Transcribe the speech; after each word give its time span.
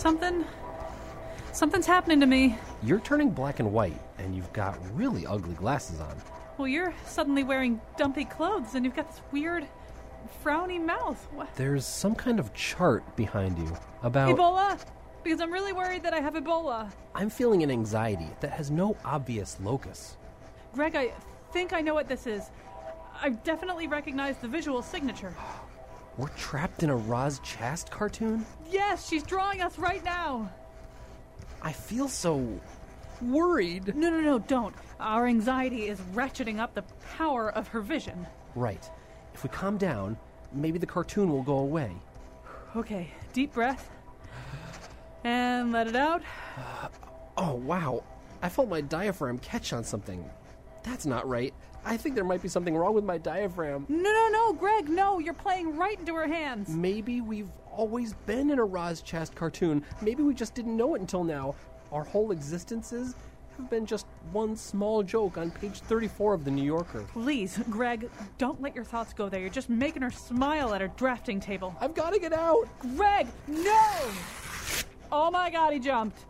Something. 0.00 0.46
Something's 1.52 1.84
happening 1.84 2.20
to 2.20 2.26
me. 2.26 2.56
You're 2.82 3.00
turning 3.00 3.28
black 3.28 3.60
and 3.60 3.70
white, 3.70 4.00
and 4.16 4.34
you've 4.34 4.50
got 4.54 4.78
really 4.96 5.26
ugly 5.26 5.52
glasses 5.52 6.00
on. 6.00 6.16
Well, 6.56 6.68
you're 6.68 6.94
suddenly 7.04 7.44
wearing 7.44 7.78
dumpy 7.98 8.24
clothes 8.24 8.74
and 8.74 8.82
you've 8.82 8.96
got 8.96 9.10
this 9.10 9.20
weird, 9.30 9.66
frowny 10.42 10.82
mouth. 10.82 11.22
What? 11.34 11.54
There's 11.54 11.84
some 11.84 12.14
kind 12.14 12.40
of 12.40 12.54
chart 12.54 13.14
behind 13.14 13.58
you 13.58 13.76
about. 14.02 14.34
Ebola? 14.34 14.82
Because 15.22 15.42
I'm 15.42 15.52
really 15.52 15.74
worried 15.74 16.02
that 16.04 16.14
I 16.14 16.20
have 16.20 16.32
Ebola. 16.32 16.90
I'm 17.14 17.28
feeling 17.28 17.62
an 17.62 17.70
anxiety 17.70 18.30
that 18.40 18.52
has 18.52 18.70
no 18.70 18.96
obvious 19.04 19.58
locus. 19.60 20.16
Greg, 20.72 20.96
I 20.96 21.12
think 21.52 21.74
I 21.74 21.82
know 21.82 21.92
what 21.92 22.08
this 22.08 22.26
is. 22.26 22.50
I 23.20 23.28
definitely 23.28 23.86
recognize 23.86 24.38
the 24.38 24.48
visual 24.48 24.80
signature. 24.80 25.34
We're 26.16 26.28
trapped 26.28 26.82
in 26.82 26.90
a 26.90 26.96
Roz 26.96 27.40
Chast 27.40 27.90
cartoon? 27.90 28.44
Yes, 28.70 29.08
she's 29.08 29.22
drawing 29.22 29.62
us 29.62 29.78
right 29.78 30.04
now. 30.04 30.50
I 31.62 31.72
feel 31.72 32.08
so 32.08 32.60
worried. 33.22 33.94
No, 33.94 34.10
no, 34.10 34.20
no, 34.20 34.38
don't. 34.38 34.74
Our 34.98 35.26
anxiety 35.26 35.88
is 35.88 36.00
ratcheting 36.14 36.58
up 36.58 36.74
the 36.74 36.84
power 37.16 37.50
of 37.50 37.68
her 37.68 37.80
vision. 37.80 38.26
Right. 38.54 38.88
If 39.34 39.42
we 39.42 39.50
calm 39.50 39.78
down, 39.78 40.16
maybe 40.52 40.78
the 40.78 40.86
cartoon 40.86 41.30
will 41.30 41.42
go 41.42 41.58
away. 41.58 41.92
Okay, 42.76 43.10
deep 43.32 43.52
breath. 43.52 43.90
And 45.24 45.72
let 45.72 45.86
it 45.86 45.96
out. 45.96 46.22
Uh, 46.56 46.88
oh, 47.36 47.54
wow. 47.54 48.02
I 48.42 48.48
felt 48.48 48.68
my 48.68 48.80
diaphragm 48.80 49.38
catch 49.38 49.72
on 49.72 49.84
something. 49.84 50.24
That's 50.82 51.04
not 51.04 51.28
right. 51.28 51.52
I 51.84 51.96
think 51.96 52.14
there 52.14 52.24
might 52.24 52.42
be 52.42 52.48
something 52.48 52.76
wrong 52.76 52.94
with 52.94 53.04
my 53.04 53.18
diaphragm. 53.18 53.86
No, 53.88 53.96
no, 53.96 54.28
no, 54.30 54.52
Greg, 54.52 54.88
no. 54.88 55.18
You're 55.18 55.34
playing 55.34 55.76
right 55.76 55.98
into 55.98 56.14
her 56.14 56.26
hands. 56.26 56.68
Maybe 56.68 57.20
we've 57.20 57.48
always 57.72 58.12
been 58.26 58.50
in 58.50 58.58
a 58.58 58.64
Roz 58.64 59.02
Chast 59.02 59.34
cartoon. 59.34 59.84
Maybe 60.02 60.22
we 60.22 60.34
just 60.34 60.54
didn't 60.54 60.76
know 60.76 60.94
it 60.94 61.00
until 61.00 61.24
now. 61.24 61.54
Our 61.92 62.04
whole 62.04 62.32
existences 62.32 63.14
have 63.56 63.70
been 63.70 63.86
just 63.86 64.06
one 64.32 64.56
small 64.56 65.02
joke 65.02 65.38
on 65.38 65.50
page 65.50 65.80
34 65.80 66.34
of 66.34 66.44
The 66.44 66.50
New 66.50 66.64
Yorker. 66.64 67.04
Please, 67.12 67.58
Greg, 67.70 68.10
don't 68.38 68.60
let 68.60 68.74
your 68.74 68.84
thoughts 68.84 69.12
go 69.12 69.28
there. 69.28 69.40
You're 69.40 69.50
just 69.50 69.68
making 69.70 70.02
her 70.02 70.10
smile 70.10 70.74
at 70.74 70.80
her 70.80 70.88
drafting 70.96 71.40
table. 71.40 71.74
I've 71.80 71.94
got 71.94 72.12
to 72.12 72.20
get 72.20 72.32
out. 72.32 72.68
Greg, 72.96 73.26
no! 73.48 74.10
Oh 75.12 75.30
my 75.30 75.50
god, 75.50 75.72
he 75.72 75.78
jumped. 75.78 76.24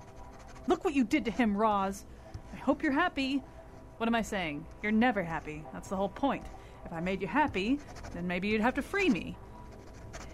Look 0.66 0.84
what 0.84 0.94
you 0.94 1.04
did 1.04 1.24
to 1.26 1.30
him, 1.30 1.56
Roz. 1.56 2.04
I 2.52 2.56
hope 2.56 2.82
you're 2.82 2.92
happy. 2.92 3.42
What 4.00 4.08
am 4.08 4.14
I 4.14 4.22
saying? 4.22 4.64
You're 4.82 4.92
never 4.92 5.22
happy. 5.22 5.62
That's 5.74 5.90
the 5.90 5.96
whole 5.96 6.08
point. 6.08 6.46
If 6.86 6.92
I 6.94 7.00
made 7.00 7.20
you 7.20 7.28
happy, 7.28 7.78
then 8.14 8.26
maybe 8.26 8.48
you'd 8.48 8.62
have 8.62 8.72
to 8.76 8.82
free 8.82 9.10
me. 9.10 9.36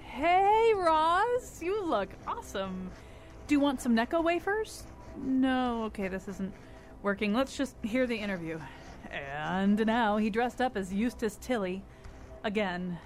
Hey, 0.04 0.72
Roz, 0.76 1.60
you 1.60 1.84
look 1.84 2.10
awesome. 2.28 2.88
Do 3.48 3.56
you 3.56 3.58
want 3.58 3.80
some 3.80 3.96
Necco 3.96 4.22
wafers? 4.22 4.84
No, 5.16 5.82
okay, 5.86 6.06
this 6.06 6.28
isn't 6.28 6.54
working. 7.02 7.34
Let's 7.34 7.56
just 7.56 7.74
hear 7.82 8.06
the 8.06 8.14
interview. 8.14 8.60
And 9.10 9.84
now 9.84 10.16
he 10.16 10.30
dressed 10.30 10.60
up 10.60 10.76
as 10.76 10.94
Eustace 10.94 11.36
Tilly. 11.40 11.82
Again, 12.44 12.96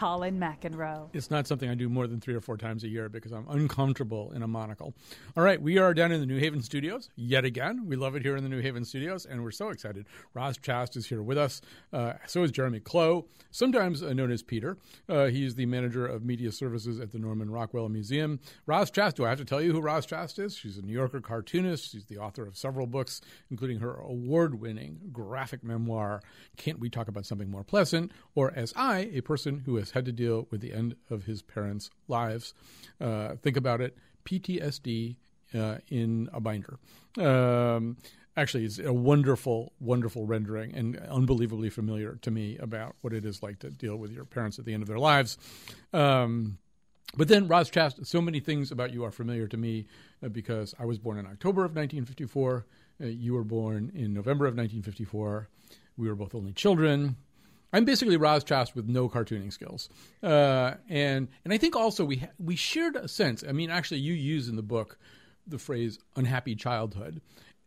Colin 0.00 0.40
McEnroe. 0.40 1.10
It's 1.12 1.30
not 1.30 1.46
something 1.46 1.68
I 1.68 1.74
do 1.74 1.90
more 1.90 2.06
than 2.06 2.22
three 2.22 2.32
or 2.32 2.40
four 2.40 2.56
times 2.56 2.84
a 2.84 2.88
year 2.88 3.10
because 3.10 3.32
I'm 3.32 3.46
uncomfortable 3.50 4.32
in 4.32 4.42
a 4.42 4.48
monocle. 4.48 4.94
All 5.36 5.42
right, 5.42 5.60
we 5.60 5.76
are 5.76 5.92
down 5.92 6.10
in 6.10 6.20
the 6.20 6.26
New 6.26 6.38
Haven 6.38 6.62
studios 6.62 7.10
yet 7.16 7.44
again. 7.44 7.84
We 7.86 7.96
love 7.96 8.16
it 8.16 8.22
here 8.22 8.34
in 8.34 8.42
the 8.42 8.48
New 8.48 8.60
Haven 8.62 8.86
studios, 8.86 9.26
and 9.26 9.44
we're 9.44 9.50
so 9.50 9.68
excited. 9.68 10.06
Roz 10.32 10.56
Chast 10.56 10.96
is 10.96 11.06
here 11.06 11.22
with 11.22 11.36
us. 11.36 11.60
Uh, 11.92 12.14
so 12.26 12.42
is 12.44 12.50
Jeremy 12.50 12.80
Clowe, 12.80 13.26
sometimes 13.50 14.02
uh, 14.02 14.14
known 14.14 14.30
as 14.30 14.42
Peter. 14.42 14.78
Uh, 15.06 15.26
he's 15.26 15.56
the 15.56 15.66
manager 15.66 16.06
of 16.06 16.24
media 16.24 16.50
services 16.50 16.98
at 16.98 17.12
the 17.12 17.18
Norman 17.18 17.50
Rockwell 17.50 17.90
Museum. 17.90 18.40
Roz 18.64 18.90
Chast, 18.90 19.16
do 19.16 19.26
I 19.26 19.28
have 19.28 19.38
to 19.38 19.44
tell 19.44 19.60
you 19.60 19.70
who 19.70 19.82
Roz 19.82 20.06
Chast 20.06 20.38
is? 20.42 20.56
She's 20.56 20.78
a 20.78 20.82
New 20.82 20.94
Yorker 20.94 21.20
cartoonist. 21.20 21.92
She's 21.92 22.06
the 22.06 22.16
author 22.16 22.46
of 22.46 22.56
several 22.56 22.86
books, 22.86 23.20
including 23.50 23.80
her 23.80 23.96
award 23.96 24.62
winning 24.62 24.98
graphic 25.12 25.62
memoir, 25.62 26.22
Can't 26.56 26.78
We 26.78 26.88
Talk 26.88 27.08
About 27.08 27.26
Something 27.26 27.50
More 27.50 27.64
Pleasant? 27.64 28.12
or 28.34 28.50
As 28.56 28.72
I, 28.74 29.10
a 29.12 29.20
person 29.20 29.58
who 29.66 29.76
has 29.76 29.89
had 29.92 30.04
to 30.06 30.12
deal 30.12 30.46
with 30.50 30.60
the 30.60 30.72
end 30.72 30.96
of 31.10 31.24
his 31.24 31.42
parents' 31.42 31.90
lives. 32.08 32.54
Uh, 33.00 33.36
think 33.36 33.56
about 33.56 33.80
it 33.80 33.96
PTSD 34.24 35.16
uh, 35.54 35.78
in 35.88 36.28
a 36.32 36.40
binder. 36.40 36.78
Um, 37.18 37.96
actually, 38.36 38.64
it's 38.64 38.78
a 38.78 38.92
wonderful, 38.92 39.72
wonderful 39.80 40.26
rendering 40.26 40.74
and 40.74 40.96
unbelievably 40.96 41.70
familiar 41.70 42.16
to 42.22 42.30
me 42.30 42.56
about 42.58 42.96
what 43.00 43.12
it 43.12 43.24
is 43.24 43.42
like 43.42 43.58
to 43.60 43.70
deal 43.70 43.96
with 43.96 44.12
your 44.12 44.24
parents 44.24 44.58
at 44.58 44.64
the 44.64 44.74
end 44.74 44.82
of 44.82 44.88
their 44.88 44.98
lives. 44.98 45.38
Um, 45.92 46.58
but 47.16 47.26
then, 47.26 47.48
Roz 47.48 47.70
Chast, 47.70 48.06
so 48.06 48.20
many 48.20 48.38
things 48.38 48.70
about 48.70 48.92
you 48.92 49.04
are 49.04 49.10
familiar 49.10 49.48
to 49.48 49.56
me 49.56 49.86
uh, 50.24 50.28
because 50.28 50.74
I 50.78 50.84
was 50.84 50.98
born 50.98 51.18
in 51.18 51.26
October 51.26 51.64
of 51.64 51.72
1954. 51.74 52.66
Uh, 53.02 53.06
you 53.06 53.34
were 53.34 53.42
born 53.42 53.90
in 53.94 54.14
November 54.14 54.46
of 54.46 54.54
1954. 54.54 55.48
We 55.96 56.08
were 56.08 56.14
both 56.14 56.34
only 56.34 56.52
children. 56.52 57.16
I'm 57.72 57.84
basically 57.84 58.16
Roz 58.16 58.44
Chast 58.44 58.74
with 58.74 58.88
no 58.88 59.08
cartooning 59.08 59.52
skills, 59.52 59.88
uh, 60.22 60.74
and 60.88 61.28
and 61.44 61.52
I 61.52 61.58
think 61.58 61.76
also 61.76 62.04
we 62.04 62.16
ha- 62.16 62.30
we 62.38 62.56
shared 62.56 62.96
a 62.96 63.08
sense. 63.08 63.44
I 63.48 63.52
mean, 63.52 63.70
actually, 63.70 64.00
you 64.00 64.14
use 64.14 64.48
in 64.48 64.56
the 64.56 64.62
book 64.62 64.98
the 65.46 65.58
phrase 65.58 65.98
"unhappy 66.16 66.54
childhood," 66.54 67.20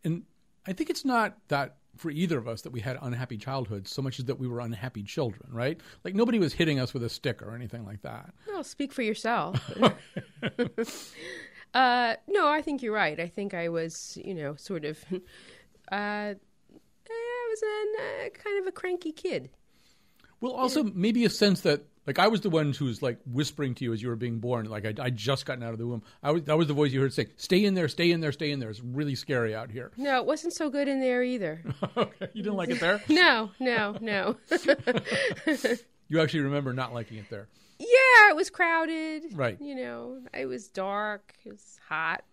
and 0.04 0.24
I 0.68 0.74
think 0.74 0.90
it's 0.90 1.06
not 1.06 1.38
that 1.48 1.78
for 1.98 2.10
either 2.10 2.38
of 2.38 2.48
us 2.48 2.62
that 2.64 2.72
we 2.72 2.80
had 2.80 2.98
unhappy 3.02 3.38
childhoods 3.38 3.92
so 3.92 4.02
much 4.02 4.20
as 4.20 4.26
that 4.26 4.40
we 4.40 4.48
were 4.48 4.60
unhappy 4.60 5.04
children, 5.04 5.48
right? 5.52 5.80
Like 6.04 6.16
nobody 6.16 6.40
was 6.40 6.54
hitting 6.54 6.80
us 6.80 6.94
with 6.94 7.04
a 7.04 7.10
stick 7.10 7.42
or 7.42 7.56
anything 7.56 7.86
like 7.86 8.02
that. 8.02 8.34
Well, 8.48 8.64
speak 8.64 8.92
for 8.92 9.04
yourself. 9.04 9.60
uh, 11.74 12.16
no, 12.28 12.48
I 12.48 12.62
think 12.62 12.82
you're 12.82 12.94
right. 12.94 13.20
I 13.20 13.28
think 13.28 13.54
I 13.54 13.70
was, 13.70 14.18
you 14.24 14.34
know, 14.34 14.56
sort 14.56 14.86
of. 14.86 15.04
Uh, 15.92 16.34
I 16.34 17.48
was 17.50 17.62
an, 17.62 17.94
uh, 18.00 18.30
kind 18.30 18.60
of 18.60 18.68
a 18.68 18.72
cranky 18.72 19.12
kid. 19.12 19.50
Well, 20.44 20.52
also 20.52 20.84
maybe 20.84 21.24
a 21.24 21.30
sense 21.30 21.62
that 21.62 21.86
like 22.06 22.20
I 22.20 22.28
was 22.28 22.42
the 22.42 22.50
one 22.50 22.74
who 22.74 22.84
was 22.84 23.02
like 23.02 23.18
whispering 23.26 23.76
to 23.76 23.86
you 23.86 23.94
as 23.94 24.02
you 24.02 24.10
were 24.10 24.18
being 24.18 24.40
born. 24.40 24.66
Like 24.70 24.86
I 24.86 24.94
I 25.02 25.10
just 25.10 25.46
gotten 25.46 25.64
out 25.64 25.72
of 25.72 25.80
the 25.80 25.88
womb. 25.88 26.04
I 26.22 26.32
was 26.32 26.44
that 26.44 26.58
was 26.58 26.68
the 26.68 26.74
voice 26.74 26.92
you 26.92 27.00
heard 27.00 27.14
say, 27.14 27.28
"Stay 27.38 27.64
in 27.64 27.76
there, 27.76 27.88
stay 27.88 28.12
in 28.12 28.20
there, 28.20 28.34
stay 28.34 28.52
in 28.52 28.60
there." 28.60 28.70
It's 28.70 28.82
really 28.82 29.16
scary 29.16 29.56
out 29.56 29.72
here. 29.72 29.92
No, 29.96 30.18
it 30.18 30.26
wasn't 30.26 30.52
so 30.52 30.70
good 30.70 30.90
in 30.90 31.00
there 31.00 31.24
either. 31.24 31.64
okay, 31.98 32.28
you 32.34 32.44
didn't 32.44 32.58
like 32.58 32.72
it 32.72 32.82
there. 32.82 33.02
no, 33.10 33.52
no, 33.62 33.96
no. 34.02 34.36
you 36.10 36.20
actually 36.20 36.42
remember 36.42 36.74
not 36.74 36.94
liking 36.94 37.20
it 37.20 37.30
there. 37.30 37.48
Yeah, 37.80 38.30
it 38.30 38.36
was 38.36 38.50
crowded. 38.50 39.24
Right. 39.34 39.58
You 39.62 39.76
know, 39.76 40.24
it 40.34 40.48
was 40.48 40.68
dark. 40.68 41.34
It 41.46 41.54
was 41.54 41.80
hot. 41.88 42.26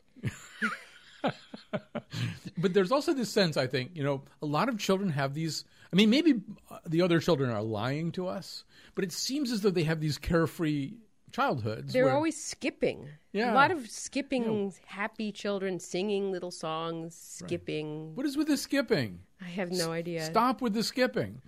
but 2.59 2.75
there's 2.75 2.91
also 2.91 3.15
this 3.15 3.31
sense, 3.31 3.56
I 3.56 3.69
think, 3.69 3.92
you 3.94 4.03
know, 4.03 4.22
a 4.42 4.47
lot 4.47 4.69
of 4.69 4.81
children 4.81 5.10
have 5.10 5.32
these. 5.32 5.65
I 5.93 5.97
mean, 5.97 6.11
maybe 6.11 6.41
the 6.87 7.03
other 7.03 7.19
children 7.21 7.51
are 7.51 7.62
lying 7.62 8.12
to 8.12 8.28
us, 8.28 8.65
but 8.95 9.05
it 9.05 9.12
seems 9.12 9.51
as 9.51 9.61
though 9.62 9.71
they 9.71 9.83
have 9.84 10.01
these 10.01 10.19
carefree 10.19 10.93
childhoods. 11.33 11.93
They're 11.93 12.05
where- 12.06 12.15
always 12.15 12.43
skipping. 12.43 13.09
Yeah. 13.33 13.53
A 13.53 13.55
lot 13.55 13.71
of 13.71 13.89
skipping, 13.89 14.73
happy 14.87 15.31
children 15.33 15.78
singing 15.78 16.33
little 16.33 16.51
songs, 16.51 17.15
skipping. 17.15 18.15
What 18.17 18.27
is 18.27 18.37
with 18.37 18.49
the 18.49 18.56
skipping? 18.56 19.21
I 19.41 19.45
have 19.45 19.71
no 19.71 19.93
idea. 19.93 20.25
Stop 20.25 20.61
with 20.61 20.75
the 20.75 20.83
skipping. 20.83 21.41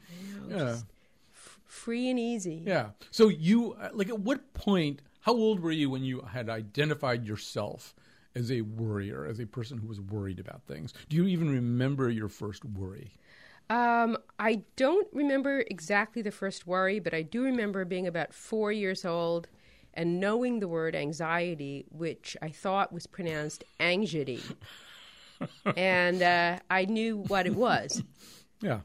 know, 0.49 0.57
yeah. 0.57 0.65
just- 0.73 0.87
Free 1.65 2.11
and 2.11 2.19
easy. 2.19 2.63
Yeah. 2.67 2.91
So 3.11 3.29
you 3.29 3.73
uh, 3.73 3.89
like 3.95 4.09
at 4.11 4.21
what 4.21 4.53
point? 4.53 5.01
How 5.21 5.33
old 5.33 5.61
were 5.61 5.73
you 5.73 5.89
when 5.89 6.03
you 6.05 6.21
had 6.21 6.51
identified 6.51 7.25
yourself 7.25 7.95
as 8.35 8.51
a 8.53 8.61
worrier, 8.61 9.25
as 9.25 9.41
a 9.41 9.47
person 9.47 9.79
who 9.79 9.87
was 9.89 9.99
worried 10.01 10.39
about 10.39 10.65
things? 10.65 10.93
Do 11.09 11.17
you 11.17 11.27
even 11.27 11.51
remember 11.51 12.11
your 12.11 12.29
first 12.29 12.65
worry? 12.65 13.13
Um, 13.71 14.19
I 14.39 14.63
don't 14.77 15.09
remember 15.13 15.65
exactly 15.71 16.21
the 16.23 16.31
first 16.31 16.67
worry, 16.67 16.99
but 17.01 17.15
I 17.15 17.23
do 17.23 17.43
remember 17.43 17.85
being 17.85 18.07
about 18.07 18.35
four 18.35 18.71
years 18.73 19.05
old 19.05 19.49
and 19.95 20.21
knowing 20.21 20.61
the 20.61 20.69
word 20.69 20.95
anxiety, 20.95 21.85
which 21.91 22.37
I 22.43 22.49
thought 22.51 22.93
was 22.93 23.07
pronounced 23.07 23.65
anxiety. 23.81 24.41
and 25.77 26.23
uh, 26.23 26.59
I 26.71 26.85
knew 26.87 27.19
what 27.19 27.47
it 27.47 27.55
was. 27.55 28.03
Yeah. 28.61 28.81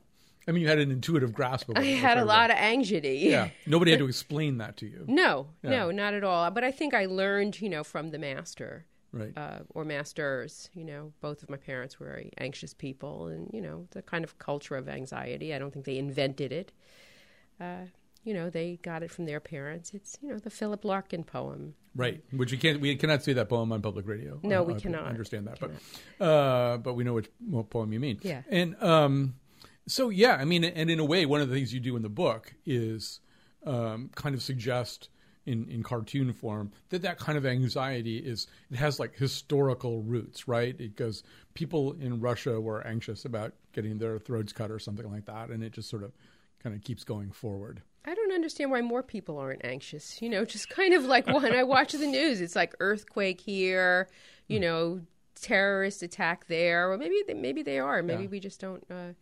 I 0.47 0.51
mean, 0.53 0.61
you 0.61 0.69
had 0.69 0.79
an 0.79 0.91
intuitive 0.91 1.33
grasp 1.33 1.67
of 1.69 1.75
it. 1.77 1.81
I 1.81 1.85
had 1.87 2.17
a 2.17 2.23
lot 2.23 2.49
of 2.51 2.55
anxiety. 2.57 3.17
Yeah. 3.29 3.49
Nobody 3.65 3.91
had 3.91 3.99
to 3.99 4.05
explain 4.07 4.57
that 4.59 4.77
to 4.77 4.85
you. 4.85 5.03
No, 5.07 5.47
Yeah. 5.61 5.69
no, 5.71 5.91
not 5.91 6.13
at 6.13 6.23
all. 6.23 6.49
But 6.51 6.63
I 6.63 6.71
think 6.71 6.93
I 6.93 7.05
learned, 7.05 7.59
you 7.59 7.67
know, 7.69 7.83
from 7.83 8.11
the 8.11 8.17
master. 8.19 8.85
Right. 9.17 9.33
Uh, 9.37 9.59
or 9.73 9.83
masters, 9.85 10.69
you 10.73 10.83
know, 10.85 11.11
both 11.21 11.43
of 11.43 11.49
my 11.49 11.57
parents 11.57 11.99
were 11.99 12.05
very 12.07 12.31
anxious 12.37 12.73
people, 12.73 13.27
and 13.27 13.49
you 13.53 13.61
know, 13.61 13.87
the 13.91 14.01
kind 14.01 14.23
of 14.23 14.37
culture 14.39 14.75
of 14.75 14.87
anxiety. 14.87 15.53
I 15.53 15.59
don't 15.59 15.71
think 15.73 15.85
they 15.85 15.97
invented 15.97 16.51
it. 16.51 16.71
Uh, 17.59 17.85
you 18.23 18.33
know, 18.33 18.49
they 18.49 18.77
got 18.81 19.03
it 19.03 19.09
from 19.11 19.25
their 19.25 19.39
parents. 19.39 19.93
It's 19.93 20.17
you 20.21 20.29
know 20.29 20.37
the 20.39 20.49
Philip 20.49 20.83
Larkin 20.85 21.23
poem. 21.23 21.73
Right, 21.95 22.21
which 22.31 22.51
we 22.51 22.57
can't 22.57 22.79
we 22.79 22.95
cannot 22.95 23.23
say 23.23 23.33
that 23.33 23.49
poem 23.49 23.71
on 23.71 23.81
public 23.81 24.05
radio. 24.07 24.39
No, 24.43 24.61
Uh, 24.61 24.65
we 24.65 24.73
I 24.75 24.79
cannot. 24.79 25.05
understand 25.07 25.47
that, 25.47 25.59
but 25.59 25.71
uh, 26.23 26.77
but 26.77 26.93
we 26.93 27.03
know 27.03 27.13
which 27.13 27.29
poem 27.69 27.91
you 27.93 27.99
mean. 27.99 28.19
Yeah. 28.21 28.43
and 28.49 28.81
um, 28.83 29.35
so 29.87 30.09
yeah, 30.09 30.35
I 30.35 30.45
mean, 30.45 30.63
and 30.63 30.89
in 30.91 30.99
a 30.99 31.05
way, 31.05 31.25
one 31.25 31.41
of 31.41 31.49
the 31.49 31.55
things 31.55 31.73
you 31.73 31.79
do 31.79 31.95
in 31.95 32.03
the 32.03 32.09
book 32.09 32.53
is 32.65 33.19
um, 33.65 34.09
kind 34.13 34.35
of 34.35 34.41
suggest 34.43 35.09
in, 35.47 35.67
in 35.69 35.81
cartoon 35.81 36.33
form, 36.33 36.71
that 36.89 37.01
that 37.01 37.17
kind 37.17 37.37
of 37.37 37.45
anxiety 37.45 38.17
is 38.17 38.47
it 38.69 38.77
has 38.77 38.99
like 38.99 39.15
historical 39.15 40.01
roots, 40.03 40.47
right? 40.47 40.79
It 40.79 40.95
goes 40.95 41.23
people 41.53 41.93
in 41.93 42.19
Russia 42.19 42.59
were 42.61 42.85
anxious 42.85 43.25
about 43.25 43.53
getting 43.73 43.97
their 43.97 44.19
throats 44.19 44.53
cut 44.53 44.69
or 44.69 44.79
something 44.79 45.09
like 45.09 45.25
that, 45.25 45.49
and 45.49 45.63
it 45.63 45.71
just 45.71 45.89
sort 45.89 46.03
of 46.03 46.11
kind 46.61 46.75
of 46.75 46.83
keeps 46.83 47.03
going 47.03 47.31
forward. 47.31 47.81
I 48.05 48.13
don't 48.13 48.31
understand 48.31 48.71
why 48.71 48.81
more 48.81 49.03
people 49.03 49.37
aren't 49.37 49.65
anxious. 49.65 50.21
You 50.21 50.29
know, 50.29 50.45
just 50.45 50.69
kind 50.69 50.93
of 50.93 51.05
like 51.05 51.27
when 51.27 51.53
I 51.53 51.63
watch 51.63 51.93
the 51.93 52.07
news, 52.07 52.41
it's 52.41 52.55
like 52.55 52.73
earthquake 52.79 53.41
here, 53.41 54.07
you 54.47 54.59
know, 54.59 55.01
terrorist 55.35 56.03
attack 56.03 56.47
there, 56.47 56.91
or 56.91 56.97
maybe 56.97 57.21
they, 57.27 57.33
maybe 57.33 57.63
they 57.63 57.79
are. 57.79 58.01
Maybe 58.03 58.23
Yeah. 58.23 58.29
we 58.29 58.39
just 58.39 58.59
don't, 58.59 58.83
uh, 58.89 59.13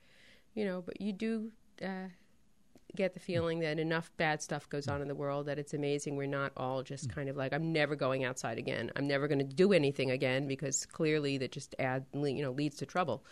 you 0.54 0.66
know. 0.66 0.82
But 0.86 1.02
you 1.02 1.14
do 1.14 1.52
uh, 1.84 2.10
get 2.96 3.14
the 3.14 3.20
feeling 3.20 3.60
that 3.60 3.80
enough 3.80 4.12
bad 4.18 4.42
stuff 4.42 4.68
goes 4.70 4.88
on 4.88 5.02
in 5.02 5.08
the 5.08 5.16
world 5.16 5.46
that 5.48 5.60
it's 5.60 5.74
amazing 5.74 6.16
we're 6.16 6.28
not 6.28 6.52
all 6.58 6.84
just 6.84 7.10
kind 7.10 7.30
of 7.30 7.36
like 7.36 7.54
I'm 7.54 7.74
never 7.74 7.96
going 7.96 8.24
outside 8.24 8.58
again. 8.58 8.92
I'm 8.96 9.08
never 9.08 9.28
going 9.28 9.40
to 9.40 9.46
do 9.46 9.74
anything 9.74 10.12
again 10.12 10.48
because 10.48 10.86
clearly 10.86 11.38
that 11.40 11.52
just 11.52 11.76
add 11.80 12.06
you 12.14 12.42
know 12.42 12.52
leads 12.52 12.78
to 12.78 12.86
trouble. 12.86 13.24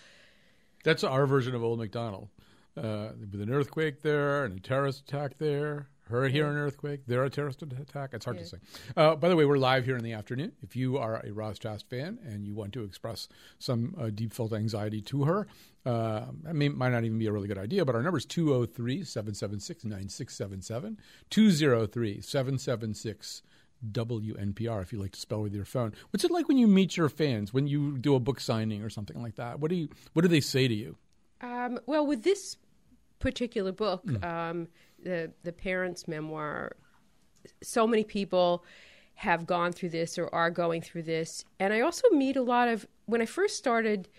That's 0.83 1.03
our 1.03 1.25
version 1.25 1.55
of 1.55 1.63
Old 1.63 1.79
McDonald. 1.79 2.29
Uh, 2.75 3.09
with 3.31 3.39
an 3.39 3.51
earthquake 3.51 4.01
there 4.01 4.45
and 4.45 4.57
a 4.57 4.59
terrorist 4.59 5.01
attack 5.01 5.37
there. 5.37 5.87
Her 6.09 6.27
here 6.27 6.47
an 6.47 6.57
earthquake, 6.57 7.05
there 7.07 7.23
a 7.23 7.29
terrorist 7.29 7.61
attack. 7.61 8.09
It's 8.13 8.25
hard 8.25 8.37
to 8.37 8.45
say. 8.45 8.57
Uh, 8.95 9.15
by 9.15 9.29
the 9.29 9.35
way, 9.35 9.45
we're 9.45 9.57
live 9.57 9.85
here 9.85 9.95
in 9.95 10.03
the 10.03 10.13
afternoon. 10.13 10.51
If 10.61 10.75
you 10.75 10.97
are 10.97 11.25
a 11.25 11.31
Roz 11.31 11.59
Chast 11.59 11.85
fan 11.89 12.19
and 12.25 12.45
you 12.45 12.53
want 12.53 12.73
to 12.73 12.83
express 12.83 13.29
some 13.57 13.95
uh, 13.99 14.09
deep 14.09 14.33
felt 14.33 14.51
anxiety 14.51 15.01
to 15.03 15.23
her, 15.23 15.47
uh, 15.85 16.25
I 16.47 16.53
mean, 16.53 16.77
might 16.77 16.89
not 16.89 17.05
even 17.05 17.17
be 17.17 17.27
a 17.27 17.31
really 17.31 17.47
good 17.47 17.57
idea, 17.57 17.85
but 17.85 17.95
our 17.95 18.03
number 18.03 18.17
is 18.17 18.25
203 18.25 19.03
776 19.05 19.85
9677. 19.85 20.99
203 21.29 22.21
776 22.21 23.41
WNPR 23.91 24.81
if 24.81 24.93
you 24.93 24.99
like 24.99 25.11
to 25.11 25.19
spell 25.19 25.41
with 25.41 25.53
your 25.53 25.65
phone. 25.65 25.93
What's 26.11 26.23
it 26.23 26.31
like 26.31 26.47
when 26.47 26.57
you 26.57 26.67
meet 26.67 26.95
your 26.95 27.09
fans, 27.09 27.53
when 27.53 27.67
you 27.67 27.97
do 27.97 28.15
a 28.15 28.19
book 28.19 28.39
signing 28.39 28.81
or 28.83 28.89
something 28.89 29.21
like 29.21 29.35
that? 29.35 29.59
What 29.59 29.69
do 29.69 29.75
you 29.75 29.89
what 30.13 30.21
do 30.21 30.27
they 30.27 30.41
say 30.41 30.67
to 30.67 30.73
you? 30.73 30.97
Um, 31.41 31.79
well, 31.85 32.05
with 32.05 32.23
this 32.23 32.57
particular 33.19 33.71
book, 33.71 34.03
um, 34.23 34.67
the 35.03 35.31
the 35.43 35.53
parents' 35.53 36.07
memoir, 36.07 36.75
so 37.61 37.85
many 37.87 38.03
people 38.03 38.63
have 39.15 39.45
gone 39.45 39.71
through 39.71 39.89
this 39.89 40.17
or 40.17 40.33
are 40.33 40.49
going 40.49 40.81
through 40.81 41.03
this, 41.03 41.45
and 41.59 41.73
I 41.73 41.81
also 41.81 42.09
meet 42.09 42.35
a 42.35 42.41
lot 42.41 42.67
of. 42.67 42.87
When 43.05 43.21
I 43.21 43.25
first 43.25 43.57
started 43.57 44.09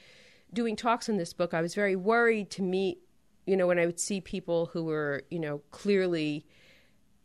doing 0.53 0.77
talks 0.77 1.09
on 1.09 1.17
this 1.17 1.33
book, 1.33 1.55
I 1.55 1.63
was 1.63 1.75
very 1.75 1.97
worried 1.97 2.51
to 2.51 2.63
meet. 2.63 2.99
You 3.47 3.57
know, 3.57 3.67
when 3.67 3.79
I 3.79 3.87
would 3.87 4.01
see 4.01 4.21
people 4.21 4.67
who 4.67 4.85
were, 4.85 5.23
you 5.31 5.39
know, 5.39 5.63
clearly 5.71 6.47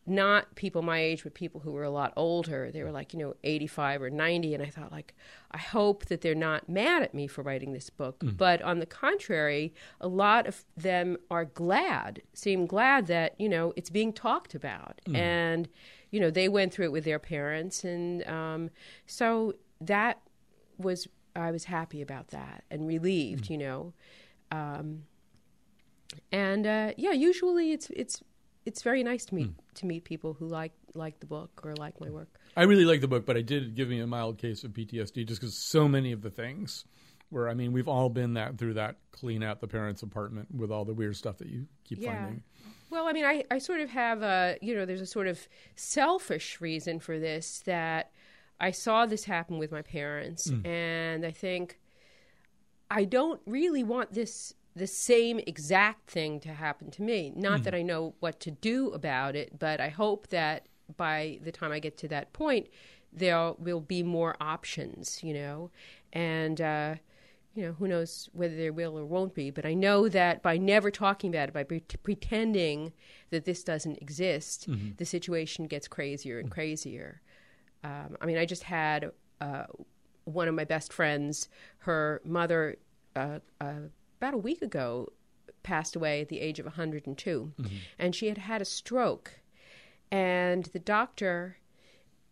not 0.09 0.55
people 0.55 0.81
my 0.81 0.99
age, 0.99 1.23
but 1.23 1.33
people 1.33 1.61
who 1.61 1.71
were 1.71 1.83
a 1.83 1.89
lot 1.89 2.13
older. 2.15 2.71
They 2.71 2.83
were 2.83 2.91
like, 2.91 3.13
you 3.13 3.19
know, 3.19 3.35
85 3.43 4.01
or 4.01 4.09
90. 4.09 4.53
And 4.53 4.63
I 4.63 4.67
thought, 4.69 4.91
like, 4.91 5.13
I 5.51 5.57
hope 5.57 6.05
that 6.05 6.21
they're 6.21 6.35
not 6.35 6.67
mad 6.69 7.03
at 7.03 7.13
me 7.13 7.27
for 7.27 7.41
writing 7.43 7.73
this 7.73 7.89
book. 7.89 8.17
But 8.37 8.61
on 8.61 8.79
the 8.79 8.85
contrary, 8.85 9.73
a 10.01 10.07
lot 10.07 10.47
of 10.47 10.65
them 10.75 11.17
are 11.29 11.45
glad, 11.45 12.21
seem 12.33 12.65
glad 12.65 13.07
that, 13.07 13.35
you 13.39 13.49
know, 13.49 13.73
it's 13.75 13.89
being 13.89 14.13
talked 14.13 14.55
about. 14.55 15.01
And, 15.15 15.69
you 16.11 16.19
know, 16.19 16.31
they 16.31 16.49
went 16.49 16.73
through 16.73 16.85
it 16.85 16.91
with 16.91 17.03
their 17.05 17.19
parents. 17.19 17.83
And 17.83 18.25
um, 18.27 18.69
so 19.05 19.53
that 19.81 20.21
was, 20.77 21.07
I 21.35 21.51
was 21.51 21.65
happy 21.65 22.01
about 22.01 22.29
that 22.29 22.63
and 22.71 22.87
relieved, 22.87 23.49
you 23.49 23.57
know. 23.57 23.93
Um, 24.51 25.03
and 26.31 26.65
uh, 26.65 26.93
yeah, 26.97 27.11
usually 27.11 27.71
it's 27.71 27.89
it's 27.91 28.23
it's 28.69 28.83
very 28.83 29.03
nice 29.03 29.25
to 29.25 29.35
meet 29.35 29.47
hmm. 29.47 29.53
to 29.73 29.85
meet 29.85 30.03
people 30.03 30.33
who 30.33 30.47
like 30.47 30.73
like 30.93 31.19
the 31.19 31.25
book 31.25 31.61
or 31.63 31.75
like 31.75 31.99
my 31.99 32.09
work. 32.09 32.29
I 32.55 32.63
really 32.63 32.85
like 32.85 33.01
the 33.01 33.07
book, 33.07 33.25
but 33.25 33.35
I 33.35 33.41
did 33.41 33.75
give 33.75 33.89
me 33.89 33.99
a 33.99 34.07
mild 34.07 34.37
case 34.37 34.63
of 34.63 34.71
PTSD 34.71 35.27
just 35.27 35.41
because 35.41 35.57
so 35.57 35.87
many 35.87 36.11
of 36.11 36.21
the 36.21 36.29
things 36.29 36.85
where 37.29 37.49
I 37.49 37.55
mean 37.55 37.73
we've 37.73 37.87
all 37.87 38.09
been 38.09 38.35
that 38.35 38.57
through 38.59 38.75
that 38.75 38.97
clean 39.11 39.41
out 39.41 39.59
the 39.59 39.67
parents' 39.67 40.03
apartment 40.03 40.53
with 40.55 40.71
all 40.71 40.85
the 40.85 40.93
weird 40.93 41.15
stuff 41.15 41.39
that 41.39 41.47
you 41.47 41.65
keep 41.83 41.99
Yeah. 41.99 42.15
finding. 42.15 42.43
Well, 42.91 43.07
I 43.07 43.13
mean, 43.13 43.25
I, 43.25 43.43
I 43.51 43.59
sort 43.59 43.81
of 43.81 43.89
have 43.91 44.23
a, 44.23 44.57
you 44.61 44.73
know, 44.75 44.85
there's 44.85 45.01
a 45.01 45.05
sort 45.05 45.27
of 45.27 45.47
selfish 45.75 46.59
reason 46.59 46.99
for 46.99 47.19
this 47.19 47.61
that 47.65 48.11
I 48.59 48.71
saw 48.71 49.05
this 49.05 49.25
happen 49.25 49.59
with 49.59 49.71
my 49.71 49.83
parents. 49.83 50.49
Hmm. 50.49 50.65
And 50.65 51.25
I 51.25 51.31
think 51.31 51.79
I 52.89 53.03
don't 53.05 53.41
really 53.45 53.83
want 53.83 54.13
this, 54.13 54.53
the 54.79 54.87
same 54.87 55.39
exact 55.39 56.09
thing 56.09 56.39
to 56.39 56.53
happen 56.53 56.89
to 56.91 57.01
me. 57.01 57.31
Not 57.35 57.63
that 57.63 57.75
I 57.75 57.83
know 57.83 58.15
what 58.19 58.39
to 58.41 58.51
do 58.51 58.89
about 58.91 59.35
it, 59.35 59.59
but 59.59 59.79
I 59.79 59.89
hope 59.89 60.27
that 60.29 60.67
by 60.97 61.39
the 61.43 61.51
time 61.51 61.71
I 61.71 61.79
get 61.79 61.97
to 61.97 62.07
that 62.07 62.33
point, 62.33 62.67
there 63.13 63.53
will 63.57 63.81
be 63.81 64.01
more 64.03 64.35
options, 64.39 65.23
you 65.23 65.33
know? 65.33 65.69
And, 66.13 66.59
uh, 66.61 66.95
you 67.55 67.63
know, 67.63 67.73
who 67.73 67.87
knows 67.87 68.29
whether 68.33 68.55
there 68.55 68.73
will 68.73 68.97
or 68.97 69.05
won't 69.05 69.33
be, 69.33 69.51
but 69.51 69.65
I 69.65 69.73
know 69.73 70.07
that 70.09 70.41
by 70.41 70.57
never 70.57 70.89
talking 70.91 71.29
about 71.33 71.49
it, 71.49 71.53
by 71.53 71.63
pre- 71.63 71.83
pretending 72.03 72.93
that 73.31 73.45
this 73.45 73.63
doesn't 73.63 73.97
exist, 74.01 74.67
the 74.97 75.05
situation 75.05 75.67
gets 75.67 75.87
crazier 75.87 76.39
and 76.39 76.49
crazier. 76.49 77.21
Um, 77.83 78.17
I 78.21 78.25
mean, 78.25 78.37
I 78.37 78.45
just 78.45 78.63
had 78.63 79.11
uh, 79.41 79.65
one 80.25 80.47
of 80.47 80.55
my 80.55 80.65
best 80.65 80.93
friends, 80.93 81.49
her 81.79 82.21
mother, 82.23 82.77
uh, 83.15 83.39
uh, 83.59 83.89
about 84.19 84.33
a 84.33 84.37
week 84.37 84.61
ago, 84.61 85.11
passed 85.63 85.95
away 85.95 86.21
at 86.21 86.29
the 86.29 86.39
age 86.39 86.59
of 86.59 86.65
102, 86.65 87.53
and 87.97 88.15
she 88.15 88.27
had 88.27 88.37
had 88.37 88.61
a 88.61 88.65
stroke. 88.65 89.39
And 90.11 90.65
the 90.65 90.79
doctor 90.79 91.57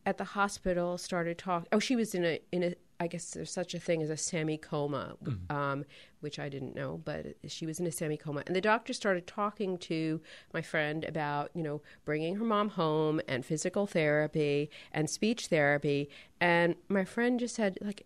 at 0.06 0.18
the 0.18 0.24
hospital 0.24 0.98
started 0.98 1.38
talking. 1.38 1.68
Oh, 1.72 1.80
she 1.80 1.96
was 1.96 2.16
in 2.16 2.24
a 2.26 2.40
in 2.52 2.64
a. 2.64 2.76
I 3.00 3.06
guess 3.06 3.30
there's 3.30 3.52
such 3.52 3.76
a 3.76 3.80
thing 3.80 4.02
as 4.02 4.10
a 4.10 4.18
semi 4.18 4.58
coma, 4.58 5.18
um, 5.52 5.86
which 6.22 6.40
I 6.40 6.50
didn't 6.50 6.74
know, 6.74 7.00
but 7.06 7.36
she 7.48 7.68
was 7.68 7.80
in 7.80 7.86
a 7.86 7.92
semi 7.92 8.18
coma, 8.18 8.42
and 8.48 8.56
the 8.56 8.62
doctor 8.62 8.94
started 8.94 9.28
talking 9.28 9.78
to 9.80 10.20
my 10.54 10.62
friend 10.64 11.04
about 11.04 11.52
you 11.54 11.62
know 11.62 11.82
bringing 12.06 12.38
her 12.38 12.46
mom 12.46 12.70
home 12.70 13.22
and 13.28 13.46
physical 13.46 13.86
therapy 13.86 14.72
and 14.92 15.10
speech 15.10 15.48
therapy, 15.48 16.10
and 16.42 16.76
my 16.88 17.06
friend 17.06 17.40
just 17.40 17.56
said 17.56 17.78
like, 17.82 18.06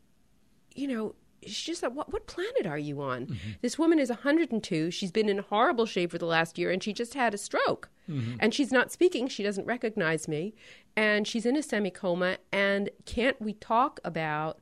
you 0.76 0.88
know. 0.88 1.16
She 1.46 1.72
just 1.72 1.82
said, 1.82 1.96
what, 1.96 2.12
what 2.14 2.28
planet 2.28 2.66
are 2.68 2.78
you 2.78 3.02
on? 3.02 3.26
Mm-hmm. 3.26 3.52
This 3.62 3.80
woman 3.80 4.00
is 4.00 4.10
102. 4.10 4.92
She's 4.92 5.12
been 5.12 5.30
in 5.30 5.40
horrible 5.40 5.86
shape 5.86 6.12
for 6.12 6.18
the 6.18 6.26
last 6.26 6.58
year, 6.58 6.70
and 6.70 6.84
she 6.84 6.94
just 6.94 7.14
had 7.14 7.34
a 7.34 7.38
stroke. 7.38 7.90
Mm-hmm. 8.10 8.36
And 8.40 8.54
she's 8.54 8.72
not 8.72 8.92
speaking. 8.92 9.28
She 9.28 9.44
doesn't 9.44 9.66
recognize 9.66 10.28
me. 10.28 10.54
And 10.96 11.28
she's 11.28 11.46
in 11.46 11.56
a 11.56 11.64
semi 11.64 11.90
coma. 11.90 12.38
And 12.52 12.90
can't 13.06 13.42
we 13.42 13.54
talk 13.54 14.00
about 14.04 14.60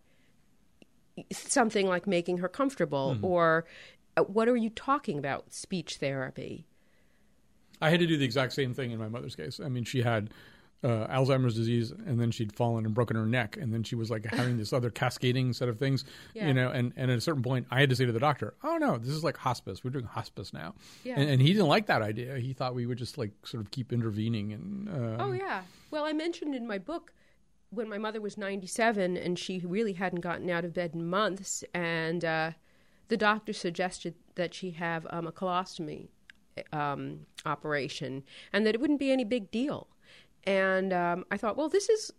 something 1.31 1.87
like 1.87 2.07
making 2.07 2.37
her 2.37 2.47
comfortable? 2.47 3.15
Mm-hmm. 3.15 3.25
Or 3.25 3.65
uh, 4.15 4.23
what 4.23 4.47
are 4.47 4.55
you 4.55 4.69
talking 4.69 5.17
about? 5.17 5.53
Speech 5.53 5.97
therapy. 5.97 6.65
I 7.81 7.89
had 7.89 7.99
to 7.99 8.07
do 8.07 8.17
the 8.17 8.25
exact 8.25 8.53
same 8.53 8.73
thing 8.73 8.91
in 8.91 8.99
my 8.99 9.07
mother's 9.07 9.35
case. 9.35 9.59
I 9.63 9.69
mean, 9.69 9.85
she 9.85 10.01
had 10.01 10.29
uh, 10.83 11.07
Alzheimer's 11.07 11.55
disease, 11.55 11.91
and 11.91 12.19
then 12.19 12.31
she'd 12.31 12.53
fallen 12.55 12.85
and 12.85 12.93
broken 12.93 13.17
her 13.17 13.25
neck, 13.25 13.57
and 13.57 13.73
then 13.73 13.83
she 13.83 13.95
was 13.95 14.09
like 14.09 14.25
having 14.25 14.57
this 14.57 14.71
other 14.71 14.89
cascading 14.89 15.51
set 15.53 15.67
of 15.67 15.77
things, 15.77 16.05
Yeah. 16.33 16.47
you 16.47 16.53
know. 16.53 16.69
And, 16.69 16.93
and 16.95 17.11
at 17.11 17.17
a 17.17 17.21
certain 17.21 17.43
point, 17.43 17.67
I 17.69 17.79
had 17.81 17.89
to 17.89 17.95
say 17.95 18.05
to 18.05 18.11
the 18.11 18.19
doctor, 18.19 18.53
"Oh 18.63 18.77
no, 18.77 18.97
this 18.97 19.09
is 19.09 19.23
like 19.23 19.35
hospice. 19.37 19.83
We're 19.83 19.89
doing 19.91 20.05
hospice 20.05 20.53
now." 20.53 20.75
Yeah. 21.03 21.15
And, 21.19 21.29
and 21.29 21.41
he 21.41 21.49
didn't 21.53 21.67
like 21.67 21.87
that 21.87 22.01
idea. 22.01 22.37
He 22.37 22.53
thought 22.53 22.75
we 22.75 22.85
would 22.85 22.97
just 22.97 23.17
like 23.17 23.31
sort 23.43 23.61
of 23.63 23.71
keep 23.71 23.91
intervening 23.91 24.53
and. 24.53 24.89
Uh, 24.89 25.23
Oh, 25.23 25.31
yeah. 25.33 25.63
Well, 25.91 26.05
I 26.05 26.13
mentioned 26.13 26.55
in 26.55 26.65
my 26.65 26.77
book 26.77 27.11
when 27.71 27.89
my 27.89 27.97
mother 27.97 28.21
was 28.21 28.37
97 28.37 29.17
and 29.17 29.37
she 29.37 29.59
really 29.59 29.93
hadn't 29.93 30.21
gotten 30.21 30.49
out 30.49 30.63
of 30.65 30.73
bed 30.73 30.91
in 30.93 31.05
months, 31.09 31.63
and 31.73 32.23
uh, 32.23 32.51
the 33.09 33.17
doctor 33.17 33.51
suggested 33.53 34.15
that 34.35 34.53
she 34.53 34.71
have 34.71 35.05
um, 35.09 35.27
a 35.27 35.31
colostomy 35.31 36.07
um, 36.71 37.25
operation 37.45 38.23
and 38.53 38.65
that 38.65 38.75
it 38.75 38.81
wouldn't 38.81 38.99
be 38.99 39.11
any 39.11 39.23
big 39.23 39.51
deal. 39.51 39.87
And 40.45 40.93
um, 40.93 41.25
I 41.31 41.37
thought, 41.37 41.57
well, 41.57 41.69
this 41.69 41.89
is. 41.89 42.11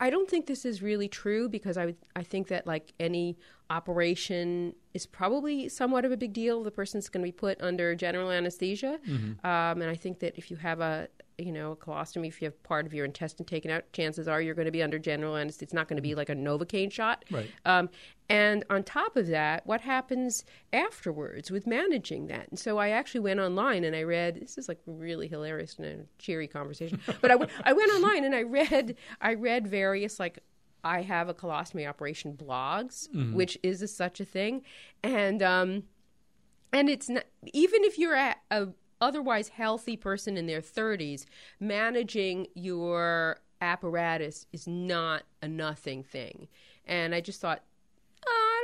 I 0.00 0.10
don't 0.10 0.28
think 0.28 0.46
this 0.46 0.64
is 0.64 0.82
really 0.82 1.06
true 1.06 1.48
because 1.48 1.76
I 1.76 1.86
would, 1.86 1.96
I 2.16 2.24
think 2.24 2.48
that 2.48 2.66
like 2.66 2.92
any 2.98 3.38
operation 3.70 4.74
is 4.94 5.06
probably 5.06 5.68
somewhat 5.68 6.04
of 6.04 6.10
a 6.10 6.16
big 6.16 6.32
deal. 6.32 6.64
The 6.64 6.72
person's 6.72 7.08
going 7.08 7.24
to 7.24 7.28
be 7.28 7.30
put 7.32 7.60
under 7.62 7.94
general 7.94 8.32
anesthesia, 8.32 8.98
um, 9.44 9.80
and 9.80 9.84
I 9.84 9.94
think 9.94 10.18
that 10.18 10.36
if 10.36 10.50
you 10.50 10.56
have 10.56 10.80
a 10.80 11.06
you 11.38 11.52
know 11.52 11.72
a 11.72 11.76
colostomy, 11.76 12.28
if 12.28 12.40
you 12.40 12.46
have 12.46 12.62
part 12.62 12.86
of 12.86 12.94
your 12.94 13.04
intestine 13.04 13.46
taken 13.46 13.70
out, 13.70 13.90
chances 13.92 14.28
are 14.28 14.40
you're 14.40 14.54
going 14.54 14.66
to 14.66 14.72
be 14.72 14.82
under 14.82 14.98
general 14.98 15.36
anesthesia. 15.36 15.64
It's 15.64 15.72
not 15.72 15.88
going 15.88 15.96
to 15.96 16.02
be 16.02 16.14
like 16.14 16.28
a 16.28 16.34
novocaine 16.34 16.90
shot. 16.90 17.24
Right. 17.30 17.50
Um, 17.64 17.88
and 18.28 18.64
on 18.70 18.82
top 18.82 19.16
of 19.16 19.26
that, 19.28 19.66
what 19.66 19.80
happens 19.82 20.44
afterwards 20.72 21.50
with 21.50 21.66
managing 21.66 22.28
that? 22.28 22.48
And 22.48 22.58
so 22.58 22.78
I 22.78 22.90
actually 22.90 23.20
went 23.20 23.40
online 23.40 23.84
and 23.84 23.94
I 23.94 24.02
read. 24.02 24.40
This 24.40 24.58
is 24.58 24.68
like 24.68 24.80
really 24.86 25.28
hilarious 25.28 25.76
and 25.78 25.86
a 25.86 26.04
cheery 26.18 26.48
conversation. 26.48 27.00
But 27.20 27.30
I, 27.30 27.34
w- 27.34 27.50
I 27.64 27.72
went 27.72 27.92
online 27.92 28.24
and 28.24 28.34
I 28.34 28.42
read 28.42 28.96
I 29.20 29.34
read 29.34 29.68
various 29.68 30.18
like 30.18 30.38
I 30.84 31.02
have 31.02 31.28
a 31.28 31.34
colostomy 31.34 31.88
operation 31.88 32.36
blogs, 32.36 33.08
which 33.32 33.56
is 33.62 33.82
a, 33.82 33.88
such 33.88 34.18
a 34.20 34.24
thing, 34.24 34.62
and 35.02 35.42
um, 35.42 35.84
and 36.72 36.88
it's 36.88 37.08
not 37.08 37.24
even 37.52 37.84
if 37.84 37.98
you're 37.98 38.14
a, 38.14 38.34
a 38.50 38.68
otherwise 39.02 39.48
healthy 39.48 39.96
person 39.96 40.36
in 40.38 40.46
their 40.46 40.62
30s, 40.62 41.26
managing 41.60 42.46
your 42.54 43.38
apparatus 43.60 44.46
is 44.52 44.66
not 44.66 45.24
a 45.42 45.48
nothing 45.48 46.04
thing. 46.04 46.46
And 46.86 47.14
I 47.14 47.20
just 47.20 47.40
thought, 47.40 47.62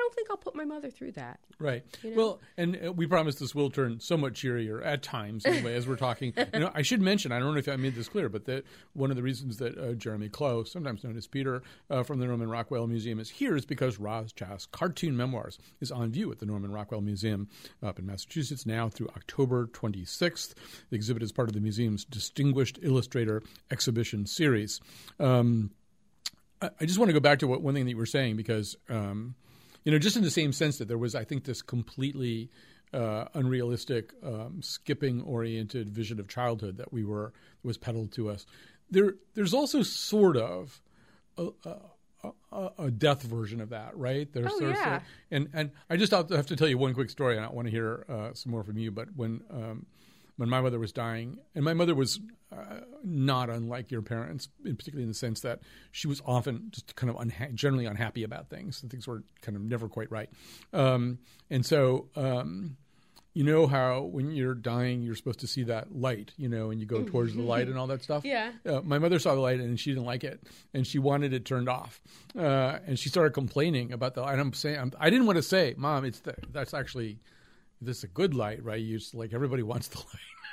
don't 0.09 0.15
think 0.15 0.31
I'll 0.31 0.39
put 0.39 0.55
my 0.55 0.65
mother 0.65 0.91
through 0.91 1.13
that. 1.13 1.39
Right. 1.59 1.85
Well, 2.03 2.41
and 2.57 2.79
uh, 2.87 2.93
we 2.93 3.07
promise 3.07 3.35
this 3.35 3.55
will 3.55 3.69
turn 3.69 4.01
somewhat 4.01 4.35
cheerier 4.35 4.81
at 4.81 5.03
times, 5.03 5.45
anyway, 5.45 5.75
as 5.75 5.87
we're 5.87 5.97
talking. 5.97 6.33
You 6.55 6.61
know, 6.61 6.71
I 6.75 6.83
should 6.83 7.03
mention, 7.03 7.31
I 7.31 7.39
don't 7.39 7.53
know 7.53 7.59
if 7.59 7.69
I 7.69 7.77
made 7.77 7.95
this 7.95 8.09
clear, 8.09 8.29
but 8.29 8.47
that 8.47 8.65
one 8.95 9.11
of 9.11 9.17
the 9.17 9.23
reasons 9.23 9.59
that 9.59 9.77
uh, 9.77 9.93
Jeremy 9.93 10.29
Clowe, 10.29 10.65
sometimes 10.65 11.05
known 11.05 11.17
as 11.17 11.27
Peter, 11.27 11.63
uh, 11.91 12.03
from 12.03 12.19
the 12.19 12.27
Norman 12.27 12.49
Rockwell 12.49 12.87
Museum 12.87 13.21
is 13.21 13.29
here 13.29 13.55
is 13.55 13.67
because 13.67 13.99
Roz 13.99 14.33
Chast 14.33 14.71
Cartoon 14.71 15.17
Memoirs 15.17 15.59
is 15.81 15.93
on 15.93 16.11
view 16.11 16.33
at 16.33 16.39
the 16.39 16.47
Norman 16.47 16.73
Rockwell 16.73 17.01
Museum 17.01 17.49
up 17.83 17.99
in 17.99 18.07
Massachusetts 18.07 18.67
now 18.67 18.89
through 18.89 19.09
October 19.09 19.67
26th. 19.67 20.55
The 20.91 20.97
exhibit 20.97 21.23
is 21.23 21.33
part 21.33 21.49
of 21.49 21.55
the 21.55 21.61
museum's 21.61 22.05
Distinguished 22.05 22.79
Illustrator 22.83 23.43
Exhibition 23.71 24.27
Series. 24.27 24.81
Um, 25.21 25.71
I, 26.63 26.71
I 26.81 26.85
just 26.87 26.99
want 26.99 27.11
to 27.11 27.15
go 27.15 27.21
back 27.21 27.41
to 27.41 27.47
what, 27.47 27.63
one 27.63 27.75
thing 27.75 27.85
that 27.85 27.91
you 27.91 27.97
were 27.97 28.07
saying 28.07 28.37
because 28.37 28.77
um, 28.89 29.35
you 29.85 29.93
know, 29.93 29.99
just 29.99 30.17
in 30.17 30.23
the 30.23 30.31
same 30.31 30.53
sense 30.53 30.79
that 30.79 30.89
there 30.89 30.99
was, 30.99 31.15
I 31.15 31.25
think, 31.25 31.45
this 31.45 31.63
completely 31.63 32.51
uh, 32.93 33.27
unrealistic, 33.35 34.13
um, 34.25 34.63
skipping-oriented 34.63 35.89
vision 35.91 36.19
of 36.19 36.29
childhood 36.29 36.79
that 36.79 36.93
we 36.93 37.05
were 37.05 37.33
was 37.63 37.77
peddled 37.77 38.13
to 38.13 38.31
us. 38.31 38.47
There, 38.91 39.15
there's 39.35 39.55
also 39.55 39.83
sort 39.83 40.37
of 40.37 40.81
a, 41.37 41.49
a, 41.65 41.77
a, 42.53 42.71
a 42.79 42.91
death 42.91 43.23
version 43.23 43.61
of 43.61 43.71
that, 43.71 43.97
right? 43.97 44.33
There's, 44.33 44.51
Oh, 44.51 44.59
there's 44.59 44.77
yeah. 44.79 45.01
and 45.31 45.49
and 45.53 45.71
I 45.91 45.97
just 45.97 46.13
have 46.13 46.29
to, 46.47 46.57
tell 46.57 46.69
you 46.69 46.79
one 46.79 46.95
quick 46.95 47.11
story. 47.11 47.39
I 47.39 47.49
want 47.49 47.67
to 47.67 47.71
hear 47.71 48.05
uh, 48.09 48.33
some 48.35 48.53
more 48.53 48.65
from 48.65 48.79
you. 48.79 48.91
But 48.91 49.09
when 49.15 49.43
um, 49.51 49.87
when 50.39 50.49
my 50.49 50.61
mother 50.61 50.79
was 50.79 50.93
dying, 50.93 51.37
and 51.55 51.65
my 51.65 51.75
mother 51.75 51.95
was 51.95 52.21
uh, 52.51 52.81
not 53.05 53.51
unlike 53.51 53.91
your 53.91 54.01
parents, 54.03 54.49
in 54.65 54.77
particularly 54.77 55.03
in 55.03 55.09
the 55.09 55.15
sense 55.15 55.41
that 55.41 55.61
she 55.93 56.07
was 56.07 56.23
often 56.25 56.69
just 56.71 56.97
kind 56.97 57.11
of 57.11 57.17
unha- 57.17 57.53
generally 57.55 57.85
unhappy 57.85 58.23
about 58.23 58.49
things. 58.49 58.81
and 58.81 58.91
Things 58.91 59.07
were 59.07 59.23
kind 59.43 59.57
of 59.57 59.63
never 59.63 59.89
quite 59.89 60.11
right, 60.11 60.31
um, 60.73 61.19
and 61.51 61.67
so. 61.67 62.09
Um, 62.17 62.79
you 63.35 63.45
know 63.45 63.69
how 63.69 64.01
when 64.01 64.33
you're 64.33 64.55
dying, 64.55 65.03
you're 65.03 65.15
supposed 65.15 65.39
to 65.41 65.47
see 65.47 65.63
that 65.65 65.95
light, 65.95 66.33
you 66.37 66.49
know, 66.49 66.71
and 66.73 66.81
you 66.81 66.87
go 66.87 67.05
towards 67.05 67.37
the 67.37 67.43
light 67.43 67.69
and 67.69 67.79
all 67.79 67.87
that 67.87 68.03
stuff. 68.03 68.25
Yeah. 68.25 68.51
Uh, 68.67 68.81
my 68.81 68.99
mother 68.99 69.21
saw 69.21 69.33
the 69.37 69.41
light 69.41 69.61
and 69.61 69.79
she 69.79 69.91
didn't 69.91 70.07
like 70.07 70.25
it, 70.25 70.43
and 70.75 70.85
she 70.85 70.99
wanted 70.99 71.33
it 71.33 71.45
turned 71.45 71.69
off, 71.69 72.01
uh, 72.37 72.79
and 72.85 72.99
she 72.99 73.09
started 73.11 73.35
complaining 73.35 73.93
about 73.93 74.15
the. 74.15 74.25
And 74.25 74.41
I'm 74.41 74.53
saying, 74.55 74.79
I'm, 74.81 74.93
I 74.99 75.09
didn't 75.09 75.27
want 75.27 75.37
to 75.37 75.43
say, 75.45 75.75
"Mom, 75.77 76.05
it's 76.05 76.19
the, 76.21 76.35
that's 76.51 76.75
actually 76.75 77.21
this 77.81 77.99
is 77.99 78.05
a 78.05 78.09
good 78.09 78.35
light, 78.35 78.63
right? 78.65 78.81
You 78.81 78.99
just 78.99 79.15
like 79.15 79.33
everybody 79.33 79.63
wants 79.63 79.89
the 79.89 79.99
light. 79.99 80.07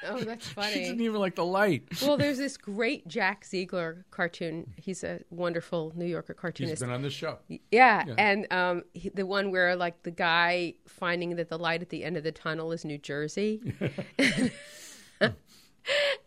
Oh, 0.08 0.20
that's 0.20 0.48
funny. 0.50 0.74
she 0.74 0.80
didn't 0.82 1.02
even 1.02 1.20
like 1.20 1.36
the 1.36 1.46
light. 1.46 1.84
well, 2.02 2.18
there's 2.18 2.38
this 2.46 2.58
great 2.58 3.08
Jack 3.08 3.46
Ziegler 3.46 4.06
cartoon. 4.12 4.72
He's 4.78 5.04
a 5.04 5.22
wonderful 5.32 5.92
New 5.96 6.06
Yorker 6.06 6.34
cartoonist. 6.34 6.74
He's 6.74 6.80
been 6.82 6.94
on 6.94 7.02
this 7.02 7.14
show. 7.14 7.40
Yeah, 7.48 7.60
Yeah. 8.06 8.14
and 8.18 8.52
um, 8.54 8.84
he, 8.94 9.10
the 9.10 9.26
one 9.26 9.50
where 9.52 9.76
like 9.76 10.04
the 10.04 10.12
guy 10.12 10.76
finding 10.88 11.36
that 11.38 11.50
the 11.50 11.58
light 11.58 11.82
at 11.82 11.90
the 11.90 12.04
end 12.04 12.18
of 12.18 12.24
the 12.24 12.32
tunnel 12.32 12.72
is 12.72 12.86
New 12.86 12.98
Jersey. 13.00 13.62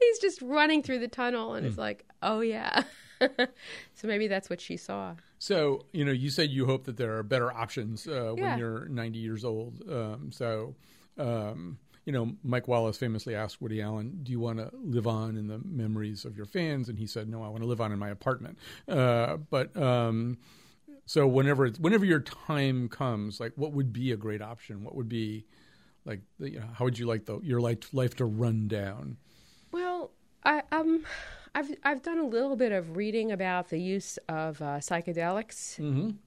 He's 0.00 0.18
just 0.20 0.40
running 0.40 0.82
through 0.82 1.00
the 1.00 1.08
tunnel, 1.08 1.54
and 1.54 1.66
it's 1.66 1.74
Hmm. 1.74 1.80
like, 1.80 2.04
oh 2.22 2.40
yeah. 2.40 2.84
so 3.20 4.06
maybe 4.06 4.28
that's 4.28 4.48
what 4.48 4.60
she 4.60 4.76
saw. 4.76 5.14
So 5.38 5.86
you 5.92 6.04
know, 6.04 6.12
you 6.12 6.30
said 6.30 6.50
you 6.50 6.66
hope 6.66 6.84
that 6.84 6.96
there 6.96 7.16
are 7.16 7.22
better 7.22 7.52
options 7.52 8.06
uh, 8.06 8.34
Yeah. 8.36 8.42
when 8.50 8.58
you're 8.58 8.88
90 8.88 9.18
years 9.18 9.44
old. 9.44 9.82
Um, 9.90 10.30
so. 10.32 10.74
Um, 11.16 11.78
you 12.04 12.12
know, 12.12 12.36
Mike 12.42 12.68
Wallace 12.68 12.96
famously 12.96 13.34
asked 13.34 13.60
Woody 13.60 13.82
Allen, 13.82 14.20
"Do 14.22 14.32
you 14.32 14.40
want 14.40 14.60
to 14.60 14.70
live 14.72 15.06
on 15.06 15.36
in 15.36 15.46
the 15.46 15.58
memories 15.58 16.24
of 16.24 16.38
your 16.38 16.46
fans?" 16.46 16.88
And 16.88 16.98
he 16.98 17.06
said, 17.06 17.28
"No, 17.28 17.42
I 17.42 17.48
want 17.48 17.60
to 17.62 17.66
live 17.68 17.82
on 17.82 17.92
in 17.92 17.98
my 17.98 18.08
apartment." 18.08 18.56
Uh, 18.88 19.36
but 19.36 19.76
um, 19.76 20.38
so 21.04 21.26
whenever 21.26 21.66
it's, 21.66 21.78
whenever 21.78 22.06
your 22.06 22.20
time 22.20 22.88
comes, 22.88 23.40
like, 23.40 23.52
what 23.56 23.72
would 23.72 23.92
be 23.92 24.10
a 24.12 24.16
great 24.16 24.40
option? 24.40 24.84
What 24.84 24.94
would 24.94 25.08
be 25.10 25.44
like? 26.06 26.20
The, 26.38 26.50
you 26.52 26.60
know, 26.60 26.68
how 26.72 26.86
would 26.86 26.98
you 26.98 27.04
like 27.06 27.26
the 27.26 27.40
your 27.40 27.60
life 27.60 27.92
life 27.92 28.14
to 28.16 28.24
run 28.24 28.68
down? 28.68 29.18
Well, 29.70 30.12
I 30.44 30.62
um, 30.72 31.04
I've 31.54 31.70
I've 31.84 32.02
done 32.02 32.18
a 32.18 32.26
little 32.26 32.56
bit 32.56 32.72
of 32.72 32.96
reading 32.96 33.32
about 33.32 33.68
the 33.70 33.78
use 33.78 34.18
of 34.28 34.60
uh, 34.62 34.78
psychedelics 34.78 35.78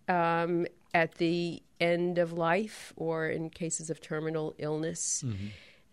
um, 0.08 0.66
at 0.94 1.16
the 1.16 1.62
end 1.80 2.18
of 2.18 2.34
life 2.34 2.94
or 2.96 3.28
in 3.30 3.50
cases 3.50 3.90
of 3.90 4.01
terminal 4.01 4.54
illness, 4.58 5.24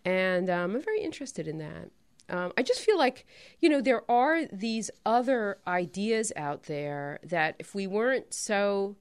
and 0.05 0.49
um, 0.49 0.75
I'm 0.75 0.81
very 0.81 1.01
interested 1.01 1.47
in 1.47 1.57
that. 1.59 1.91
Um, 2.29 2.53
I 2.57 2.61
just 2.63 2.81
feel 2.81 2.97
like 2.97 3.25
you 3.59 3.69
know 3.69 3.81
there 3.81 4.09
are 4.09 4.45
these 4.45 4.91
other 5.05 5.57
ideas 5.67 6.31
out 6.35 6.63
there 6.63 7.19
that 7.23 7.55
if 7.59 7.73
we 7.73 7.87
weren't 7.87 8.33
so 8.33 8.95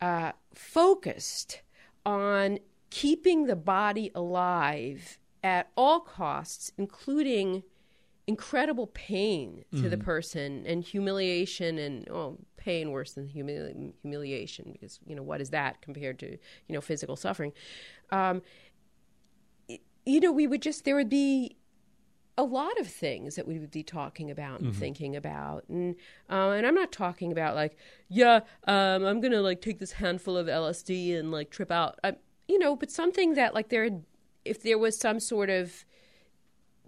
uh, 0.00 0.32
focused 0.54 1.62
on 2.04 2.58
keeping 2.90 3.46
the 3.46 3.56
body 3.56 4.10
alive 4.14 5.18
at 5.42 5.70
all 5.76 6.00
costs, 6.00 6.72
including 6.76 7.62
incredible 8.28 8.86
pain 8.88 9.64
to 9.72 9.88
the 9.88 9.96
person 9.96 10.64
and 10.66 10.84
humiliation 10.84 11.78
and 11.78 12.08
oh, 12.10 12.36
pain 12.56 12.90
worse 12.92 13.14
than 13.14 13.26
humili- 13.26 13.92
humiliation 14.02 14.70
because 14.72 15.00
you 15.06 15.16
know 15.16 15.22
what 15.22 15.40
is 15.40 15.50
that 15.50 15.80
compared 15.80 16.18
to 16.20 16.28
you 16.32 16.74
know 16.74 16.80
physical 16.80 17.16
suffering? 17.16 17.52
Um, 18.12 18.42
y- 19.68 19.80
you 20.06 20.20
know 20.20 20.30
we 20.30 20.46
would 20.46 20.62
just 20.62 20.84
there 20.84 20.94
would 20.94 21.08
be 21.08 21.56
a 22.36 22.44
lot 22.44 22.78
of 22.78 22.86
things 22.86 23.34
that 23.34 23.48
we 23.48 23.58
would 23.58 23.72
be 23.72 23.82
talking 23.82 24.30
about 24.30 24.60
and 24.60 24.72
thinking 24.76 25.16
about. 25.16 25.64
And 25.68 25.96
uh, 26.30 26.50
and 26.50 26.64
I'm 26.66 26.74
not 26.74 26.92
talking 26.92 27.32
about 27.32 27.54
like 27.56 27.76
yeah 28.08 28.40
um, 28.64 29.04
I'm 29.04 29.20
gonna 29.20 29.40
like 29.40 29.60
take 29.60 29.78
this 29.80 29.92
handful 29.92 30.36
of 30.36 30.46
LSD 30.46 31.18
and 31.18 31.32
like 31.32 31.50
trip 31.50 31.70
out. 31.70 31.98
I, 32.04 32.14
you 32.46 32.58
know 32.58 32.76
but 32.76 32.90
something 32.90 33.34
that 33.34 33.54
like 33.54 33.70
there 33.70 33.88
if 34.44 34.62
there 34.62 34.78
was 34.78 34.96
some 34.98 35.18
sort 35.18 35.50
of 35.50 35.84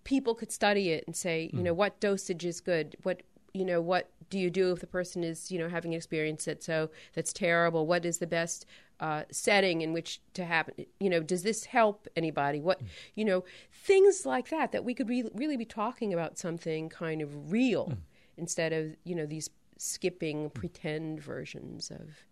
people 0.04 0.34
could 0.34 0.52
study 0.52 0.90
it 0.90 1.04
and 1.06 1.14
say, 1.14 1.50
you 1.52 1.62
know, 1.62 1.74
mm. 1.74 1.76
what 1.76 2.00
dosage 2.00 2.44
is 2.44 2.60
good? 2.60 2.96
What 3.02 3.22
you 3.52 3.64
know, 3.64 3.80
what 3.80 4.10
do 4.28 4.38
you 4.38 4.48
do 4.48 4.70
if 4.70 4.78
the 4.78 4.86
person 4.86 5.24
is, 5.24 5.50
you 5.50 5.58
know, 5.58 5.68
having 5.68 5.92
an 5.92 5.96
experience 5.96 6.44
that 6.44 6.62
so 6.62 6.90
that's 7.14 7.32
terrible? 7.32 7.86
What 7.86 8.04
is 8.04 8.18
the 8.18 8.26
best 8.26 8.64
uh, 9.00 9.24
setting 9.30 9.80
in 9.82 9.92
which 9.92 10.20
to 10.34 10.44
happen? 10.44 10.86
You 11.00 11.10
know, 11.10 11.20
does 11.20 11.42
this 11.42 11.64
help 11.64 12.06
anybody? 12.16 12.60
What 12.60 12.82
mm. 12.82 12.88
you 13.14 13.24
know, 13.24 13.44
things 13.72 14.24
like 14.24 14.50
that 14.50 14.72
that 14.72 14.84
we 14.84 14.94
could 14.94 15.08
re- 15.08 15.30
really 15.34 15.56
be 15.56 15.64
talking 15.64 16.12
about 16.12 16.38
something 16.38 16.88
kind 16.88 17.22
of 17.22 17.50
real 17.50 17.88
mm. 17.88 17.96
instead 18.36 18.72
of 18.72 18.96
you 19.04 19.14
know 19.14 19.26
these 19.26 19.50
skipping 19.78 20.50
pretend 20.50 21.20
versions 21.20 21.90
of. 21.90 22.24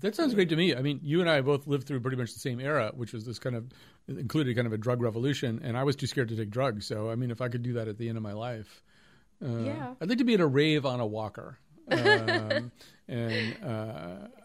That 0.00 0.16
sounds 0.16 0.34
great 0.34 0.48
to 0.48 0.56
me. 0.56 0.74
I 0.74 0.82
mean, 0.82 0.98
you 1.02 1.20
and 1.20 1.30
I 1.30 1.40
both 1.42 1.66
lived 1.68 1.86
through 1.86 2.00
pretty 2.00 2.16
much 2.16 2.32
the 2.34 2.40
same 2.40 2.58
era, 2.60 2.90
which 2.94 3.12
was 3.12 3.24
this 3.24 3.38
kind 3.38 3.54
of 3.54 3.66
included 4.08 4.56
kind 4.56 4.66
of 4.66 4.72
a 4.72 4.78
drug 4.78 5.00
revolution, 5.00 5.60
and 5.62 5.76
I 5.76 5.84
was 5.84 5.94
too 5.94 6.08
scared 6.08 6.28
to 6.30 6.36
take 6.36 6.50
drugs. 6.50 6.86
So, 6.86 7.08
I 7.08 7.14
mean, 7.14 7.30
if 7.30 7.40
I 7.40 7.48
could 7.48 7.62
do 7.62 7.74
that 7.74 7.86
at 7.86 7.98
the 7.98 8.08
end 8.08 8.16
of 8.16 8.22
my 8.22 8.32
life, 8.32 8.82
uh, 9.44 9.48
Yeah. 9.58 9.94
I'd 10.00 10.08
like 10.08 10.18
to 10.18 10.24
be 10.24 10.34
at 10.34 10.40
a 10.40 10.46
rave 10.46 10.84
on 10.84 10.98
a 10.98 11.06
walker. 11.06 11.58
um, 11.90 12.72
and 13.08 13.56
uh, 13.62 13.66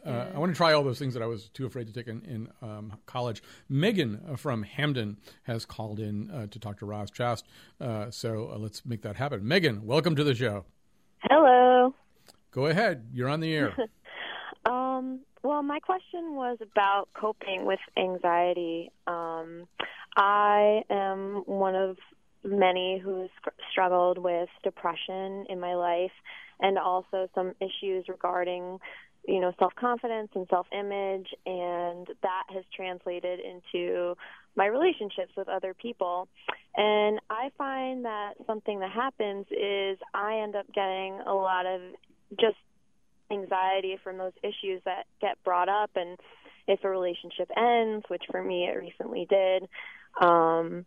uh, 0.06 0.25
I 0.34 0.38
want 0.38 0.51
to 0.51 0.56
try 0.58 0.74
all 0.74 0.84
those 0.84 1.00
things 1.00 1.13
that 1.16 1.24
I 1.24 1.27
was 1.27 1.50
too 1.50 1.66
afraid 1.66 1.88
to 1.88 1.94
take 1.94 2.08
in, 2.08 2.22
in 2.25 2.50
um, 2.62 2.94
college. 3.08 3.42
Megan 3.70 4.22
uh, 4.30 4.36
from 4.36 4.62
Hamden 4.63 5.18
has 5.44 5.66
called 5.66 6.00
in 6.00 6.30
uh, 6.30 6.48
to 6.48 6.60
talk 6.60 6.77
to 6.80 6.86
Roz 6.86 7.10
Chast, 7.10 7.44
uh, 7.82 8.12
so 8.12 8.51
uh, 8.54 8.58
let's 8.58 8.86
make 8.86 9.01
that 9.04 9.16
happen. 9.16 9.48
Megan, 9.48 9.86
welcome 9.86 10.16
to 10.16 10.24
the 10.24 10.36
show. 10.36 10.66
Hello. 11.20 11.94
Go 12.51 12.66
ahead, 12.68 13.08
you're 13.12 13.30
on 13.30 13.39
the 13.39 13.54
air. 13.56 13.75
Um, 14.66 15.22
well, 15.44 15.62
my 15.63 15.79
question 15.79 16.36
was 16.36 16.58
about 16.62 17.10
coping 17.13 17.65
with 17.65 17.79
anxiety. 17.98 18.91
Um, 19.06 19.67
I 20.15 20.82
am 20.89 21.44
one 21.46 21.75
of 21.75 21.98
many 22.44 23.00
who's 23.03 23.29
str- 23.39 23.50
struggled 23.72 24.17
with 24.17 24.50
depression 24.63 25.46
in 25.50 25.60
my 25.60 25.75
life 25.75 26.12
and 26.60 26.77
also 26.77 27.27
some 27.36 27.53
issues 27.62 28.06
regarding 28.08 28.79
you 29.27 29.41
know 29.41 29.51
self-confidence 29.60 30.29
and 30.36 30.48
self-image 30.50 31.27
and 31.46 32.08
that 32.24 32.44
has 32.50 32.63
translated 32.74 33.39
into 33.39 34.15
my 34.56 34.65
relationships 34.65 35.32
with 35.36 35.50
other 35.50 35.74
people 35.74 36.27
and 36.75 37.20
i 37.29 37.51
find 37.58 38.06
that 38.06 38.34
something 38.46 38.79
that 38.79 38.91
happens 38.91 39.46
is 39.51 39.98
i 40.13 40.39
end 40.41 40.56
up 40.56 40.65
getting 40.74 41.20
a 41.27 41.34
lot 41.34 41.65
of 41.65 41.82
just 42.39 42.58
anxiety 43.31 43.98
from 44.03 44.17
those 44.17 44.34
issues 44.43 44.81
that 44.86 45.05
get 45.22 45.41
brought 45.43 45.69
up 45.69 45.91
and 45.96 46.17
if 46.67 46.84
a 46.84 46.89
relationship 46.89 47.50
ends 47.55 48.05
which 48.10 48.24
for 48.29 48.43
me 48.43 48.65
it 48.65 48.77
recently 48.77 49.25
did 49.29 49.63
um 50.22 50.86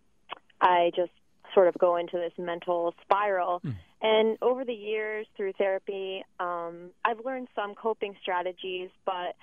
i 0.61 0.91
just 0.95 1.13
sort 1.55 1.67
of 1.67 1.75
go 1.79 1.97
into 1.97 2.17
this 2.17 2.33
mental 2.39 2.95
spiral. 3.03 3.61
And 4.03 4.39
over 4.41 4.65
the 4.65 4.73
years 4.73 5.27
through 5.37 5.53
therapy 5.55 6.25
um 6.39 6.91
i've 7.05 7.25
learned 7.25 7.49
some 7.55 7.75
coping 7.75 8.15
strategies 8.23 8.89
but 9.05 9.35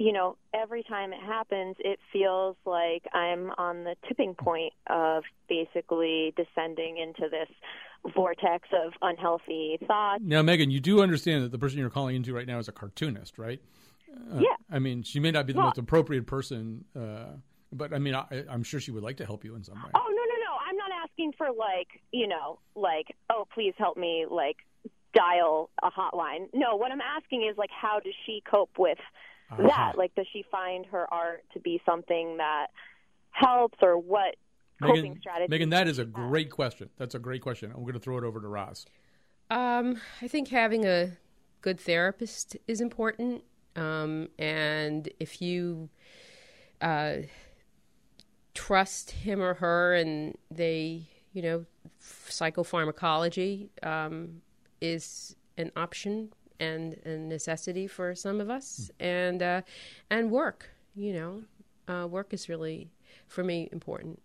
you 0.00 0.14
know, 0.14 0.38
every 0.54 0.82
time 0.82 1.12
it 1.12 1.20
happens, 1.20 1.76
it 1.78 1.98
feels 2.10 2.56
like 2.64 3.04
I'm 3.12 3.50
on 3.58 3.84
the 3.84 3.96
tipping 4.08 4.34
point 4.34 4.72
of 4.86 5.24
basically 5.46 6.32
descending 6.38 6.96
into 6.96 7.28
this 7.30 7.50
vortex 8.14 8.68
of 8.72 8.92
unhealthy 9.02 9.78
thoughts. 9.86 10.22
Now, 10.24 10.42
Megan, 10.42 10.70
you 10.70 10.80
do 10.80 11.02
understand 11.02 11.44
that 11.44 11.52
the 11.52 11.58
person 11.58 11.78
you're 11.78 11.90
calling 11.90 12.16
into 12.16 12.32
right 12.34 12.46
now 12.46 12.58
is 12.58 12.68
a 12.68 12.72
cartoonist, 12.72 13.38
right? 13.38 13.60
Uh, 14.10 14.40
Yeah. 14.40 14.56
I 14.70 14.78
mean, 14.78 15.02
she 15.02 15.20
may 15.20 15.30
not 15.30 15.46
be 15.46 15.52
the 15.52 15.58
Well- 15.58 15.66
most 15.68 15.78
appropriate 15.78 16.26
person, 16.26 16.84
uh, 16.96 17.36
but 17.72 17.92
I 17.92 17.98
mean, 17.98 18.14
I, 18.14 18.24
I'm 18.48 18.62
sure 18.62 18.80
she 18.80 18.90
would 18.90 19.02
like 19.02 19.18
to 19.18 19.26
help 19.26 19.44
you 19.44 19.54
in 19.54 19.62
some 19.62 19.76
way. 19.76 19.90
Oh 19.94 19.98
no 20.08 20.08
no 20.08 20.44
no! 20.44 20.56
I'm 20.66 20.76
not 20.76 20.90
asking 21.04 21.32
for 21.38 21.46
like 21.52 22.00
you 22.10 22.26
know 22.26 22.58
like 22.74 23.14
oh 23.30 23.46
please 23.54 23.74
help 23.78 23.96
me 23.96 24.26
like 24.28 24.56
dial 25.14 25.70
a 25.82 25.90
hotline. 25.90 26.48
No, 26.52 26.76
what 26.76 26.90
I'm 26.92 27.00
asking 27.00 27.44
is 27.50 27.56
like 27.56 27.70
how 27.70 28.00
does 28.00 28.14
she 28.26 28.42
cope 28.48 28.76
with 28.78 28.98
Aha. 29.52 29.62
that? 29.62 29.98
Like 29.98 30.14
does 30.16 30.26
she 30.32 30.44
find 30.50 30.86
her 30.86 31.06
art 31.12 31.44
to 31.54 31.60
be 31.60 31.80
something 31.86 32.38
that 32.38 32.68
helps 33.30 33.78
or 33.82 33.96
what 33.98 34.34
coping 34.80 35.02
Megan, 35.02 35.20
strategies? 35.20 35.50
Megan, 35.50 35.70
that 35.70 35.88
is 35.88 35.98
a 35.98 36.04
does 36.04 36.12
she 36.14 36.20
have? 36.20 36.30
great 36.30 36.50
question. 36.50 36.90
That's 36.96 37.14
a 37.14 37.18
great 37.18 37.42
question. 37.42 37.72
I'm 37.74 37.82
going 37.82 37.94
to 37.94 38.00
throw 38.00 38.18
it 38.18 38.24
over 38.24 38.40
to 38.40 38.48
Roz. 38.48 38.86
Um, 39.50 40.00
I 40.22 40.28
think 40.28 40.48
having 40.48 40.86
a 40.86 41.12
good 41.60 41.80
therapist 41.80 42.56
is 42.66 42.80
important. 42.80 43.42
Um, 43.76 44.28
and 44.38 45.08
if 45.18 45.40
you 45.40 45.90
uh, 46.80 47.16
trust 48.54 49.10
him 49.10 49.40
or 49.40 49.54
her 49.54 49.94
and 49.94 50.36
they, 50.50 51.02
you 51.32 51.42
know, 51.42 51.64
psychopharmacology 52.00 53.68
um, 53.82 54.42
is 54.80 55.36
an 55.56 55.70
option 55.76 56.32
and 56.58 56.94
a 57.04 57.16
necessity 57.16 57.86
for 57.86 58.14
some 58.14 58.40
of 58.40 58.50
us. 58.50 58.90
And, 59.00 59.42
uh, 59.42 59.62
and 60.10 60.30
work, 60.30 60.70
you 60.94 61.12
know, 61.12 61.42
uh, 61.88 62.06
work 62.06 62.32
is 62.32 62.48
really, 62.48 62.90
for 63.26 63.42
me, 63.42 63.68
important. 63.72 64.20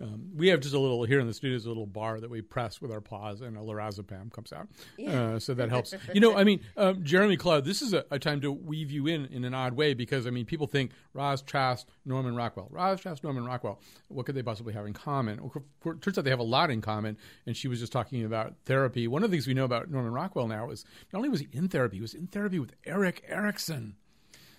Um, 0.00 0.30
we 0.34 0.48
have 0.48 0.60
just 0.60 0.74
a 0.74 0.78
little 0.78 1.04
here 1.04 1.20
in 1.20 1.26
the 1.26 1.34
studio, 1.34 1.56
is 1.56 1.66
a 1.66 1.68
little 1.68 1.86
bar 1.86 2.20
that 2.20 2.30
we 2.30 2.40
press 2.40 2.80
with 2.80 2.90
our 2.90 3.00
paws, 3.00 3.40
and 3.42 3.56
a 3.56 3.60
lorazepam 3.60 4.32
comes 4.32 4.52
out. 4.52 4.68
Uh, 5.06 5.38
so 5.38 5.52
that 5.54 5.68
helps. 5.68 5.94
you 6.14 6.20
know, 6.20 6.36
I 6.36 6.44
mean, 6.44 6.60
um, 6.76 7.04
Jeremy 7.04 7.36
Clowe, 7.36 7.60
this 7.60 7.82
is 7.82 7.92
a, 7.92 8.04
a 8.10 8.18
time 8.18 8.40
to 8.40 8.50
weave 8.50 8.90
you 8.90 9.06
in 9.06 9.26
in 9.26 9.44
an 9.44 9.54
odd 9.54 9.74
way 9.74 9.94
because 9.94 10.26
I 10.26 10.30
mean, 10.30 10.46
people 10.46 10.66
think 10.66 10.92
Roz 11.12 11.42
Chast, 11.42 11.84
Norman 12.04 12.34
Rockwell, 12.34 12.68
Roz 12.70 13.00
Chast, 13.00 13.22
Norman 13.22 13.44
Rockwell. 13.44 13.80
What 14.08 14.26
could 14.26 14.34
they 14.34 14.42
possibly 14.42 14.72
have 14.72 14.86
in 14.86 14.92
common? 14.92 15.40
Well, 15.42 15.94
it 15.94 16.00
turns 16.02 16.18
out 16.18 16.24
they 16.24 16.30
have 16.30 16.38
a 16.38 16.44
lot 16.44 16.70
in 16.70 16.80
common. 16.80 17.16
And 17.46 17.56
she 17.56 17.68
was 17.68 17.80
just 17.80 17.92
talking 17.92 18.24
about 18.24 18.54
therapy. 18.64 19.06
One 19.06 19.22
of 19.22 19.30
the 19.30 19.36
things 19.36 19.46
we 19.46 19.54
know 19.54 19.64
about 19.64 19.90
Norman 19.90 20.12
Rockwell 20.12 20.48
now 20.48 20.70
is 20.70 20.84
not 21.12 21.18
only 21.18 21.28
was 21.28 21.40
he 21.40 21.48
in 21.52 21.68
therapy, 21.68 21.96
he 21.96 22.02
was 22.02 22.14
in 22.14 22.26
therapy 22.26 22.58
with 22.58 22.72
Erik 22.84 23.24
Erikson. 23.28 23.96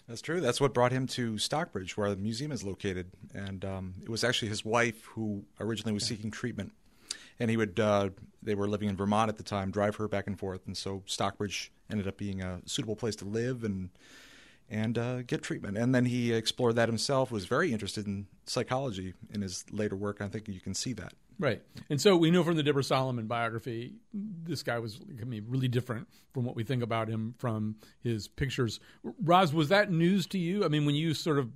That's 0.08 0.22
true. 0.22 0.42
That's 0.42 0.60
what 0.60 0.74
brought 0.74 0.92
him 0.92 1.08
to 1.08 1.38
Stockbridge, 1.38 1.96
where 1.96 2.10
the 2.10 2.18
museum 2.18 2.52
is 2.52 2.64
located. 2.64 3.12
And 3.34 3.64
um, 3.64 3.94
it 4.04 4.10
was 4.10 4.24
actually 4.24 4.50
his 4.50 4.66
wife 4.66 5.06
who 5.06 5.46
originally 5.60 5.94
was 5.94 6.06
seeking 6.06 6.32
treatment. 6.32 6.74
And 7.40 7.50
he 7.50 7.58
would, 7.58 7.80
uh, 7.80 8.10
they 8.44 8.56
were 8.56 8.68
living 8.68 8.90
in 8.90 8.98
Vermont 8.98 9.30
at 9.30 9.38
the 9.38 9.44
time, 9.44 9.72
drive 9.72 9.96
her 9.96 10.08
back 10.08 10.28
and 10.28 10.38
forth. 10.38 10.68
And 10.68 10.76
so 10.76 11.04
Stockbridge 11.06 11.72
ended 11.90 12.08
up 12.08 12.18
being 12.18 12.42
a 12.42 12.62
suitable 12.66 12.96
place 12.96 13.16
to 13.18 13.26
live 13.26 13.64
and 13.64 13.90
and 14.72 14.98
uh, 14.98 15.22
get 15.24 15.44
treatment. 15.44 15.78
And 15.78 15.94
then 15.94 16.06
he 16.06 16.32
explored 16.32 16.78
that 16.78 16.88
himself, 16.88 17.30
was 17.30 17.46
very 17.46 17.74
interested 17.74 18.08
in 18.08 18.28
psychology 18.46 19.14
in 19.30 19.42
his 19.42 19.66
later 19.70 19.98
work. 19.98 20.22
I 20.22 20.30
think 20.30 20.48
you 20.48 20.62
can 20.62 20.74
see 20.74 20.94
that. 20.94 21.14
Right. 21.42 21.60
And 21.90 22.00
so 22.00 22.16
we 22.16 22.30
know 22.30 22.44
from 22.44 22.56
the 22.56 22.62
Deborah 22.62 22.84
Solomon 22.84 23.26
biography, 23.26 23.96
this 24.14 24.62
guy 24.62 24.78
was 24.78 25.00
I 25.20 25.26
mean, 25.26 25.44
really 25.48 25.68
different 25.68 26.08
from 26.36 26.46
what 26.46 26.56
we 26.56 26.64
think 26.64 26.84
about 26.84 27.08
him 27.08 27.34
from 27.40 27.78
his 28.02 28.28
pictures. 28.28 28.80
Roz, 29.24 29.52
was 29.52 29.70
that 29.70 29.92
news 29.92 30.28
to 30.28 30.38
you? 30.38 30.64
I 30.64 30.68
mean, 30.68 30.86
when 30.86 30.94
you 30.94 31.16
sort 31.16 31.40
of 31.40 31.50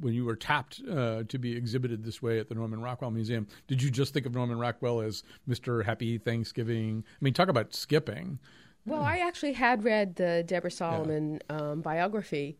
when 0.00 0.14
you 0.14 0.24
were 0.24 0.34
tapped 0.34 0.80
uh, 0.90 1.24
to 1.28 1.38
be 1.38 1.54
exhibited 1.54 2.04
this 2.04 2.22
way 2.22 2.38
at 2.38 2.48
the 2.48 2.54
Norman 2.54 2.80
Rockwell 2.80 3.10
Museum, 3.10 3.46
did 3.66 3.82
you 3.82 3.90
just 3.90 4.14
think 4.14 4.24
of 4.24 4.34
Norman 4.34 4.58
Rockwell 4.58 5.02
as 5.02 5.22
Mr. 5.46 5.84
Happy 5.84 6.16
Thanksgiving? 6.16 7.04
I 7.06 7.18
mean, 7.20 7.34
talk 7.34 7.48
about 7.48 7.74
skipping. 7.74 8.38
Well, 8.86 9.02
I 9.02 9.18
actually 9.18 9.52
had 9.52 9.84
read 9.84 10.14
the 10.16 10.42
Deborah 10.46 10.70
Solomon 10.70 11.40
um, 11.50 11.82
biography, 11.82 12.56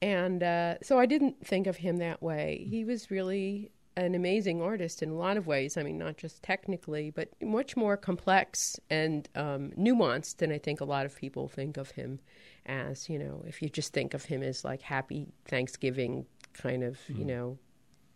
and 0.00 0.42
uh, 0.42 0.74
so 0.82 1.00
I 1.00 1.06
didn't 1.06 1.44
think 1.44 1.66
of 1.66 1.78
him 1.78 1.96
that 1.96 2.22
way. 2.22 2.66
He 2.70 2.84
was 2.84 3.10
really 3.10 3.72
an 3.96 4.14
amazing 4.14 4.60
artist 4.60 5.02
in 5.02 5.10
a 5.10 5.14
lot 5.14 5.36
of 5.36 5.46
ways. 5.46 5.76
I 5.76 5.82
mean, 5.82 5.98
not 5.98 6.16
just 6.16 6.42
technically, 6.42 7.10
but 7.10 7.28
much 7.42 7.76
more 7.76 7.96
complex 7.96 8.78
and 8.90 9.28
um, 9.34 9.70
nuanced 9.78 10.38
than 10.38 10.50
I 10.52 10.58
think 10.58 10.80
a 10.80 10.84
lot 10.84 11.06
of 11.06 11.16
people 11.16 11.48
think 11.48 11.76
of 11.76 11.90
him 11.92 12.20
as. 12.66 13.08
You 13.08 13.18
know, 13.18 13.44
if 13.46 13.62
you 13.62 13.68
just 13.68 13.92
think 13.92 14.14
of 14.14 14.24
him 14.24 14.42
as 14.42 14.64
like 14.64 14.82
happy 14.82 15.28
Thanksgiving 15.46 16.26
kind 16.52 16.82
of, 16.82 16.98
you 17.08 17.24
know, 17.24 17.58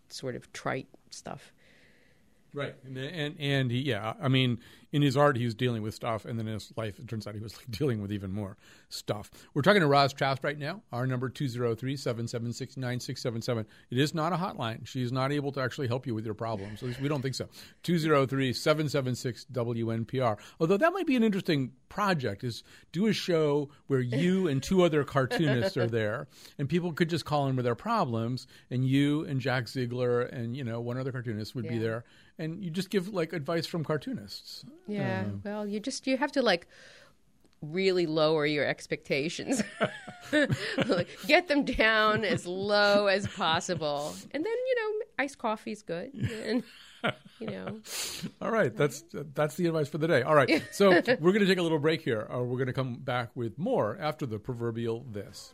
sort 0.09 0.37
of 0.37 0.53
trite 0.53 0.89
stuff. 1.11 1.53
Right, 2.55 2.75
and 2.85 2.97
and, 2.99 3.37
and 3.39 3.73
yeah, 3.73 4.15
I 4.21 4.29
mean, 4.29 4.59
in 4.93 5.03
his 5.03 5.17
art, 5.17 5.37
he 5.37 5.45
was 5.45 5.55
dealing 5.55 5.83
with 5.83 5.95
stuff, 5.95 6.25
and 6.25 6.39
then 6.39 6.47
in 6.49 6.55
his 6.55 6.73
life, 6.77 6.99
it 6.99 7.07
turns 7.09 7.27
out 7.27 7.35
he 7.35 7.41
was 7.41 7.57
like 7.57 7.71
dealing 7.71 8.01
with 8.01 8.13
even 8.13 8.33
more 8.33 8.57
stuff. 8.89 9.31
We're 9.55 9.63
talking 9.63 9.83
to 9.83 9.87
Roz 9.87 10.13
Chast 10.15 10.45
right 10.45 10.59
now. 10.59 10.83
Our 10.93 11.07
number 11.07 11.31
203-776-9677. 11.31 13.67
It 13.91 13.99
is 13.99 14.15
not 14.15 14.33
a 14.33 14.37
hotline. 14.37 14.87
She's 14.87 15.11
not 15.13 15.33
able 15.33 15.53
to 15.53 15.61
actually 15.61 15.89
help 15.89 16.07
you 16.07 16.15
with 16.15 16.25
your 16.25 16.35
problems. 16.35 16.83
At 16.83 16.89
least 16.89 17.01
we 17.01 17.09
don't 17.09 17.23
think 17.23 17.35
so. 17.35 17.49
203-776-WNPR. 17.85 20.39
Although 20.61 20.79
that 20.79 20.93
might 20.93 21.07
be 21.07 21.17
an 21.17 21.23
interesting 21.23 21.73
project 21.89 22.45
is 22.45 22.63
do 22.93 23.07
a 23.07 23.13
show 23.13 23.69
where 23.87 24.01
you 24.01 24.49
and 24.49 24.63
two 24.63 24.83
other 24.83 25.05
cartoonists 25.05 25.77
are 25.77 25.87
there 25.87 26.29
and 26.59 26.69
people 26.69 26.93
could 26.93 27.09
just 27.09 27.25
call 27.25 27.47
in 27.49 27.57
with 27.57 27.65
their 27.65 27.75
problems 27.75 28.47
and 28.71 28.87
you 28.87 29.25
and 29.25 29.41
Jack 29.41 29.69
Ziegler 29.69 30.23
and 30.23 30.57
you 30.57 30.65
know 30.65 30.81
one 30.81 30.99
other 30.99 31.13
cartoonist 31.13 31.55
would 31.55 31.67
be 31.67 31.79
there 31.79 32.05
and 32.39 32.63
you 32.63 32.71
just 32.71 32.91
give 32.91 33.09
like 33.09 33.33
advice 33.33 33.67
from 33.67 33.85
cartoonists. 33.85 34.65
Yeah. 34.89 35.21
Um, 35.21 35.43
well, 35.45 35.67
you 35.67 35.81
just 35.81 36.07
you 36.07 36.17
have 36.17 36.33
to 36.33 36.43
like 36.43 36.67
really 37.63 38.07
lower 38.07 38.47
your 38.47 38.65
expectations. 38.65 39.63
Get 41.27 41.49
them 41.49 41.65
down 41.65 42.25
as 42.25 42.47
low 42.47 43.07
as 43.07 43.27
possible. 43.27 44.15
And 44.31 44.45
then, 44.45 44.53
you 44.53 44.75
know, 44.77 45.07
iced 45.19 45.39
coffee's 45.39 45.83
good. 45.83 46.13
And 46.45 46.63
you 47.39 47.47
know. 47.47 47.81
All 48.43 48.51
right, 48.51 48.75
that's 48.75 49.05
that's 49.35 49.57
the 49.57 49.67
advice 49.67 49.89
for 49.89 49.99
the 49.99 50.09
day. 50.09 50.23
All 50.23 50.35
right, 50.35 50.63
so 50.73 50.91
we're 50.91 51.33
going 51.33 51.41
to 51.41 51.47
take 51.47 51.59
a 51.59 51.63
little 51.63 51.79
break 51.79 52.03
here. 52.03 52.27
Or 52.29 52.45
we're 52.45 52.59
going 52.59 52.67
to 52.69 52.73
come 52.73 52.95
back 52.97 53.31
with 53.35 53.59
more 53.59 53.97
after 54.01 54.27
the 54.27 54.39
proverbial 54.39 55.05
this. 55.11 55.53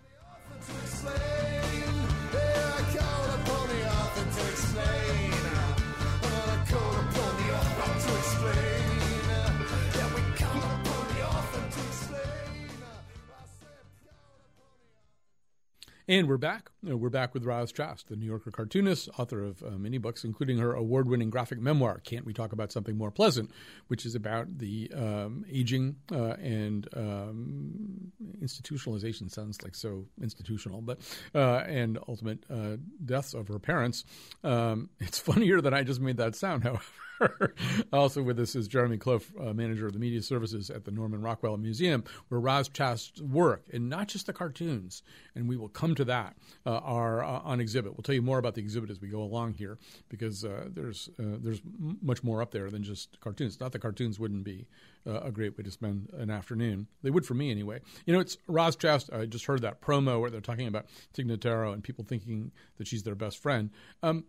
And 16.07 16.29
we're 16.29 16.37
back. 16.37 16.71
Uh, 16.87 16.99
We're 16.99 17.09
back 17.09 17.33
with 17.33 17.47
Roz 17.47 17.73
Chast, 17.73 18.09
the 18.09 18.17
New 18.17 18.27
Yorker 18.27 18.51
cartoonist, 18.51 19.09
author 19.19 19.43
of 19.43 19.63
uh, 19.63 19.71
many 19.71 19.97
books, 19.97 20.23
including 20.23 20.59
her 20.59 20.75
award 20.75 21.09
winning 21.09 21.31
graphic 21.31 21.59
memoir, 21.59 21.99
Can't 22.05 22.27
We 22.27 22.35
Talk 22.35 22.53
About 22.53 22.71
Something 22.71 22.99
More 22.99 23.11
Pleasant, 23.11 23.51
which 23.87 24.05
is 24.05 24.15
about 24.15 24.59
the 24.59 24.93
um, 24.95 25.47
aging 25.51 25.97
uh, 26.13 26.35
and 26.35 26.87
um, 26.95 28.13
institutionalization 28.43 29.31
sounds 29.31 29.63
like 29.63 29.75
so 29.75 30.05
institutional, 30.21 30.83
but 30.83 30.99
uh, 31.35 31.63
and 31.67 31.99
ultimate 32.07 32.45
uh, 32.51 32.77
deaths 33.03 33.33
of 33.33 33.49
her 33.49 33.59
parents. 33.59 34.05
Um, 34.43 34.91
it's 35.01 35.19
funnier 35.31 35.63
than 35.63 35.73
I 35.73 35.85
just 35.85 36.03
made 36.03 36.19
that 36.19 36.37
sound, 36.37 36.65
however. 36.65 36.83
also 37.93 38.23
with 38.23 38.39
us 38.41 38.55
is 38.57 38.69
Jeremy 38.69 38.99
Clowe, 38.99 39.21
uh, 39.41 39.53
manager 39.53 39.87
of 39.87 39.93
the 39.93 39.99
media 39.99 40.21
services 40.21 40.69
at 40.69 40.85
the 40.85 40.91
Norman 40.91 41.23
Rockwell 41.23 41.57
Museum, 41.57 42.05
where 42.29 42.41
Roz 42.41 42.69
Chast's 42.69 43.21
work, 43.21 43.67
and 43.73 43.89
not 43.89 44.09
just 44.09 44.27
the 44.27 44.33
cartoons, 44.33 45.03
and 45.35 45.49
we 45.49 45.57
will 45.57 45.69
come 45.69 45.94
to 45.95 46.05
that, 46.05 46.37
uh, 46.67 46.79
are 46.79 47.23
uh, 47.23 47.41
on 47.45 47.61
exhibit. 47.61 47.93
We'll 47.93 48.03
tell 48.03 48.15
you 48.15 48.23
more 48.23 48.39
about 48.39 48.55
the 48.55 48.61
exhibit 48.61 48.91
as 48.91 49.01
we 49.01 49.09
go 49.09 49.23
along 49.23 49.55
here, 49.55 49.79
because 50.09 50.45
uh, 50.45 50.69
there's 50.73 51.09
uh, 51.19 51.39
there's 51.39 51.61
m- 51.61 51.99
much 52.03 52.23
more 52.23 52.43
up 52.43 52.51
there 52.51 52.71
than 52.71 52.83
just 52.83 53.21
cartoons. 53.21 53.61
Not 53.61 53.73
that 53.73 53.81
cartoons 53.81 54.19
wouldn't 54.19 54.45
be 54.45 54.67
uh, 55.07 55.21
a 55.21 55.31
great 55.31 55.57
way 55.57 55.65
to 55.65 55.71
spend 55.71 56.09
an 56.17 56.31
afternoon. 56.31 56.87
They 57.03 57.11
would 57.11 57.27
for 57.27 57.35
me 57.35 57.51
anyway. 57.51 57.81
You 58.07 58.15
know, 58.15 58.21
it's 58.21 58.39
Roz 58.49 58.77
Chast. 58.77 59.13
I 59.13 59.27
just 59.27 59.47
heard 59.47 59.63
that 59.63 59.81
promo 59.81 60.21
where 60.21 60.31
they're 60.31 60.41
talking 60.41 60.67
about 60.67 60.87
Tig 61.13 61.29
Notaro 61.29 61.73
and 61.73 61.83
people 61.83 62.05
thinking 62.05 62.53
that 62.79 62.87
she's 62.87 63.03
their 63.03 63.15
best 63.15 63.39
friend. 63.39 63.71
Um, 64.03 64.25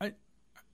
I, 0.00 0.12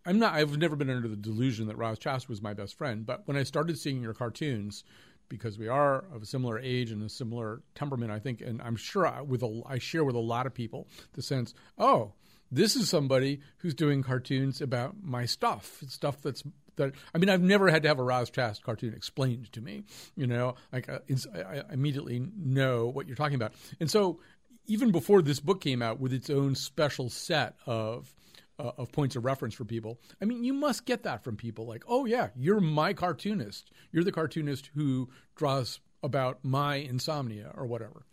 I'm 0.07 0.18
not. 0.18 0.35
I've 0.35 0.57
never 0.59 0.77
been 0.77 0.90
under 0.90 1.09
the 1.09 1.16
delusion 1.16 1.66
that 1.68 1.77
Roz 1.77 1.98
Chast 1.98 2.29
was 2.29 2.40
my 2.40 2.55
best 2.55 2.77
friend. 2.77 3.05
But 3.05 3.22
when 3.27 3.37
I 3.37 3.42
started 3.42 3.79
seeing 3.79 4.03
your 4.03 4.14
cartoons, 4.14 4.85
because 5.28 5.58
we 5.58 5.68
are 5.68 6.04
of 6.12 6.22
a 6.22 6.26
similar 6.26 6.58
age 6.58 6.90
and 6.90 7.02
a 7.02 7.08
similar 7.08 7.62
temperament, 7.74 8.10
I 8.10 8.18
think, 8.18 8.40
and 8.40 8.60
I'm 8.62 8.76
sure 8.76 9.06
I, 9.06 9.20
with 9.20 9.42
a, 9.42 9.62
I 9.66 9.78
share 9.78 10.04
with 10.04 10.16
a 10.16 10.20
lot 10.20 10.46
of 10.46 10.54
people 10.54 10.86
the 11.14 11.22
sense, 11.22 11.54
oh, 11.78 12.12
this 12.50 12.76
is 12.76 12.88
somebody 12.88 13.40
who's 13.58 13.74
doing 13.74 14.02
cartoons 14.02 14.60
about 14.60 14.96
my 15.02 15.26
stuff, 15.26 15.82
stuff 15.88 16.22
that's 16.22 16.42
that. 16.76 16.92
I 17.14 17.18
mean, 17.18 17.28
I've 17.28 17.42
never 17.42 17.70
had 17.70 17.82
to 17.82 17.88
have 17.88 17.98
a 17.98 18.02
Roz 18.02 18.30
Chast 18.30 18.62
cartoon 18.62 18.94
explained 18.94 19.52
to 19.52 19.60
me. 19.60 19.84
You 20.16 20.26
know, 20.26 20.54
like 20.72 20.88
uh, 20.88 21.00
I 21.34 21.62
immediately 21.72 22.26
know 22.36 22.86
what 22.86 23.06
you're 23.06 23.16
talking 23.16 23.34
about, 23.34 23.52
and 23.80 23.90
so 23.90 24.20
even 24.66 24.92
before 24.92 25.22
this 25.22 25.40
book 25.40 25.60
came 25.60 25.82
out 25.82 25.98
with 25.98 26.12
its 26.12 26.30
own 26.30 26.54
special 26.54 27.10
set 27.10 27.56
of 27.66 28.14
uh, 28.58 28.72
of 28.76 28.92
points 28.92 29.16
of 29.16 29.24
reference 29.24 29.54
for 29.54 29.64
people. 29.64 30.00
I 30.20 30.24
mean, 30.24 30.44
you 30.44 30.52
must 30.52 30.84
get 30.84 31.02
that 31.04 31.22
from 31.22 31.36
people 31.36 31.66
like, 31.66 31.84
"Oh 31.88 32.04
yeah, 32.04 32.28
you're 32.36 32.60
my 32.60 32.92
cartoonist. 32.92 33.70
You're 33.92 34.04
the 34.04 34.12
cartoonist 34.12 34.70
who 34.74 35.08
draws 35.34 35.80
about 36.02 36.44
my 36.44 36.76
insomnia 36.76 37.52
or 37.56 37.66
whatever." 37.66 38.04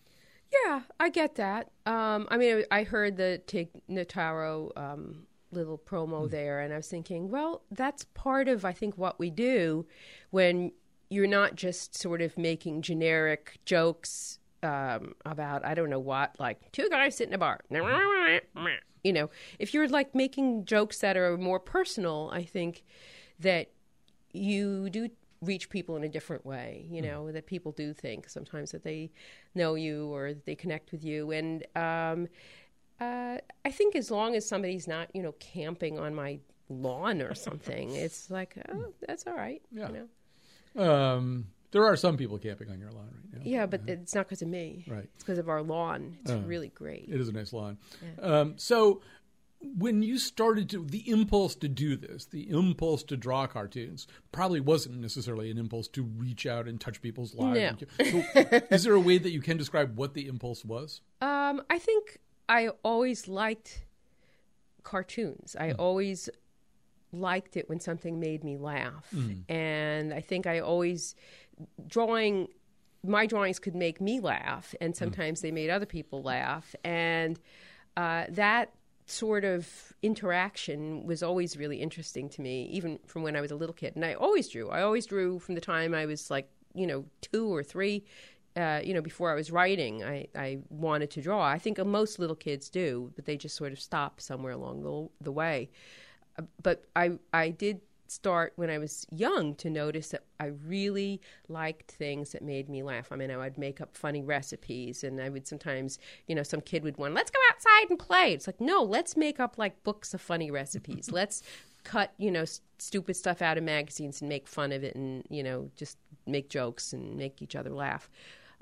Yeah, 0.65 0.81
I 0.99 1.09
get 1.09 1.35
that. 1.35 1.71
Um, 1.85 2.27
I 2.29 2.37
mean, 2.37 2.63
I 2.71 2.83
heard 2.83 3.17
the 3.17 3.41
Tig 3.45 3.69
Notaro 3.89 4.71
um, 4.77 5.25
little 5.51 5.77
promo 5.77 6.29
there, 6.29 6.59
and 6.59 6.73
I 6.73 6.77
was 6.77 6.87
thinking, 6.87 7.29
well, 7.29 7.63
that's 7.71 8.05
part 8.13 8.47
of 8.47 8.63
I 8.65 8.71
think 8.71 8.97
what 8.97 9.19
we 9.19 9.29
do 9.29 9.85
when 10.29 10.71
you're 11.09 11.27
not 11.27 11.55
just 11.55 11.97
sort 11.97 12.21
of 12.21 12.37
making 12.37 12.81
generic 12.81 13.59
jokes 13.65 14.39
um, 14.65 15.13
about 15.25 15.65
I 15.65 15.73
don't 15.73 15.89
know 15.89 15.99
what, 15.99 16.39
like 16.39 16.71
two 16.71 16.89
guys 16.89 17.15
sit 17.15 17.27
in 17.27 17.33
a 17.33 17.37
bar. 17.37 17.61
You 19.03 19.13
know, 19.13 19.29
if 19.59 19.73
you're 19.73 19.87
like 19.87 20.15
making 20.15 20.65
jokes 20.65 20.99
that 20.99 21.15
are 21.15 21.37
more 21.37 21.59
personal, 21.59 22.31
I 22.33 22.43
think 22.43 22.83
that 23.39 23.69
you 24.31 24.89
do 24.89 25.09
reach 25.41 25.69
people 25.69 25.95
in 25.95 26.03
a 26.03 26.09
different 26.09 26.45
way. 26.45 26.87
You 26.89 27.01
know, 27.01 27.31
that 27.31 27.45
people 27.45 27.71
do 27.71 27.93
think 27.93 28.27
sometimes 28.27 28.71
that 28.71 28.83
they 28.83 29.11
know 29.53 29.75
you 29.75 30.07
or 30.13 30.33
they 30.33 30.55
connect 30.55 30.91
with 30.91 31.03
you, 31.03 31.31
and 31.31 31.65
um, 31.75 32.27
uh, 32.99 33.37
I 33.65 33.71
think 33.71 33.95
as 33.95 34.09
long 34.09 34.35
as 34.35 34.47
somebody's 34.47 34.87
not, 34.87 35.09
you 35.13 35.21
know, 35.21 35.33
camping 35.33 35.99
on 35.99 36.15
my 36.15 36.39
lawn 36.69 37.21
or 37.21 37.35
something, 37.35 37.91
it's 37.95 38.29
like, 38.29 38.55
oh, 38.69 38.93
that's 39.07 39.27
all 39.27 39.35
right. 39.35 39.61
Yeah. 39.71 39.89
You 39.89 40.09
know? 40.75 40.83
Um, 40.83 41.47
there 41.71 41.85
are 41.85 41.95
some 41.95 42.17
people 42.17 42.37
camping 42.37 42.69
on 42.69 42.79
your 42.79 42.91
lawn 42.91 43.09
right 43.33 43.33
now. 43.33 43.41
Yeah, 43.43 43.65
but 43.65 43.81
it's 43.87 44.15
not 44.15 44.25
because 44.27 44.41
of 44.41 44.47
me. 44.47 44.85
Right. 44.87 45.09
It's 45.15 45.23
because 45.23 45.39
of 45.39 45.49
our 45.49 45.61
lawn. 45.61 46.17
It's 46.21 46.31
Oh. 46.31 46.39
really 46.41 46.69
great. 46.69 47.05
It 47.09 47.19
is 47.19 47.27
a 47.27 47.31
nice 47.33 47.51
lawn. 47.53 47.77
Um, 48.21 48.53
so, 48.57 49.01
when 49.79 50.03
you 50.03 50.19
started 50.19 50.69
to, 50.69 50.85
the 50.85 51.09
impulse 51.09 51.55
to 51.55 51.67
do 51.67 51.95
this, 51.95 52.25
the 52.25 52.49
impulse 52.51 53.01
to 53.03 53.17
draw 53.17 53.47
cartoons, 53.47 54.05
probably 54.31 54.59
wasn't 54.59 54.97
necessarily 54.99 55.49
an 55.49 55.57
impulse 55.57 55.87
to 55.89 56.03
reach 56.03 56.45
out 56.45 56.67
and 56.67 56.79
touch 56.79 57.01
people's 57.01 57.33
lives. 57.33 57.83
So, 57.97 58.23
is 58.69 58.83
there 58.83 58.93
a 58.93 58.99
way 58.99 59.17
that 59.17 59.31
you 59.31 59.41
can 59.41 59.57
describe 59.57 59.97
what 59.97 60.13
the 60.13 60.27
impulse 60.27 60.63
was? 60.63 61.01
Um, 61.19 61.63
I 61.69 61.79
think 61.79 62.19
I 62.47 62.67
always 62.83 63.27
liked 63.27 63.85
cartoons. 64.83 65.55
I 65.59 65.71
always 65.71 66.29
liked 67.11 67.55
it 67.57 67.67
when 67.69 67.79
something 67.79 68.19
made 68.19 68.43
me 68.43 68.57
laugh. 68.57 69.11
And 69.49 70.13
I 70.13 70.21
think 70.21 70.45
I 70.45 70.59
always 70.59 71.15
drawing 71.87 72.47
my 73.03 73.25
drawings 73.25 73.59
could 73.59 73.75
make 73.75 74.01
me 74.01 74.19
laugh 74.19 74.73
and 74.81 74.95
sometimes 74.95 75.41
they 75.41 75.51
made 75.51 75.69
other 75.69 75.85
people 75.85 76.23
laugh 76.23 76.75
and 76.83 77.39
uh, 77.97 78.25
that 78.29 78.71
sort 79.05 79.45
of 79.45 79.93
interaction 80.01 81.05
was 81.05 81.21
always 81.21 81.55
really 81.55 81.77
interesting 81.77 82.27
to 82.27 82.41
me 82.41 82.63
even 82.71 82.97
from 83.05 83.21
when 83.21 83.35
i 83.35 83.41
was 83.41 83.51
a 83.51 83.55
little 83.55 83.73
kid 83.73 83.95
and 83.95 84.03
i 84.03 84.15
always 84.15 84.49
drew 84.49 84.67
i 84.69 84.81
always 84.81 85.05
drew 85.05 85.37
from 85.37 85.53
the 85.53 85.61
time 85.61 85.93
i 85.93 86.07
was 86.07 86.31
like 86.31 86.49
you 86.73 86.87
know 86.87 87.05
two 87.21 87.53
or 87.53 87.63
three 87.63 88.03
uh, 88.55 88.79
you 88.83 88.93
know, 88.93 89.01
before 89.01 89.31
I 89.31 89.35
was 89.35 89.51
writing, 89.51 90.03
I, 90.03 90.27
I 90.33 90.59
wanted 90.69 91.11
to 91.11 91.21
draw. 91.21 91.45
I 91.45 91.59
think 91.59 91.77
most 91.85 92.19
little 92.19 92.35
kids 92.35 92.69
do, 92.69 93.11
but 93.15 93.25
they 93.25 93.35
just 93.35 93.55
sort 93.55 93.73
of 93.73 93.79
stop 93.79 94.21
somewhere 94.21 94.53
along 94.53 94.83
the, 94.83 95.25
the 95.25 95.31
way. 95.31 95.69
Uh, 96.39 96.43
but 96.63 96.85
I, 96.95 97.19
I 97.33 97.49
did 97.49 97.81
start 98.07 98.53
when 98.55 98.69
I 98.69 98.77
was 98.77 99.05
young 99.11 99.55
to 99.55 99.69
notice 99.69 100.09
that 100.09 100.23
I 100.39 100.47
really 100.47 101.21
liked 101.47 101.91
things 101.91 102.31
that 102.31 102.41
made 102.41 102.69
me 102.69 102.83
laugh. 102.83 103.11
I 103.11 103.15
mean, 103.15 103.31
I 103.31 103.37
would 103.37 103.57
make 103.57 103.81
up 103.81 103.95
funny 103.95 104.23
recipes, 104.23 105.03
and 105.03 105.21
I 105.21 105.29
would 105.29 105.47
sometimes, 105.47 105.99
you 106.27 106.35
know, 106.35 106.43
some 106.43 106.61
kid 106.61 106.83
would 106.83 106.97
want, 106.97 107.13
let's 107.13 107.31
go 107.31 107.39
outside 107.51 107.89
and 107.89 107.99
play. 107.99 108.33
It's 108.33 108.47
like, 108.47 108.61
no, 108.61 108.83
let's 108.83 109.17
make 109.17 109.39
up 109.39 109.57
like 109.57 109.83
books 109.83 110.13
of 110.13 110.21
funny 110.21 110.51
recipes. 110.51 111.11
let's 111.13 111.43
cut, 111.83 112.13
you 112.17 112.31
know, 112.31 112.41
s- 112.41 112.61
stupid 112.77 113.15
stuff 113.15 113.41
out 113.41 113.57
of 113.57 113.63
magazines 113.63 114.21
and 114.21 114.29
make 114.29 114.47
fun 114.47 114.71
of 114.71 114.83
it, 114.83 114.95
and 114.95 115.23
you 115.29 115.43
know, 115.43 115.69
just 115.75 115.97
make 116.25 116.49
jokes 116.49 116.93
and 116.93 117.15
make 117.15 117.41
each 117.41 117.55
other 117.55 117.69
laugh. 117.69 118.09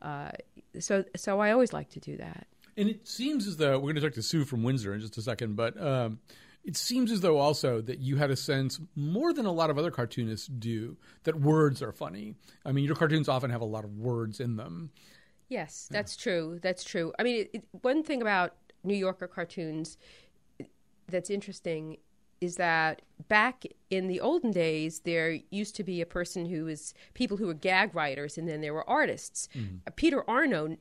Uh, 0.02 0.32
so, 0.80 1.04
so 1.16 1.40
I 1.40 1.52
always 1.52 1.72
like 1.74 1.90
to 1.92 2.00
do 2.00 2.18
that. 2.18 2.48
And 2.76 2.90
it 2.90 3.08
seems 3.08 3.48
as 3.48 3.58
though 3.58 3.76
we're 3.78 3.94
going 3.94 3.96
to 3.96 4.02
talk 4.02 4.14
to 4.14 4.24
Sue 4.24 4.46
from 4.46 4.64
Windsor 4.64 4.94
in 4.94 5.00
just 5.00 5.18
a 5.18 5.22
second, 5.22 5.56
but 5.56 5.80
um, 5.82 6.20
it 6.64 6.78
seems 6.78 7.12
as 7.12 7.22
though 7.22 7.38
also 7.38 7.82
that 7.82 8.00
you 8.00 8.18
had 8.18 8.32
a 8.32 8.36
sense 8.36 8.80
more 8.96 9.34
than 9.34 9.46
a 9.46 9.52
lot 9.52 9.70
of 9.70 9.78
other 9.78 9.92
cartoonists 9.92 10.48
do 10.48 10.98
that 11.24 11.40
words 11.40 11.82
are 11.82 11.92
funny. 11.92 12.36
I 12.66 12.72
mean, 12.72 12.86
your 12.86 12.96
cartoons 12.96 13.28
often 13.28 13.50
have 13.50 13.62
a 13.62 13.66
lot 13.66 13.84
of 13.84 13.98
words 13.98 14.40
in 14.40 14.56
them. 14.56 14.92
Yes, 15.50 15.88
that's 15.92 16.16
true. 16.16 16.60
That's 16.62 16.84
true. 16.84 17.14
I 17.20 17.24
mean, 17.24 17.42
it, 17.42 17.50
it, 17.54 17.64
one 17.82 18.04
thing 18.04 18.22
about 18.22 18.56
New 18.84 18.96
Yorker 18.96 19.28
cartoons 19.28 19.98
that's 21.08 21.30
interesting 21.30 21.98
is 22.42 22.56
that 22.56 23.02
back 23.28 23.64
in 23.90 24.08
the 24.08 24.20
olden 24.20 24.52
days, 24.52 25.00
there 25.02 25.40
used 25.50 25.76
to 25.76 25.84
be 25.84 26.02
a 26.02 26.06
person 26.06 26.46
who 26.46 26.66
was 26.66 26.94
people 27.14 27.38
who 27.38 27.48
were 27.48 27.54
gag 27.54 27.96
writers, 27.96 28.38
and 28.38 28.48
then 28.48 28.62
there 28.62 28.74
were 28.74 28.90
artists. 28.90 29.48
Uh, 29.56 29.92
Peter 29.96 30.30
Arno, 30.30 30.78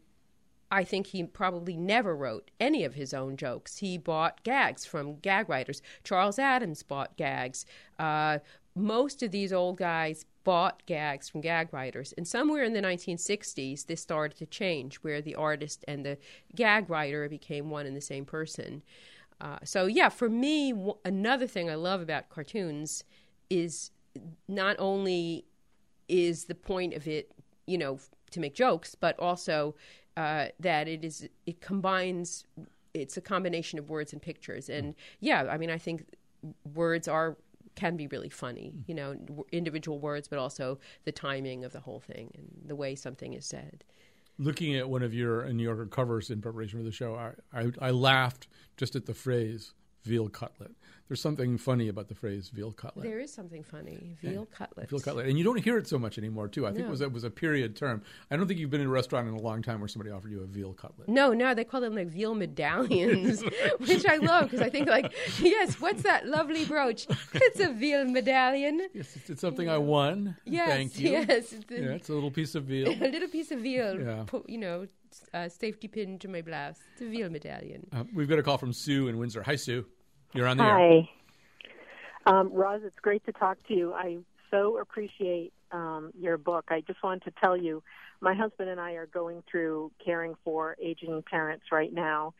I 0.72 0.84
think 0.84 1.08
he 1.08 1.22
probably 1.24 1.76
never 1.76 2.16
wrote 2.16 2.50
any 2.58 2.82
of 2.82 2.94
his 2.94 3.12
own 3.12 3.36
jokes. 3.36 3.76
He 3.76 3.98
bought 3.98 4.42
gags 4.42 4.86
from 4.86 5.16
gag 5.16 5.50
writers. 5.50 5.82
Charles 6.02 6.38
Addams 6.38 6.82
bought 6.82 7.14
gags. 7.18 7.66
Uh, 7.98 8.38
most 8.74 9.22
of 9.22 9.32
these 9.32 9.52
old 9.52 9.76
guys 9.76 10.24
bought 10.44 10.82
gags 10.86 11.28
from 11.28 11.42
gag 11.42 11.74
writers. 11.74 12.14
And 12.16 12.26
somewhere 12.26 12.64
in 12.64 12.72
the 12.72 12.80
1960s, 12.80 13.84
this 13.84 14.00
started 14.00 14.38
to 14.38 14.46
change, 14.46 14.96
where 14.96 15.20
the 15.20 15.34
artist 15.34 15.84
and 15.86 16.06
the 16.06 16.16
gag 16.56 16.88
writer 16.88 17.28
became 17.28 17.68
one 17.68 17.84
and 17.84 17.94
the 17.94 18.00
same 18.00 18.24
person. 18.24 18.82
Uh, 19.42 19.58
so 19.64 19.84
yeah, 19.84 20.08
for 20.08 20.30
me, 20.30 20.72
w- 20.72 20.96
another 21.04 21.46
thing 21.46 21.68
I 21.68 21.74
love 21.74 22.00
about 22.00 22.30
cartoons 22.30 23.04
is 23.50 23.90
not 24.48 24.76
only 24.78 25.44
is 26.08 26.46
the 26.46 26.54
point 26.54 26.94
of 26.94 27.06
it, 27.06 27.30
you 27.66 27.76
know, 27.76 27.98
to 28.30 28.40
make 28.40 28.54
jokes, 28.54 28.94
but 28.94 29.18
also 29.18 29.74
uh, 30.16 30.46
that 30.60 30.88
it 30.88 31.04
is 31.04 31.28
it 31.46 31.60
combines. 31.60 32.44
It's 32.94 33.16
a 33.16 33.22
combination 33.22 33.78
of 33.78 33.88
words 33.88 34.12
and 34.12 34.20
pictures, 34.20 34.68
and 34.68 34.94
yeah, 35.20 35.46
I 35.50 35.56
mean, 35.56 35.70
I 35.70 35.78
think 35.78 36.04
words 36.74 37.08
are 37.08 37.36
can 37.74 37.96
be 37.96 38.06
really 38.06 38.28
funny, 38.28 38.74
you 38.86 38.94
know, 38.94 39.16
individual 39.50 39.98
words, 39.98 40.28
but 40.28 40.38
also 40.38 40.78
the 41.04 41.12
timing 41.12 41.64
of 41.64 41.72
the 41.72 41.80
whole 41.80 42.00
thing 42.00 42.30
and 42.34 42.50
the 42.66 42.76
way 42.76 42.94
something 42.94 43.32
is 43.32 43.46
said. 43.46 43.82
Looking 44.38 44.76
at 44.76 44.88
one 44.88 45.02
of 45.02 45.14
your 45.14 45.50
New 45.52 45.62
Yorker 45.62 45.86
covers 45.86 46.30
in 46.30 46.42
preparation 46.42 46.78
for 46.78 46.84
the 46.84 46.92
show, 46.92 47.14
I, 47.14 47.32
I, 47.58 47.72
I 47.80 47.90
laughed 47.90 48.46
just 48.76 48.96
at 48.96 49.06
the 49.06 49.14
phrase 49.14 49.72
veal 50.04 50.28
cutlet. 50.28 50.72
There's 51.08 51.20
something 51.20 51.58
funny 51.58 51.88
about 51.88 52.08
the 52.08 52.14
phrase 52.14 52.48
veal 52.48 52.72
cutlet. 52.72 53.04
There 53.04 53.18
is 53.18 53.30
something 53.32 53.62
funny. 53.62 54.16
Veal 54.22 54.46
cutlets. 54.46 54.88
Veal 54.90 55.00
cutlet, 55.00 55.26
and 55.26 55.36
you 55.36 55.44
don't 55.44 55.62
hear 55.62 55.76
it 55.76 55.86
so 55.86 55.98
much 55.98 56.16
anymore, 56.16 56.48
too. 56.48 56.66
I 56.66 56.72
think 56.72 56.86
it 56.86 56.90
was 56.90 57.00
it 57.02 57.12
was 57.12 57.24
a 57.24 57.30
period 57.30 57.76
term. 57.76 58.02
I 58.30 58.36
don't 58.36 58.46
think 58.46 58.58
you've 58.58 58.70
been 58.70 58.80
in 58.80 58.86
a 58.86 58.90
restaurant 58.90 59.28
in 59.28 59.34
a 59.34 59.38
long 59.40 59.60
time 59.62 59.80
where 59.80 59.88
somebody 59.88 60.10
offered 60.10 60.30
you 60.30 60.40
a 60.42 60.46
veal 60.46 60.72
cutlet. 60.72 61.08
No, 61.08 61.32
no, 61.34 61.52
they 61.54 61.64
call 61.64 61.80
them 61.82 61.94
like 61.94 62.08
veal 62.08 62.34
medallions, 62.34 63.42
which 63.78 64.06
I 64.06 64.16
love 64.16 64.44
because 64.44 64.62
I 64.62 64.70
think 64.70 64.88
like, 64.88 65.12
yes, 65.40 65.80
what's 65.80 66.02
that 66.04 66.26
lovely 66.26 66.64
brooch? 66.64 67.06
It's 67.34 67.60
a 67.60 67.72
veal 67.72 68.04
medallion. 68.06 68.80
Yes, 68.94 69.14
it's, 69.16 69.28
it's 69.30 69.40
something 69.40 69.68
I 69.68 69.78
won. 69.78 70.36
Yes, 70.46 70.68
Thank 70.70 70.98
you. 70.98 71.10
yes, 71.10 71.52
it's 71.52 71.70
a, 71.70 71.74
Yeah, 71.74 71.90
it's 71.90 72.08
a 72.08 72.14
little 72.14 72.30
piece 72.30 72.54
of 72.54 72.64
veal. 72.64 72.88
a 73.02 73.08
little 73.10 73.28
piece 73.28 73.50
of 73.50 73.60
veal, 73.60 74.00
Yeah. 74.00 74.24
pu- 74.26 74.44
you 74.48 74.58
know, 74.58 74.86
uh, 75.34 75.48
safety 75.48 75.88
pin 75.88 76.18
to 76.20 76.28
my 76.28 76.42
blouse. 76.42 76.78
It's 76.92 77.02
a 77.02 77.06
veal 77.06 77.30
medallion. 77.30 77.86
Uh, 77.92 78.04
we've 78.14 78.28
got 78.28 78.38
a 78.38 78.42
call 78.42 78.58
from 78.58 78.72
Sue 78.72 79.08
in 79.08 79.18
Windsor. 79.18 79.42
Hi, 79.42 79.56
Sue. 79.56 79.86
You're 80.34 80.46
on 80.46 80.56
the 80.56 80.64
air. 80.64 80.78
Hi. 80.78 81.10
Um, 82.24 82.52
Roz, 82.52 82.82
it's 82.84 82.98
great 83.00 83.24
to 83.26 83.32
talk 83.32 83.58
to 83.68 83.74
you. 83.74 83.92
I 83.92 84.18
so 84.50 84.78
appreciate 84.78 85.52
um, 85.72 86.12
your 86.18 86.38
book. 86.38 86.66
I 86.68 86.82
just 86.86 87.02
wanted 87.02 87.24
to 87.24 87.32
tell 87.40 87.56
you, 87.56 87.82
my 88.20 88.34
husband 88.34 88.68
and 88.68 88.80
I 88.80 88.92
are 88.92 89.06
going 89.06 89.42
through 89.50 89.90
caring 90.04 90.34
for 90.44 90.76
aging 90.80 91.24
parents 91.28 91.66
right 91.72 91.92
now, 91.92 92.34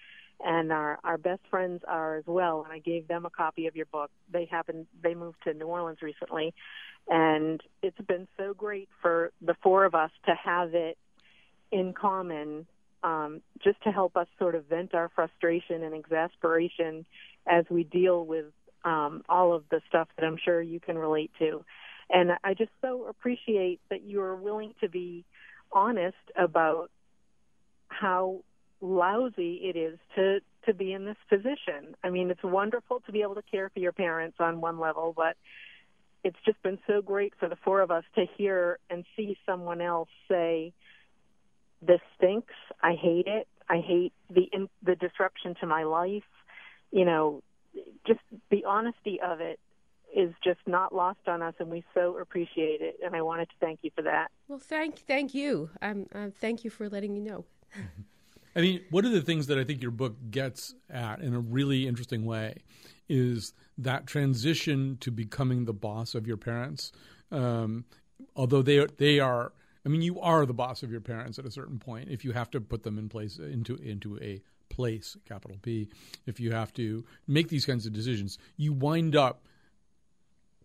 and 0.45 0.71
our 0.73 0.99
our 1.03 1.19
best 1.19 1.41
friends 1.51 1.83
are 1.89 2.17
as 2.17 2.25
well. 2.27 2.63
And 2.63 2.73
I 2.73 2.79
gave 2.79 3.09
them 3.09 3.27
a 3.27 3.31
copy 3.31 3.67
of 3.67 3.75
your 3.75 3.87
book. 3.87 4.11
They 4.31 4.45
happen 4.45 4.87
they 5.03 5.15
moved 5.15 5.39
to 5.45 5.55
New 5.55 5.67
Orleans 5.67 6.03
recently, 6.03 6.55
and 7.09 7.61
it's 7.83 8.01
been 8.07 8.29
so 8.37 8.55
great 8.55 8.89
for 9.01 9.33
the 9.41 9.57
four 9.63 9.85
of 9.85 9.95
us 9.95 10.11
to 10.27 10.35
have 10.35 10.75
it 10.75 10.97
in 11.73 11.93
common, 11.93 12.67
um, 13.03 13.41
just 13.65 13.83
to 13.83 13.91
help 13.91 14.17
us 14.17 14.29
sort 14.39 14.55
of 14.55 14.67
vent 14.67 14.95
our 14.95 15.11
frustration 15.15 15.83
and 15.83 15.95
exasperation 15.95 17.05
as 17.47 17.65
we 17.69 17.83
deal 17.83 18.25
with 18.25 18.47
um, 18.85 19.23
all 19.29 19.53
of 19.53 19.65
the 19.71 19.81
stuff 19.89 20.09
that 20.17 20.25
I'm 20.25 20.39
sure 20.45 20.61
you 20.61 20.79
can 20.79 20.97
relate 20.97 21.31
to. 21.39 21.65
And 22.11 22.33
I 22.45 22.55
just 22.55 22.71
so 22.81 23.07
appreciate 23.09 23.81
that 23.91 24.03
you 24.03 24.21
are 24.21 24.37
willing 24.37 24.75
to 24.81 24.89
be 24.89 25.25
honest 25.73 26.17
about 26.37 26.91
how 27.89 28.43
lousy 28.81 29.61
it 29.63 29.77
is 29.77 29.99
to 30.17 30.41
to 30.67 30.75
be 30.75 30.93
in 30.93 31.05
this 31.05 31.17
position. 31.29 31.97
I 32.05 32.11
mean, 32.11 32.31
it's 32.31 32.43
wonderful 32.45 33.01
to 33.07 33.13
be 33.13 33.23
able 33.23 33.35
to 33.35 33.43
care 33.43 33.69
for 33.69 33.81
your 33.81 33.91
parents 33.93 34.37
on 34.39 34.61
one 34.61 34.79
level, 34.79 35.13
but 35.17 35.37
it's 36.23 36.37
just 36.45 36.63
been 36.63 36.79
so 36.87 37.03
great 37.03 37.33
for 37.39 37.49
the 37.49 37.57
four 37.65 37.81
of 37.81 37.91
us 37.91 38.05
to 38.15 38.27
hear 38.37 38.79
and 38.89 39.05
see 39.17 39.37
someone 39.45 39.81
else 39.81 40.09
say, 40.29 40.73
"This 41.83 42.01
stinks. 42.17 42.55
I 42.83 42.95
hate 42.95 43.27
it. 43.27 43.49
I 43.69 43.79
hate 43.79 44.13
the 44.31 44.49
in, 44.53 44.69
the 44.83 44.95
disruption 44.95 45.55
to 45.61 45.67
my 45.67 45.85
life. 45.85 46.23
You 46.91 47.05
know, 47.05 47.43
just 48.07 48.21
the 48.51 48.65
honesty 48.65 49.21
of 49.21 49.41
it 49.41 49.59
is 50.15 50.33
just 50.45 50.61
not 50.67 50.95
lost 50.95 51.27
on 51.27 51.43
us, 51.43 51.55
and 51.59 51.71
we 51.71 51.85
so 51.95 52.19
appreciate 52.19 52.81
it. 52.81 52.99
And 53.05 53.17
I 53.17 53.23
wanted 53.23 53.49
to 53.49 53.55
thank 53.61 53.81
you 53.83 53.91
for 53.95 54.03
that. 54.03 54.31
Well, 54.49 54.59
thank 54.59 54.99
thank 54.99 55.35
you. 55.35 55.71
Um, 55.81 56.07
uh, 56.15 56.29
thank 56.41 56.65
you 56.65 56.71
for 56.71 56.89
letting 56.89 57.15
me 57.15 57.21
know. 57.21 57.45
I 58.55 58.61
mean, 58.61 58.83
one 58.91 59.07
of 59.07 59.13
the 59.13 59.23
things 59.23 59.47
that 59.47 59.59
I 59.59 59.65
think 59.65 59.81
your 59.81 59.91
book 59.91 60.15
gets 60.31 60.75
at 60.91 61.21
in 61.21 61.33
a 61.35 61.41
really 61.41 61.89
interesting 61.89 62.27
way 62.27 62.63
is 63.09 63.55
that 63.79 64.07
transition 64.07 64.99
to 65.01 65.11
becoming 65.11 65.65
the 65.65 65.73
boss 65.73 66.15
of 66.15 66.27
your 66.27 66.37
parents. 66.37 66.93
Um, 67.31 67.87
although 68.37 68.63
they 68.63 68.85
they 68.99 69.21
are, 69.21 69.53
I 69.85 69.89
mean, 69.89 70.03
you 70.03 70.21
are 70.21 70.47
the 70.47 70.55
boss 70.55 70.83
of 70.83 70.91
your 70.91 71.01
parents 71.01 71.39
at 71.39 71.47
a 71.47 71.51
certain 71.51 71.79
point. 71.79 72.09
If 72.09 72.25
you 72.25 72.33
have 72.33 72.51
to 72.51 72.61
put 72.61 72.83
them 72.83 72.99
in 72.99 73.09
place 73.09 73.39
into 73.39 73.77
into 73.77 74.19
a 74.21 74.43
place, 74.69 75.17
capital 75.27 75.59
P, 75.61 75.89
if 76.27 76.41
you 76.41 76.53
have 76.53 76.73
to 76.75 77.05
make 77.27 77.49
these 77.49 77.67
kinds 77.67 77.87
of 77.87 77.93
decisions, 77.93 78.39
you 78.57 78.73
wind 78.73 79.17
up 79.17 79.47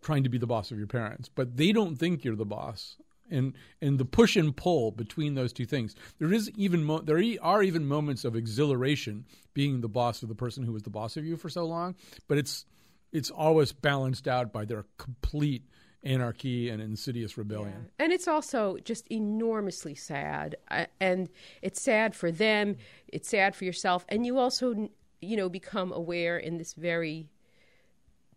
trying 0.02 0.24
to 0.24 0.30
be 0.30 0.38
the 0.38 0.48
boss 0.48 0.72
of 0.72 0.78
your 0.78 0.88
parents, 0.88 1.30
but 1.34 1.58
they 1.58 1.72
don't 1.72 1.98
think 1.98 2.24
you're 2.24 2.36
the 2.36 2.46
boss. 2.46 2.98
And 3.30 3.56
and 3.82 4.00
the 4.00 4.06
push 4.06 4.38
and 4.38 4.56
pull 4.56 4.92
between 4.92 5.36
those 5.36 5.52
two 5.52 5.66
things, 5.66 5.96
there 6.18 6.32
is 6.32 6.50
even 6.52 6.86
mo- 6.86 7.02
there 7.02 7.22
are 7.42 7.62
even 7.62 7.86
moments 7.86 8.24
of 8.24 8.38
exhilaration 8.38 9.26
being 9.54 9.82
the 9.82 9.90
boss 9.90 10.24
of 10.24 10.30
the 10.30 10.36
person 10.36 10.64
who 10.64 10.72
was 10.72 10.84
the 10.84 10.90
boss 10.90 11.18
of 11.18 11.26
you 11.26 11.36
for 11.36 11.50
so 11.50 11.66
long, 11.66 11.96
but 12.30 12.38
it's 12.38 12.66
it's 13.12 13.30
always 13.30 13.74
balanced 13.74 14.30
out 14.30 14.54
by 14.54 14.64
their 14.64 14.86
complete 14.98 15.64
anarchy 16.04 16.70
and 16.70 16.82
insidious 16.82 17.38
rebellion. 17.38 17.90
Yeah. 18.00 18.06
And 18.06 18.14
it's 18.14 18.28
also 18.28 18.78
just 18.84 19.08
enormously 19.12 19.96
sad. 19.96 20.56
Uh, 20.70 20.86
and 21.00 21.30
it's 21.62 21.82
sad 21.82 22.16
for 22.16 22.32
them, 22.32 22.78
it's 23.08 23.30
sad 23.30 23.56
for 23.56 23.66
yourself. 23.66 24.06
And 24.10 24.26
you 24.26 24.38
also, 24.38 24.90
you 25.22 25.38
know, 25.38 25.50
become 25.50 25.92
aware 25.92 26.38
in 26.38 26.58
this 26.58 26.74
very 26.74 27.30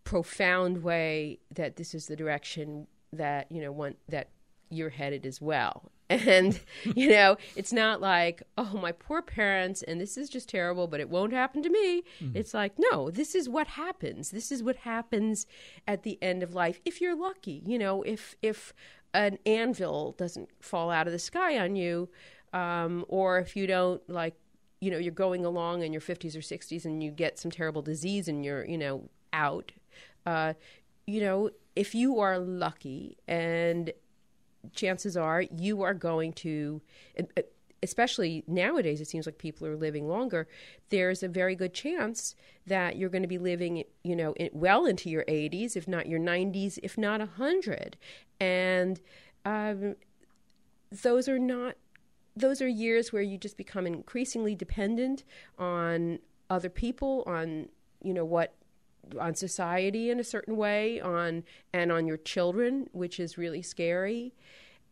profound 0.03 0.83
way 0.83 1.39
that 1.53 1.75
this 1.75 1.93
is 1.93 2.07
the 2.07 2.15
direction 2.15 2.87
that, 3.13 3.51
you 3.51 3.61
know, 3.61 3.71
one 3.71 3.95
that 4.09 4.29
you're 4.69 4.89
headed 4.89 5.25
as 5.25 5.41
well. 5.41 5.91
And, 6.11 6.59
you 6.95 7.09
know, 7.09 7.37
it's 7.55 7.73
not 7.73 8.01
like, 8.01 8.43
oh, 8.57 8.77
my 8.81 8.91
poor 8.91 9.21
parents, 9.21 9.81
and 9.83 9.99
this 9.99 10.17
is 10.17 10.29
just 10.29 10.49
terrible, 10.49 10.87
but 10.87 10.99
it 10.99 11.09
won't 11.09 11.33
happen 11.33 11.63
to 11.63 11.69
me. 11.69 12.03
Mm-hmm. 12.21 12.37
It's 12.37 12.53
like, 12.53 12.73
no, 12.77 13.09
this 13.09 13.35
is 13.35 13.47
what 13.47 13.67
happens. 13.67 14.31
This 14.31 14.51
is 14.51 14.63
what 14.63 14.77
happens 14.77 15.45
at 15.87 16.03
the 16.03 16.17
end 16.21 16.43
of 16.43 16.53
life. 16.53 16.79
If 16.85 17.01
you're 17.01 17.15
lucky, 17.15 17.61
you 17.65 17.79
know, 17.79 18.03
if, 18.03 18.35
if 18.41 18.73
an 19.13 19.37
anvil 19.45 20.13
doesn't 20.17 20.49
fall 20.59 20.91
out 20.91 21.07
of 21.07 21.13
the 21.13 21.19
sky 21.19 21.57
on 21.57 21.75
you, 21.75 22.09
um, 22.53 23.05
or 23.07 23.39
if 23.39 23.55
you 23.55 23.67
don't, 23.67 24.01
like, 24.09 24.35
you 24.81 24.89
know, 24.89 24.97
you're 24.97 25.11
going 25.11 25.45
along 25.45 25.83
in 25.83 25.93
your 25.93 26.01
50s 26.01 26.35
or 26.35 26.39
60s 26.39 26.85
and 26.85 27.03
you 27.03 27.11
get 27.11 27.37
some 27.37 27.51
terrible 27.51 27.81
disease 27.81 28.27
and 28.27 28.43
you're, 28.43 28.65
you 28.65 28.77
know, 28.77 29.09
out. 29.31 29.71
Uh, 30.25 30.53
you 31.07 31.21
know, 31.21 31.49
if 31.75 31.95
you 31.95 32.19
are 32.19 32.39
lucky 32.39 33.17
and 33.27 33.91
chances 34.73 35.17
are 35.17 35.41
you 35.41 35.81
are 35.81 35.93
going 35.93 36.33
to 36.33 36.81
especially 37.83 38.43
nowadays 38.47 39.01
it 39.01 39.07
seems 39.07 39.25
like 39.25 39.37
people 39.37 39.65
are 39.67 39.75
living 39.75 40.07
longer 40.07 40.47
there's 40.89 41.23
a 41.23 41.27
very 41.27 41.55
good 41.55 41.73
chance 41.73 42.35
that 42.67 42.95
you're 42.95 43.09
going 43.09 43.23
to 43.23 43.27
be 43.27 43.37
living 43.37 43.83
you 44.03 44.15
know 44.15 44.33
well 44.53 44.85
into 44.85 45.09
your 45.09 45.23
80s 45.25 45.75
if 45.75 45.87
not 45.87 46.07
your 46.07 46.19
90s 46.19 46.77
if 46.83 46.97
not 46.97 47.19
100 47.19 47.97
and 48.39 49.01
um, 49.45 49.95
those 50.91 51.27
are 51.27 51.39
not 51.39 51.75
those 52.35 52.61
are 52.61 52.67
years 52.67 53.11
where 53.11 53.21
you 53.21 53.37
just 53.37 53.57
become 53.57 53.85
increasingly 53.85 54.55
dependent 54.55 55.23
on 55.57 56.19
other 56.49 56.69
people 56.69 57.23
on 57.25 57.67
you 58.03 58.13
know 58.13 58.25
what 58.25 58.53
on 59.19 59.35
society 59.35 60.09
in 60.09 60.19
a 60.19 60.23
certain 60.23 60.55
way, 60.57 60.99
on 60.99 61.43
and 61.73 61.91
on 61.91 62.07
your 62.07 62.17
children, 62.17 62.89
which 62.91 63.19
is 63.19 63.37
really 63.37 63.61
scary. 63.61 64.33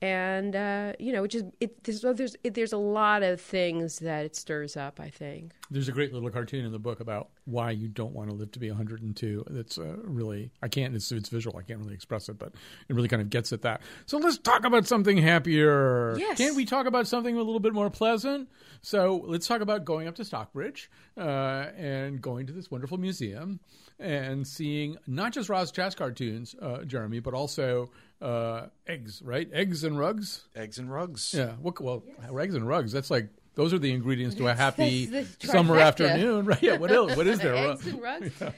And 0.01 0.55
uh, 0.55 0.93
you 0.97 1.11
know, 1.11 1.21
which 1.21 1.35
is 1.35 1.43
it, 1.59 1.83
there's 1.83 2.01
there's 2.01 2.35
it, 2.41 2.53
there's 2.53 2.71
a 2.71 2.77
lot 2.77 3.21
of 3.21 3.41
things 3.41 3.99
that 3.99 4.23
it 4.23 4.33
stirs 4.33 4.77
up. 4.77 4.97
I 4.97 5.09
think 5.09 5.51
there's 5.69 5.89
a 5.89 5.91
great 5.91 6.13
little 6.13 6.29
cartoon 6.29 6.63
in 6.63 6.71
the 6.71 6.79
book 6.79 7.01
about 7.01 7.29
why 7.43 7.71
you 7.71 7.89
don't 7.89 8.13
want 8.13 8.29
to 8.29 8.35
live 8.35 8.49
to 8.53 8.59
be 8.59 8.69
102. 8.69 9.43
That's 9.49 9.77
uh, 9.77 9.97
really 10.03 10.51
I 10.63 10.69
can't 10.69 10.95
it's, 10.95 11.11
it's 11.11 11.27
visual. 11.27 11.57
I 11.57 11.63
can't 11.63 11.79
really 11.79 11.93
express 11.93 12.29
it, 12.29 12.39
but 12.39 12.53
it 12.87 12.95
really 12.95 13.09
kind 13.09 13.21
of 13.21 13.29
gets 13.29 13.51
at 13.51 13.63
that. 13.63 13.81
So 14.05 14.17
let's 14.19 14.37
talk 14.37 14.63
about 14.63 14.87
something 14.87 15.17
happier. 15.17 16.17
Yes. 16.17 16.37
Can't 16.37 16.55
we 16.55 16.63
talk 16.63 16.85
about 16.85 17.05
something 17.05 17.35
a 17.35 17.39
little 17.39 17.59
bit 17.59 17.73
more 17.73 17.89
pleasant? 17.89 18.47
So 18.81 19.21
let's 19.25 19.47
talk 19.47 19.59
about 19.59 19.83
going 19.83 20.07
up 20.07 20.15
to 20.15 20.23
Stockbridge 20.23 20.89
uh, 21.17 21.65
and 21.75 22.21
going 22.21 22.47
to 22.47 22.53
this 22.53 22.71
wonderful 22.71 22.97
museum 22.97 23.59
and 23.99 24.47
seeing 24.47 24.97
not 25.07 25.33
just 25.33 25.49
Roz 25.49 25.71
Chast 25.71 25.97
cartoons, 25.97 26.55
uh, 26.61 26.83
Jeremy, 26.83 27.19
but 27.19 27.33
also 27.33 27.89
uh, 28.21 28.67
eggs, 28.87 29.21
right? 29.23 29.49
Eggs 29.51 29.83
and 29.83 29.97
rugs. 29.97 30.45
Eggs 30.55 30.77
and 30.79 30.91
rugs. 30.91 31.33
Yeah. 31.33 31.53
What, 31.61 31.79
well, 31.81 32.03
yes. 32.07 32.31
eggs 32.39 32.55
and 32.55 32.67
rugs. 32.67 32.91
That's 32.91 33.11
like 33.11 33.29
those 33.55 33.73
are 33.73 33.79
the 33.79 33.91
ingredients 33.91 34.35
to 34.37 34.47
a 34.47 34.53
happy 34.55 35.25
summer 35.39 35.77
afternoon, 35.77 36.45
right? 36.47 36.61
Yeah. 36.61 36.77
What 36.77 36.91
else? 36.91 37.15
What 37.15 37.27
is 37.27 37.39
there? 37.39 37.55
eggs 37.55 37.87
and 37.87 38.01
rugs. 38.01 38.31
Yeah. 38.41 38.51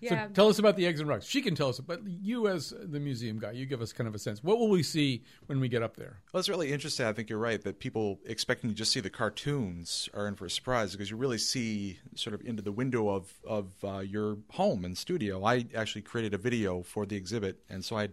Yeah. 0.00 0.28
So 0.28 0.32
tell 0.32 0.48
us 0.48 0.58
about 0.58 0.76
the 0.76 0.86
eggs 0.86 1.00
and 1.00 1.08
rugs. 1.08 1.26
She 1.26 1.42
can 1.42 1.54
tell 1.54 1.68
us, 1.68 1.80
but 1.80 2.00
you 2.06 2.48
as 2.48 2.72
the 2.80 3.00
museum 3.00 3.38
guy, 3.38 3.52
you 3.52 3.66
give 3.66 3.82
us 3.82 3.92
kind 3.92 4.06
of 4.06 4.14
a 4.14 4.18
sense. 4.18 4.42
What 4.42 4.58
will 4.58 4.68
we 4.68 4.82
see 4.82 5.22
when 5.46 5.60
we 5.60 5.68
get 5.68 5.82
up 5.82 5.96
there? 5.96 6.20
Well, 6.32 6.38
it's 6.38 6.48
really 6.48 6.72
interesting. 6.72 7.06
I 7.06 7.12
think 7.12 7.28
you're 7.28 7.38
right 7.38 7.62
that 7.62 7.80
people 7.80 8.20
expecting 8.24 8.70
to 8.70 8.76
just 8.76 8.92
see 8.92 9.00
the 9.00 9.10
cartoons 9.10 10.08
are 10.14 10.28
in 10.28 10.34
for 10.34 10.46
a 10.46 10.50
surprise 10.50 10.92
because 10.92 11.10
you 11.10 11.16
really 11.16 11.38
see 11.38 11.98
sort 12.14 12.34
of 12.34 12.42
into 12.46 12.62
the 12.62 12.72
window 12.72 13.08
of 13.08 13.32
of 13.46 13.72
uh, 13.84 13.98
your 13.98 14.38
home 14.52 14.84
and 14.84 14.96
studio. 14.96 15.44
I 15.44 15.66
actually 15.74 16.02
created 16.02 16.34
a 16.34 16.38
video 16.38 16.82
for 16.82 17.06
the 17.06 17.16
exhibit, 17.16 17.60
and 17.68 17.84
so 17.84 17.96
I 17.96 18.08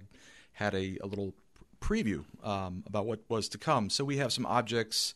had 0.53 0.73
a, 0.73 0.97
a 1.01 1.07
little 1.07 1.33
preview 1.79 2.23
um, 2.43 2.83
about 2.87 3.05
what 3.05 3.21
was 3.29 3.47
to 3.49 3.57
come. 3.57 3.89
So 3.89 4.03
we 4.03 4.17
have 4.17 4.33
some 4.33 4.45
objects 4.45 5.13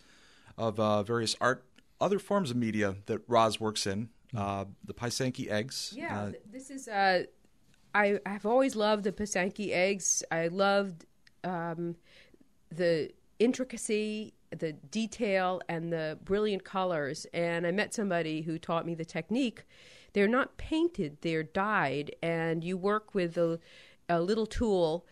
of 0.58 0.80
uh, 0.80 1.04
various 1.04 1.36
art, 1.40 1.64
other 2.00 2.20
forms 2.20 2.52
of 2.52 2.58
media 2.58 2.98
that 3.08 3.22
Roz 3.28 3.60
works 3.60 3.88
in 3.88 4.10
uh, 4.36 4.65
the 4.86 4.94
Pysanky 4.94 5.50
eggs. 5.50 5.94
Yeah, 5.96 6.22
uh, 6.22 6.32
this 6.52 6.70
is. 6.70 6.88
Uh, 6.88 7.24
I 7.94 8.20
I've 8.26 8.46
always 8.46 8.76
loved 8.76 9.04
the 9.04 9.12
Pysanky 9.12 9.72
eggs. 9.72 10.24
I 10.32 10.48
loved 10.48 11.06
um, 11.44 11.96
the 12.72 13.12
intricacy, 13.39 14.34
the 14.52 14.74
detail, 14.74 15.62
and 15.68 15.92
the 15.92 16.20
brilliant 16.24 16.63
colors. 16.63 17.26
And 17.34 17.65
I 17.65 17.72
met 17.72 17.94
somebody 17.94 18.42
who 18.42 18.60
taught 18.60 18.86
me 18.86 18.96
the 18.96 19.06
technique. 19.06 19.63
They're 20.13 20.28
not 20.28 20.58
painted; 20.58 21.18
they're 21.22 21.44
dyed, 21.44 22.15
and 22.22 22.63
you 22.63 22.78
work 22.78 23.15
with 23.15 23.38
a, 23.38 23.60
a 24.08 24.22
little 24.22 24.46
tool 24.46 25.06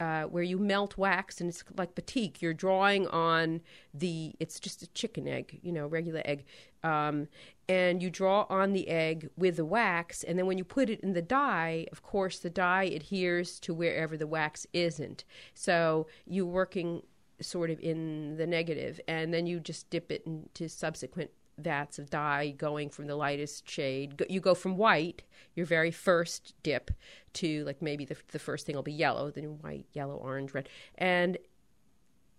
uh, 0.00 0.24
where 0.24 0.42
you 0.42 0.58
melt 0.58 0.96
wax 0.96 1.40
and 1.40 1.48
it's 1.48 1.64
like 1.76 1.94
batik. 1.94 2.42
You're 2.42 2.54
drawing 2.54 3.06
on 3.08 3.60
the, 3.92 4.34
it's 4.40 4.60
just 4.60 4.82
a 4.82 4.86
chicken 4.88 5.26
egg, 5.28 5.60
you 5.62 5.72
know, 5.72 5.86
regular 5.86 6.22
egg. 6.24 6.44
Um, 6.82 7.28
and 7.68 8.02
you 8.02 8.10
draw 8.10 8.46
on 8.50 8.72
the 8.72 8.88
egg 8.88 9.30
with 9.36 9.56
the 9.56 9.64
wax. 9.64 10.22
And 10.22 10.38
then 10.38 10.46
when 10.46 10.58
you 10.58 10.64
put 10.64 10.90
it 10.90 11.00
in 11.00 11.14
the 11.14 11.22
dye, 11.22 11.86
of 11.92 12.02
course, 12.02 12.38
the 12.38 12.50
dye 12.50 12.84
adheres 12.84 13.58
to 13.60 13.72
wherever 13.72 14.16
the 14.16 14.26
wax 14.26 14.66
isn't. 14.72 15.24
So 15.54 16.06
you're 16.26 16.44
working 16.44 17.02
sort 17.40 17.70
of 17.70 17.80
in 17.80 18.36
the 18.36 18.46
negative, 18.46 19.00
and 19.08 19.34
then 19.34 19.46
you 19.46 19.60
just 19.60 19.90
dip 19.90 20.12
it 20.12 20.22
into 20.26 20.68
subsequent 20.68 21.30
vats 21.58 21.98
of 21.98 22.10
dye 22.10 22.50
going 22.50 22.90
from 22.90 23.06
the 23.06 23.16
lightest 23.16 23.68
shade. 23.68 24.24
You 24.28 24.40
go 24.40 24.54
from 24.54 24.76
white, 24.76 25.22
your 25.54 25.66
very 25.66 25.90
first 25.90 26.54
dip, 26.62 26.90
to 27.34 27.64
like 27.64 27.80
maybe 27.80 28.04
the, 28.04 28.16
the 28.32 28.38
first 28.38 28.66
thing 28.66 28.74
will 28.74 28.82
be 28.82 28.92
yellow, 28.92 29.30
then 29.30 29.58
white, 29.60 29.86
yellow, 29.92 30.16
orange, 30.16 30.54
red. 30.54 30.68
And 30.96 31.38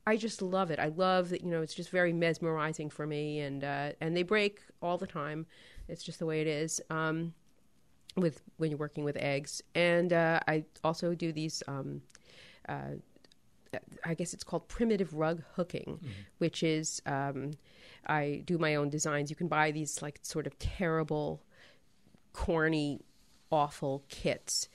I 0.08 0.18
just 0.18 0.42
love 0.42 0.72
it. 0.72 0.80
I 0.80 0.90
love 0.90 1.30
that, 1.30 1.42
you 1.44 1.50
know, 1.50 1.62
it's 1.62 1.74
just 1.74 1.90
very 1.90 2.14
mesmerizing 2.14 2.90
for 2.90 3.08
me. 3.08 3.40
And, 3.40 3.64
uh, 3.64 3.92
and 4.02 4.16
they 4.16 4.24
break 4.24 4.62
all 4.82 4.98
the 4.98 5.08
time. 5.08 5.48
It's 5.88 6.04
just 6.04 6.20
the 6.20 6.26
way 6.26 6.42
it 6.42 6.48
is. 6.48 6.82
Um, 6.90 7.34
with 8.18 8.42
when 8.56 8.72
you're 8.72 8.78
working 8.78 9.04
with 9.04 9.18
eggs, 9.18 9.62
and 9.74 10.14
uh, 10.14 10.40
I 10.48 10.64
also 10.86 11.14
do 11.16 11.34
these 11.34 11.62
um, 11.68 12.02
uh, 12.70 12.96
I 14.06 14.14
guess 14.14 14.34
it's 14.34 14.44
called 14.44 14.68
primitive 14.68 15.14
rug 15.14 15.44
hooking, 15.56 16.00
mm-hmm. 16.02 16.12
which 16.38 16.64
is 16.64 17.02
um, 17.06 17.52
I 18.08 18.44
do 18.46 18.58
my 18.58 18.76
own 18.76 18.90
designs. 18.90 19.30
You 19.30 19.36
can 19.36 19.48
buy 19.48 19.72
these 19.72 20.02
like 20.02 20.20
sort 20.22 20.48
of 20.48 20.58
terrible, 20.60 21.44
corny, 22.34 23.02
awful 23.52 24.04
kits 24.10 24.70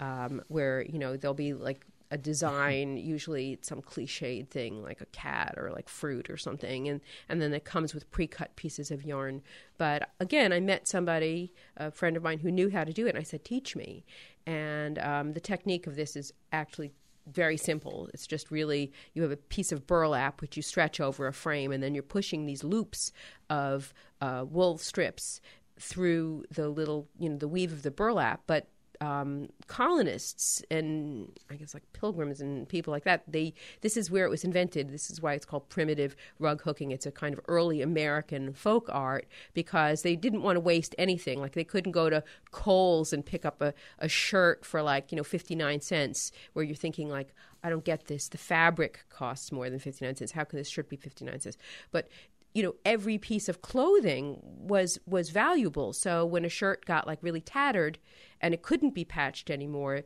um, 0.00 0.42
where 0.48 0.82
you 0.82 0.98
know 0.98 1.16
there'll 1.16 1.34
be 1.34 1.52
like 1.52 1.86
a 2.10 2.18
design 2.18 2.96
usually 3.14 3.58
some 3.62 3.80
cliched 3.80 4.48
thing 4.48 4.82
like 4.82 5.00
a 5.00 5.06
cat 5.06 5.54
or 5.56 5.70
like 5.70 5.88
fruit 5.88 6.28
or 6.28 6.36
something 6.36 6.88
and 6.88 7.00
and 7.28 7.40
then 7.40 7.52
it 7.52 7.64
comes 7.64 7.94
with 7.94 8.10
pre-cut 8.10 8.54
pieces 8.56 8.90
of 8.90 9.04
yarn 9.04 9.42
but 9.78 10.10
again 10.20 10.52
i 10.52 10.60
met 10.60 10.86
somebody 10.86 11.52
a 11.76 11.90
friend 11.90 12.16
of 12.16 12.22
mine 12.22 12.38
who 12.38 12.50
knew 12.50 12.70
how 12.70 12.84
to 12.84 12.92
do 12.92 13.06
it 13.06 13.10
and 13.10 13.18
i 13.18 13.22
said 13.22 13.44
teach 13.44 13.74
me 13.74 14.04
and 14.46 14.98
um, 14.98 15.32
the 15.32 15.40
technique 15.40 15.86
of 15.86 15.96
this 15.96 16.16
is 16.16 16.32
actually 16.52 16.92
very 17.26 17.56
simple. 17.56 18.08
It's 18.12 18.26
just 18.26 18.50
really 18.50 18.92
you 19.12 19.22
have 19.22 19.32
a 19.32 19.36
piece 19.36 19.72
of 19.72 19.86
burlap 19.86 20.40
which 20.40 20.56
you 20.56 20.62
stretch 20.62 21.00
over 21.00 21.26
a 21.26 21.32
frame, 21.32 21.72
and 21.72 21.82
then 21.82 21.94
you're 21.94 22.02
pushing 22.02 22.46
these 22.46 22.64
loops 22.64 23.12
of 23.48 23.92
uh, 24.20 24.44
wool 24.48 24.78
strips 24.78 25.40
through 25.78 26.44
the 26.50 26.68
little, 26.68 27.08
you 27.18 27.28
know, 27.28 27.36
the 27.36 27.48
weave 27.48 27.72
of 27.72 27.82
the 27.82 27.90
burlap. 27.90 28.42
But 28.46 28.68
um, 29.00 29.48
colonists 29.66 30.62
and 30.70 31.32
I 31.50 31.56
guess 31.56 31.74
like 31.74 31.84
pilgrims 31.92 32.40
and 32.40 32.68
people 32.68 32.92
like 32.92 33.04
that, 33.04 33.22
they 33.26 33.54
this 33.80 33.96
is 33.96 34.10
where 34.10 34.24
it 34.24 34.30
was 34.30 34.44
invented. 34.44 34.90
This 34.90 35.10
is 35.10 35.20
why 35.20 35.34
it's 35.34 35.44
called 35.44 35.68
primitive 35.68 36.16
rug 36.38 36.62
hooking. 36.62 36.90
It's 36.90 37.06
a 37.06 37.10
kind 37.10 37.34
of 37.34 37.40
early 37.48 37.82
American 37.82 38.52
folk 38.52 38.88
art 38.90 39.26
because 39.52 40.02
they 40.02 40.16
didn't 40.16 40.42
want 40.42 40.56
to 40.56 40.60
waste 40.60 40.94
anything. 40.98 41.40
Like 41.40 41.52
they 41.52 41.64
couldn't 41.64 41.92
go 41.92 42.10
to 42.10 42.22
Kohl's 42.50 43.12
and 43.12 43.24
pick 43.24 43.44
up 43.44 43.60
a, 43.60 43.74
a 43.98 44.08
shirt 44.08 44.64
for 44.64 44.82
like 44.82 45.12
you 45.12 45.16
know 45.16 45.24
fifty 45.24 45.54
nine 45.54 45.80
cents, 45.80 46.32
where 46.52 46.64
you're 46.64 46.74
thinking 46.76 47.08
like 47.08 47.34
I 47.62 47.70
don't 47.70 47.84
get 47.84 48.06
this. 48.06 48.28
The 48.28 48.38
fabric 48.38 49.06
costs 49.08 49.50
more 49.50 49.70
than 49.70 49.78
fifty 49.78 50.04
nine 50.04 50.16
cents. 50.16 50.32
How 50.32 50.44
can 50.44 50.58
this 50.58 50.68
shirt 50.68 50.88
be 50.88 50.96
fifty 50.96 51.24
nine 51.24 51.40
cents? 51.40 51.56
But 51.90 52.08
you 52.54 52.62
know 52.62 52.74
every 52.84 53.18
piece 53.18 53.48
of 53.48 53.60
clothing 53.60 54.38
was 54.42 54.98
was 55.06 55.30
valuable. 55.30 55.92
So 55.92 56.24
when 56.24 56.44
a 56.44 56.48
shirt 56.48 56.84
got 56.86 57.06
like 57.06 57.18
really 57.20 57.40
tattered 57.40 57.98
and 58.40 58.54
it 58.54 58.62
couldn't 58.62 58.94
be 58.94 59.04
patched 59.04 59.50
anymore 59.50 60.02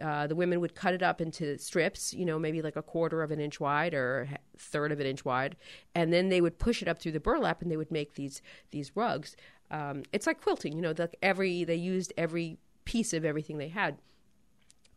uh, 0.00 0.26
the 0.26 0.36
women 0.36 0.60
would 0.60 0.74
cut 0.74 0.94
it 0.94 1.02
up 1.02 1.20
into 1.20 1.58
strips 1.58 2.14
you 2.14 2.24
know 2.24 2.38
maybe 2.38 2.62
like 2.62 2.76
a 2.76 2.82
quarter 2.82 3.22
of 3.22 3.30
an 3.32 3.40
inch 3.40 3.58
wide 3.58 3.94
or 3.94 4.28
a 4.32 4.58
third 4.58 4.92
of 4.92 5.00
an 5.00 5.06
inch 5.06 5.24
wide. 5.24 5.56
And 5.94 6.12
then 6.12 6.28
they 6.28 6.40
would 6.40 6.58
push 6.58 6.82
it 6.82 6.88
up 6.88 7.00
through 7.00 7.12
the 7.12 7.20
burlap 7.20 7.60
and 7.62 7.70
they 7.70 7.76
would 7.76 7.90
make 7.90 8.14
these 8.14 8.40
these 8.70 8.92
rugs. 8.94 9.36
Um, 9.70 10.04
it's 10.12 10.26
like 10.26 10.40
quilting 10.40 10.74
you 10.74 10.82
know 10.82 10.94
like 10.96 11.16
every 11.20 11.64
they 11.64 11.74
used 11.74 12.12
every 12.16 12.58
piece 12.84 13.12
of 13.12 13.24
everything 13.24 13.58
they 13.58 13.68
had. 13.68 13.98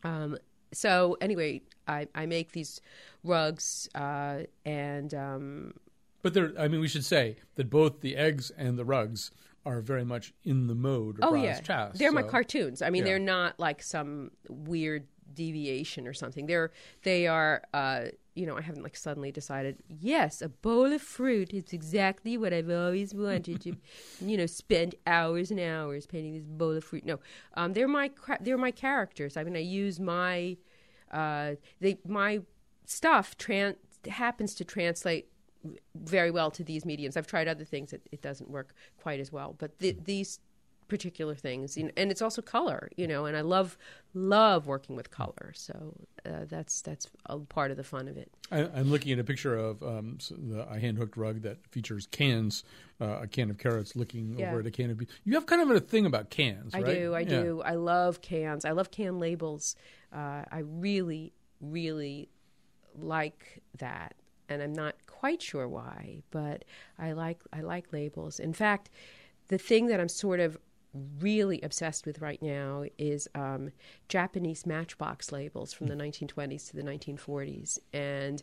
Um, 0.04 0.38
so 0.72 1.16
anyway 1.20 1.62
I, 1.88 2.06
I 2.14 2.26
make 2.26 2.52
these 2.52 2.80
rugs 3.24 3.88
uh, 3.94 4.40
and 4.64 5.12
um, 5.14 5.74
But 6.26 6.34
there, 6.34 6.52
I 6.58 6.66
mean, 6.66 6.80
we 6.80 6.88
should 6.88 7.04
say 7.04 7.36
that 7.54 7.70
both 7.70 8.00
the 8.00 8.16
eggs 8.16 8.50
and 8.58 8.76
the 8.76 8.84
rugs 8.84 9.30
are 9.64 9.80
very 9.80 10.04
much 10.04 10.34
in 10.42 10.66
the 10.66 10.74
mode. 10.74 11.20
Of 11.20 11.28
Oh 11.28 11.34
Roz 11.34 11.44
yeah, 11.44 11.60
Chast, 11.60 11.98
they're 11.98 12.10
my 12.10 12.24
cartoons. 12.24 12.82
I 12.82 12.90
mean, 12.90 13.02
yeah. 13.02 13.10
they're 13.12 13.18
not 13.20 13.60
like 13.60 13.80
some 13.80 14.32
weird 14.48 15.06
deviation 15.32 16.08
or 16.08 16.12
something. 16.12 16.46
They're 16.46 16.72
they 17.04 17.28
are. 17.28 17.62
Uh, 17.72 18.06
you 18.34 18.44
know, 18.44 18.58
I 18.58 18.60
haven't 18.60 18.82
like 18.82 18.96
suddenly 18.96 19.30
decided. 19.30 19.76
Yes, 19.88 20.42
a 20.42 20.48
bowl 20.48 20.92
of 20.92 21.00
fruit 21.00 21.54
is 21.54 21.72
exactly 21.72 22.36
what 22.36 22.52
I've 22.52 22.70
always 22.70 23.14
wanted 23.14 23.60
to. 23.60 23.76
you 24.20 24.36
know, 24.36 24.46
spend 24.46 24.96
hours 25.06 25.52
and 25.52 25.60
hours 25.60 26.08
painting 26.08 26.34
this 26.34 26.42
bowl 26.42 26.76
of 26.76 26.82
fruit. 26.82 27.04
No, 27.04 27.20
um, 27.54 27.72
they're 27.72 27.86
my 27.86 28.08
cra- 28.08 28.38
they're 28.40 28.58
my 28.58 28.72
characters. 28.72 29.36
I 29.36 29.44
mean, 29.44 29.54
I 29.54 29.60
use 29.60 30.00
my 30.00 30.56
uh, 31.12 31.52
they 31.78 31.98
my 32.04 32.40
stuff 32.84 33.38
tran- 33.38 33.76
happens 34.08 34.56
to 34.56 34.64
translate 34.64 35.28
very 35.94 36.30
well 36.30 36.50
to 36.52 36.64
these 36.64 36.84
mediums. 36.84 37.16
I've 37.16 37.26
tried 37.26 37.48
other 37.48 37.64
things; 37.64 37.92
it, 37.92 38.02
it 38.12 38.22
doesn't 38.22 38.50
work 38.50 38.74
quite 39.00 39.20
as 39.20 39.30
well. 39.32 39.54
But 39.58 39.78
th- 39.78 39.98
these 40.04 40.40
particular 40.88 41.34
things, 41.34 41.76
and 41.76 41.90
it's 41.96 42.22
also 42.22 42.40
color, 42.40 42.88
you 42.96 43.08
know. 43.08 43.24
And 43.26 43.36
I 43.36 43.40
love 43.40 43.76
love 44.14 44.68
working 44.68 44.94
with 44.94 45.10
color, 45.10 45.50
so 45.52 45.94
uh, 46.24 46.44
that's 46.48 46.80
that's 46.80 47.08
a 47.26 47.38
part 47.38 47.72
of 47.72 47.76
the 47.76 47.82
fun 47.82 48.06
of 48.06 48.16
it. 48.16 48.30
I, 48.52 48.60
I'm 48.60 48.88
looking 48.90 49.10
at 49.12 49.18
a 49.18 49.24
picture 49.24 49.56
of 49.56 49.82
um, 49.82 50.18
the, 50.30 50.64
a 50.70 50.78
hand 50.78 50.96
hooked 50.98 51.16
rug 51.16 51.42
that 51.42 51.66
features 51.72 52.06
cans, 52.12 52.62
uh, 53.00 53.18
a 53.22 53.26
can 53.26 53.50
of 53.50 53.58
carrots 53.58 53.96
looking 53.96 54.38
Yeah. 54.38 54.48
over 54.50 54.60
at 54.60 54.66
a 54.66 54.70
can 54.70 54.90
of 54.90 54.98
beans. 54.98 55.10
You 55.24 55.34
have 55.34 55.46
kind 55.46 55.60
of 55.60 55.70
a 55.76 55.80
thing 55.80 56.06
about 56.06 56.30
cans, 56.30 56.72
I 56.72 56.82
do, 56.82 57.14
I 57.14 57.20
Yeah. 57.20 57.28
do. 57.42 57.62
I 57.64 57.74
love 57.74 58.20
cans. 58.22 58.64
I 58.64 58.70
love 58.70 58.92
can 58.92 59.18
labels. 59.18 59.74
Uh, 60.12 60.44
I 60.52 60.60
really, 60.64 61.32
really 61.60 62.28
like 62.96 63.60
that, 63.78 64.14
and 64.48 64.62
I'm 64.62 64.72
not 64.72 64.94
quite 65.26 65.42
sure 65.42 65.68
why, 65.68 66.22
but 66.30 66.64
I 66.98 67.12
like 67.12 67.40
I 67.52 67.60
like 67.60 67.92
labels. 67.92 68.38
In 68.38 68.52
fact, 68.52 68.90
the 69.48 69.58
thing 69.58 69.86
that 69.88 69.98
I'm 70.00 70.08
sort 70.08 70.40
of 70.40 70.56
really 71.20 71.60
obsessed 71.62 72.06
with 72.06 72.20
right 72.20 72.40
now 72.40 72.84
is 72.96 73.28
um, 73.34 73.70
Japanese 74.08 74.64
matchbox 74.66 75.32
labels 75.32 75.72
from 75.72 75.88
the 75.88 75.94
1920s 75.94 76.68
to 76.70 76.76
the 76.76 76.82
1940s, 76.82 77.78
and 77.92 78.42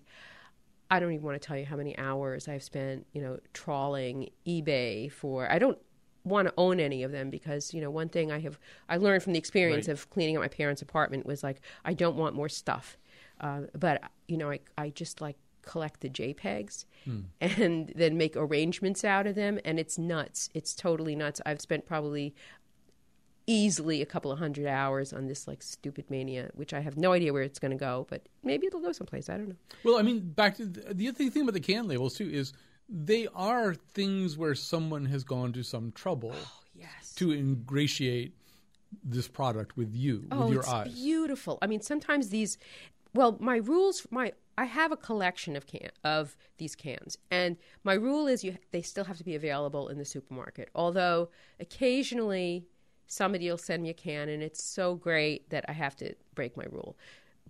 I 0.92 1.00
don't 1.00 1.12
even 1.14 1.26
want 1.26 1.42
to 1.42 1.48
tell 1.48 1.58
you 1.58 1.66
how 1.66 1.78
many 1.78 1.98
hours 1.98 2.48
I've 2.48 2.64
spent, 2.64 3.08
you 3.14 3.22
know, 3.22 3.40
trawling 3.54 4.30
eBay 4.46 5.12
for. 5.12 5.52
I 5.52 5.58
don't 5.58 5.80
want 6.26 6.48
to 6.48 6.54
own 6.58 6.80
any 6.80 7.04
of 7.04 7.12
them 7.12 7.30
because, 7.30 7.74
you 7.74 7.82
know, 7.82 7.90
one 7.90 8.10
thing 8.10 8.32
I 8.32 8.40
have 8.42 8.60
I 8.88 8.98
learned 8.98 9.24
from 9.24 9.34
the 9.34 9.40
experience 9.40 9.88
Right. 9.88 9.94
of 9.94 10.10
cleaning 10.10 10.36
out 10.36 10.42
my 10.42 10.48
parents' 10.48 10.82
apartment 10.82 11.26
was 11.26 11.44
like 11.44 11.62
I 11.86 11.94
don't 11.94 12.16
want 12.18 12.36
more 12.36 12.50
stuff. 12.50 12.98
Uh, 13.42 13.62
but 13.74 14.04
you 14.28 14.38
know, 14.38 14.52
I 14.52 14.60
I 14.78 14.90
just 14.90 15.22
like 15.22 15.38
collect 15.64 16.02
the 16.02 16.10
JPEGs 16.10 16.86
hmm. 17.06 17.22
and 17.42 17.92
then 17.96 18.18
make 18.18 18.36
arrangements 18.36 19.04
out 19.04 19.28
of 19.28 19.36
them, 19.36 19.60
and 19.66 19.80
it's 19.80 19.98
nuts. 19.98 20.50
It's 20.54 20.76
totally 20.76 21.16
nuts. 21.16 21.42
I've 21.46 21.62
spent 21.62 21.86
probably 21.86 22.36
easily 23.46 24.02
a 24.02 24.06
couple 24.06 24.32
of 24.32 24.40
hundred 24.40 24.68
hours 24.68 25.12
on 25.12 25.28
this 25.28 25.48
like 25.48 25.62
stupid 25.62 26.10
mania, 26.10 26.50
which 26.54 26.74
I 26.74 26.80
have 26.80 26.98
no 26.98 27.12
idea 27.12 27.34
where 27.34 27.44
it's 27.44 27.60
going 27.60 27.72
to 27.72 27.78
go, 27.78 28.08
but 28.10 28.28
maybe 28.44 28.68
it'll 28.68 28.82
go 28.82 28.92
someplace. 28.92 29.30
I 29.30 29.38
don't 29.38 29.50
know. 29.50 29.56
Well, 29.84 29.98
I 29.98 30.02
mean, 30.02 30.20
back 30.20 30.58
to 30.58 30.66
the, 30.66 30.94
the 30.94 31.10
other 31.10 31.30
thing 31.30 31.44
about 31.44 31.54
the 31.54 31.60
can 31.60 31.88
labels 31.88 32.16
too 32.16 32.30
is 32.30 32.54
they 32.88 33.28
are 33.34 33.76
things 33.94 34.38
where 34.38 34.56
someone 34.56 35.06
has 35.06 35.24
gone 35.24 35.54
to 35.54 35.64
some 35.64 35.92
trouble 35.92 36.34
oh, 36.34 36.52
Yes. 36.76 37.14
to 37.16 37.32
ingratiate 37.32 38.34
this 39.04 39.28
product 39.28 39.76
with 39.78 39.94
you, 39.94 40.26
oh, 40.32 40.46
with 40.46 40.54
your 40.54 40.62
it's 40.62 40.70
eyes. 40.70 40.94
beautiful. 40.94 41.58
I 41.62 41.68
mean, 41.68 41.82
sometimes 41.82 42.30
these. 42.30 42.58
Well, 43.14 43.38
my 43.40 43.58
rules. 43.58 44.08
My 44.10 44.34
I 44.58 44.66
have 44.66 44.92
a 44.92 44.98
collection 44.98 45.56
of 45.56 45.66
can 45.66 45.90
of 46.04 46.38
these 46.58 46.76
cans, 46.76 47.18
and 47.32 47.58
my 47.84 47.94
rule 47.94 48.28
is 48.28 48.44
you 48.44 48.58
they 48.72 48.82
still 48.82 49.06
have 49.06 49.18
to 49.18 49.24
be 49.24 49.36
available 49.36 49.88
in 49.88 49.98
the 49.98 50.06
supermarket. 50.06 50.70
Although 50.76 51.30
occasionally 51.60 52.66
somebody 53.08 53.50
will 53.50 53.58
send 53.58 53.84
me 53.84 53.90
a 53.90 53.94
can, 53.94 54.30
and 54.30 54.44
it's 54.44 54.64
so 54.64 54.96
great 54.96 55.50
that 55.50 55.66
I 55.68 55.74
have 55.74 55.96
to 55.98 56.14
break 56.36 56.56
my 56.58 56.66
rule. 56.72 56.98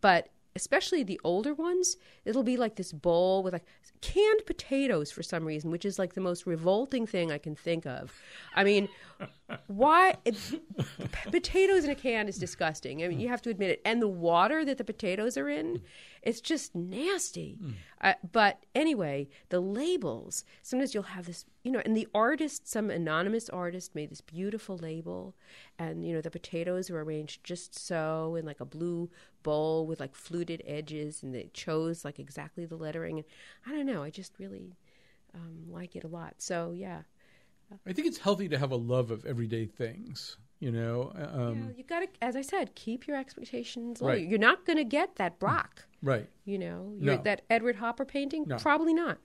But 0.02 0.30
especially 0.56 1.04
the 1.04 1.20
older 1.24 1.54
ones, 1.54 1.98
it'll 2.26 2.44
be 2.44 2.58
like 2.58 2.76
this 2.76 2.92
bowl 2.92 3.44
with 3.44 3.54
like 3.54 3.66
canned 4.02 4.46
potatoes 4.46 5.12
for 5.12 5.24
some 5.24 5.46
reason, 5.46 5.72
which 5.72 5.86
is 5.86 5.98
like 5.98 6.14
the 6.14 6.22
most 6.22 6.46
revolting 6.46 7.08
thing 7.08 7.32
I 7.32 7.38
can 7.38 7.56
think 7.56 7.86
of. 7.86 8.12
I 8.56 8.64
mean, 8.64 8.88
why 9.68 10.18
potatoes 11.32 11.86
in 11.86 11.90
a 11.90 11.96
can 11.96 12.28
is 12.28 12.38
disgusting. 12.38 13.04
I 13.04 13.08
mean, 13.08 13.20
you 13.20 13.30
have 13.30 13.42
to 13.44 13.50
admit 13.50 13.72
it. 13.72 13.82
And 13.84 14.02
the 14.02 14.08
water 14.08 14.64
that 14.66 14.78
the 14.78 14.84
potatoes 14.84 15.38
are 15.38 15.50
in, 15.50 15.82
it's 16.24 16.42
just 16.42 16.74
nasty. 16.74 17.58
Uh, 18.02 18.14
but 18.32 18.66
anyway, 18.74 19.28
the 19.50 19.60
labels. 19.60 20.44
Sometimes 20.62 20.94
you'll 20.94 21.04
have 21.04 21.26
this, 21.26 21.46
you 21.64 21.72
know, 21.72 21.82
and 21.84 21.96
the 21.96 22.08
artist, 22.16 22.68
some 22.68 22.90
anonymous 22.90 23.50
artist, 23.50 23.94
made 23.94 24.10
this 24.10 24.22
beautiful 24.22 24.78
label, 24.78 25.36
and 25.78 26.06
you 26.06 26.14
know 26.14 26.22
the 26.22 26.32
potatoes 26.32 26.90
were 26.90 27.04
arranged 27.04 27.44
just 27.44 27.78
so 27.78 28.36
in 28.36 28.46
like 28.46 28.62
a 28.62 28.66
blue 28.66 29.10
bowl 29.44 29.86
with 29.86 30.00
like 30.00 30.16
fluted 30.16 30.64
edges, 30.66 31.22
and 31.24 31.36
they 31.36 31.50
chose 31.54 32.06
like 32.06 32.20
exactly 32.20 32.66
the 32.66 32.78
lettering. 32.78 33.18
And 33.20 33.28
I 33.66 33.72
don't 33.72 33.86
know, 33.86 34.04
I 34.04 34.10
just 34.10 34.34
really 34.40 34.78
um, 35.36 35.66
like 35.70 35.96
it 35.96 36.04
a 36.04 36.08
lot. 36.08 36.36
So 36.38 36.74
yeah. 36.76 37.02
I 37.88 37.94
think 37.94 38.08
it's 38.08 38.20
healthy 38.20 38.50
to 38.50 38.60
have 38.60 38.72
a 38.72 38.76
love 38.76 39.10
of 39.10 39.26
everyday 39.26 39.66
things. 39.66 40.38
You 40.60 40.72
know, 40.72 41.12
um, 41.16 41.58
Yeah, 41.58 41.78
you 41.78 41.84
got 41.84 42.00
to, 42.02 42.08
as 42.22 42.36
I 42.38 42.42
said, 42.42 42.74
keep 42.76 43.06
your 43.08 43.18
expectations 43.18 44.02
low. 44.02 44.10
Right. 44.10 44.26
You're 44.26 44.40
not 44.40 44.66
going 44.66 44.78
to 44.78 44.86
get 44.86 45.18
that 45.18 45.38
Braque, 45.40 45.84
right. 46.02 46.30
you 46.46 46.58
know, 46.58 46.94
No. 46.98 47.18
that 47.18 47.42
Edward 47.50 47.76
Hopper 47.76 48.06
painting. 48.06 48.46
No. 48.48 48.58
Probably 48.58 48.94
not. 48.94 49.18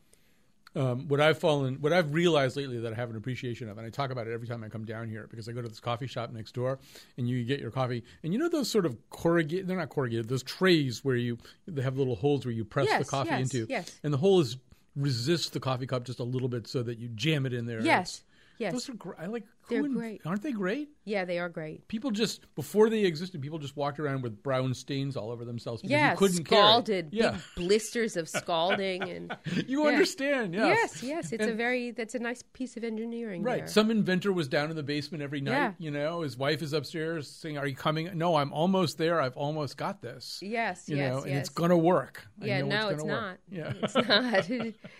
um, 0.76 1.08
what 1.08 1.20
I've 1.20 1.38
fallen, 1.38 1.76
what 1.80 1.92
I've 1.92 2.12
realized 2.12 2.56
lately 2.56 2.78
that 2.80 2.92
I 2.92 2.96
have 2.96 3.08
an 3.10 3.16
appreciation 3.16 3.68
of, 3.68 3.78
and 3.78 3.86
I 3.86 3.90
talk 3.90 4.10
about 4.10 4.26
it 4.26 4.32
every 4.32 4.46
time 4.48 4.62
I 4.64 4.68
come 4.68 4.84
down 4.84 5.08
here 5.08 5.26
because 5.30 5.48
I 5.48 5.52
go 5.52 5.62
to 5.62 5.68
this 5.68 5.80
coffee 5.80 6.06
shop 6.08 6.30
next 6.32 6.52
door, 6.52 6.78
and 7.16 7.28
you 7.28 7.42
get 7.44 7.58
your 7.60 7.70
coffee, 7.70 8.02
and 8.22 8.32
you 8.32 8.38
know 8.38 8.48
those 8.48 8.68
sort 8.70 8.84
of 8.84 8.96
corrugated, 9.10 9.66
they're 9.68 9.76
not 9.78 9.88
corrugated, 9.90 10.28
those 10.28 10.42
trays 10.42 11.04
where 11.04 11.16
you 11.16 11.38
they 11.66 11.82
have 11.82 11.96
little 11.96 12.16
holes 12.16 12.44
where 12.44 12.52
you 12.52 12.64
press 12.64 12.86
Yes, 12.86 13.04
the 13.04 13.10
coffee 13.10 13.30
yes, 13.30 13.40
into, 13.54 13.66
yes. 13.70 13.98
and 14.02 14.12
the 14.12 14.18
hole 14.18 14.40
is 14.40 14.56
resist 14.96 15.52
the 15.52 15.60
coffee 15.60 15.86
cup 15.86 16.04
just 16.04 16.18
a 16.18 16.24
little 16.24 16.48
bit 16.48 16.66
so 16.66 16.82
that 16.82 16.98
you 16.98 17.08
jam 17.08 17.46
it 17.46 17.52
in 17.54 17.64
there. 17.66 17.80
Yes, 17.80 18.22
yes. 18.58 18.72
those 18.72 18.88
are 18.88 18.94
great. 18.94 19.18
I 19.18 19.26
like. 19.26 19.44
They're 19.68 19.84
in- 19.84 19.92
great. 19.92 20.22
aren't 20.24 20.42
they 20.42 20.52
great? 20.52 20.88
Yeah, 21.04 21.26
they 21.26 21.38
are 21.38 21.50
great. 21.50 21.86
People 21.88 22.10
just 22.10 22.46
before 22.54 22.88
they 22.88 23.04
existed, 23.04 23.42
people 23.42 23.58
just 23.58 23.76
walked 23.76 24.00
around 24.00 24.22
with 24.22 24.42
brown 24.42 24.72
stains 24.72 25.14
all 25.14 25.30
over 25.30 25.44
themselves 25.44 25.82
because 25.82 25.90
Yeah, 25.92 26.12
you 26.12 26.16
couldn't 26.16 26.44
carry. 26.44 26.62
scalded, 26.62 27.08
Yeah, 27.12 27.32
big 27.32 27.40
blisters 27.56 28.16
of 28.16 28.30
scalding, 28.30 29.02
and 29.02 29.36
you 29.68 29.82
yeah. 29.82 29.88
understand. 29.90 30.54
Yes, 30.54 31.02
yes, 31.02 31.02
yes, 31.02 31.32
it's 31.32 31.46
a 31.46 31.52
very 31.52 31.90
that's 31.90 32.14
a 32.14 32.18
nice 32.18 32.42
piece 32.54 32.78
of 32.78 32.84
engineering. 32.84 33.42
Right. 33.42 33.58
there. 33.58 33.66
Some 33.68 33.90
inventor 33.90 34.32
was 34.32 34.48
down 34.48 34.70
in 34.70 34.76
the 34.76 34.82
basement 34.82 35.22
every 35.22 35.42
night. 35.42 35.52
Yeah. 35.52 35.72
You 35.78 35.90
know, 35.90 36.22
his 36.22 36.38
wife 36.38 36.62
is 36.62 36.72
upstairs 36.72 37.28
saying, 37.30 37.58
"Are 37.58 37.66
you 37.66 37.76
coming?" 37.76 38.10
No, 38.16 38.36
I'm 38.36 38.52
almost 38.54 38.96
there. 38.96 39.20
I've 39.20 39.36
almost 39.36 39.76
got 39.76 40.00
this. 40.00 40.38
yes, 40.42 40.84
You 40.88 40.96
yes, 40.96 41.10
know, 41.10 41.16
yes. 41.18 41.24
and 41.26 41.34
it's 41.36 41.48
gonna 41.50 41.76
work. 41.76 42.26
I 42.40 42.46
yeah, 42.46 42.62
no, 42.62 42.88
it's, 42.88 43.02
it's, 43.02 43.04
not. 43.04 43.36
Yeah. 43.50 43.72
it's 43.82 43.94
not. 43.94 44.48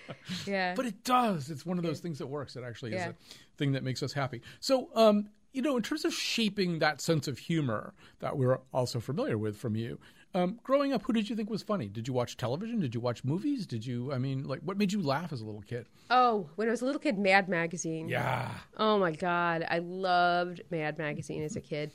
yeah, 0.47 0.75
but 0.75 0.85
it 0.85 1.05
does. 1.05 1.49
It's 1.51 1.65
one 1.65 1.79
of 1.79 1.85
those 1.85 2.01
things 2.01 2.19
that 2.19 2.27
works. 2.27 2.55
It 2.57 2.65
actually 2.67 2.93
is 2.95 3.03
a 3.03 3.15
thing 3.59 3.73
that 3.73 3.83
makes 3.83 4.03
us 4.03 4.13
happy. 4.13 4.41
So, 4.61 4.89
um, 4.95 5.29
you 5.53 5.63
know, 5.63 5.77
in 5.77 5.83
terms 5.83 6.05
of 6.05 6.15
shaping 6.15 6.79
that 6.79 7.01
sense 7.01 7.27
of 7.27 7.39
humor 7.39 7.93
that 8.21 8.37
we're 8.39 8.61
also 8.73 9.01
familiar 9.01 9.37
with 9.37 9.57
from 9.57 9.77
you, 9.77 9.99
Um, 10.35 10.61
growing 10.63 10.93
up, 10.93 11.03
who 11.05 11.15
did 11.15 11.31
you 11.31 11.35
think 11.35 11.49
was 11.49 11.63
funny? 11.63 11.89
Did 11.89 12.07
you 12.07 12.13
watch 12.13 12.37
television? 12.37 12.81
Did 12.81 12.95
you 12.95 13.01
watch 13.01 13.25
movies? 13.25 13.67
Did 13.67 13.87
you? 13.87 14.13
I 14.13 14.19
mean, 14.19 14.45
like, 14.45 14.61
what 14.61 14.77
made 14.77 14.93
you 14.93 15.01
laugh 15.01 15.33
as 15.33 15.41
a 15.41 15.47
little 15.47 15.63
kid? 15.63 15.87
Oh, 16.11 16.51
when 16.57 16.69
I 16.69 16.71
was 16.71 16.83
a 16.83 16.85
little 16.85 17.01
kid, 17.01 17.19
Mad 17.19 17.49
Magazine. 17.49 18.11
Yeah. 18.11 18.51
Oh 18.77 18.99
my 18.99 19.13
God, 19.13 19.67
I 19.71 19.79
loved 19.79 20.61
Mad 20.71 20.99
Magazine 20.99 21.43
as 21.43 21.57
a 21.57 21.63
kid. 21.63 21.93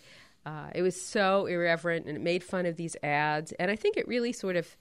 Uh, 0.48 0.70
it 0.74 0.82
was 0.82 1.00
so 1.00 1.46
irreverent 1.46 2.08
and 2.08 2.18
it 2.18 2.24
made 2.24 2.44
fun 2.44 2.66
of 2.66 2.76
these 2.76 2.98
ads, 3.04 3.52
and 3.60 3.70
I 3.70 3.76
think 3.76 3.98
it 3.98 4.08
really 4.08 4.34
sort 4.34 4.56
of 4.56 4.76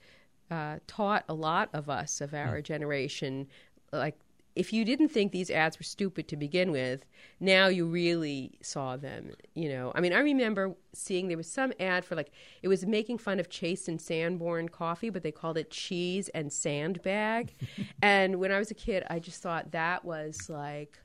uh, 0.51 0.79
taught 0.87 1.25
a 1.29 1.35
lot 1.35 1.69
of 1.75 1.91
us 1.91 2.23
of 2.23 2.33
our 2.33 2.63
generation, 2.63 3.49
like. 3.93 4.17
If 4.55 4.73
you 4.73 4.85
didn't 4.85 5.09
think 5.09 5.33
these 5.33 5.51
ads 5.51 5.79
were 5.79 5.85
stupid 5.85 6.29
to 6.29 6.37
begin 6.37 6.73
with, 6.73 7.05
now 7.41 7.69
you 7.69 7.87
really 7.87 8.59
saw 8.63 8.97
them. 8.97 9.31
You 9.55 9.71
know, 9.71 9.93
I 9.95 10.01
mean, 10.01 10.13
I 10.13 10.21
remember 10.21 10.75
seeing 10.93 11.29
there 11.29 11.37
was 11.37 11.51
some 11.51 11.73
ad 11.81 12.05
for 12.05 12.15
like 12.15 12.31
it 12.63 12.69
was 12.69 12.85
making 12.85 13.19
fun 13.19 13.41
of 13.41 13.49
Chase 13.49 13.89
and 13.89 14.01
Sanborn 14.01 14.69
coffee, 14.69 15.11
but 15.11 15.23
they 15.23 15.33
called 15.33 15.57
it 15.57 15.71
cheese 15.71 16.29
and 16.31 16.53
sandbag. 16.53 17.53
and 18.03 18.41
when 18.41 18.53
I 18.53 18.59
was 18.59 18.71
a 18.71 18.75
kid, 18.75 19.05
I 19.09 19.19
just 19.19 19.43
thought 19.43 19.73
that 19.73 20.05
was 20.05 20.49
like 20.49 20.99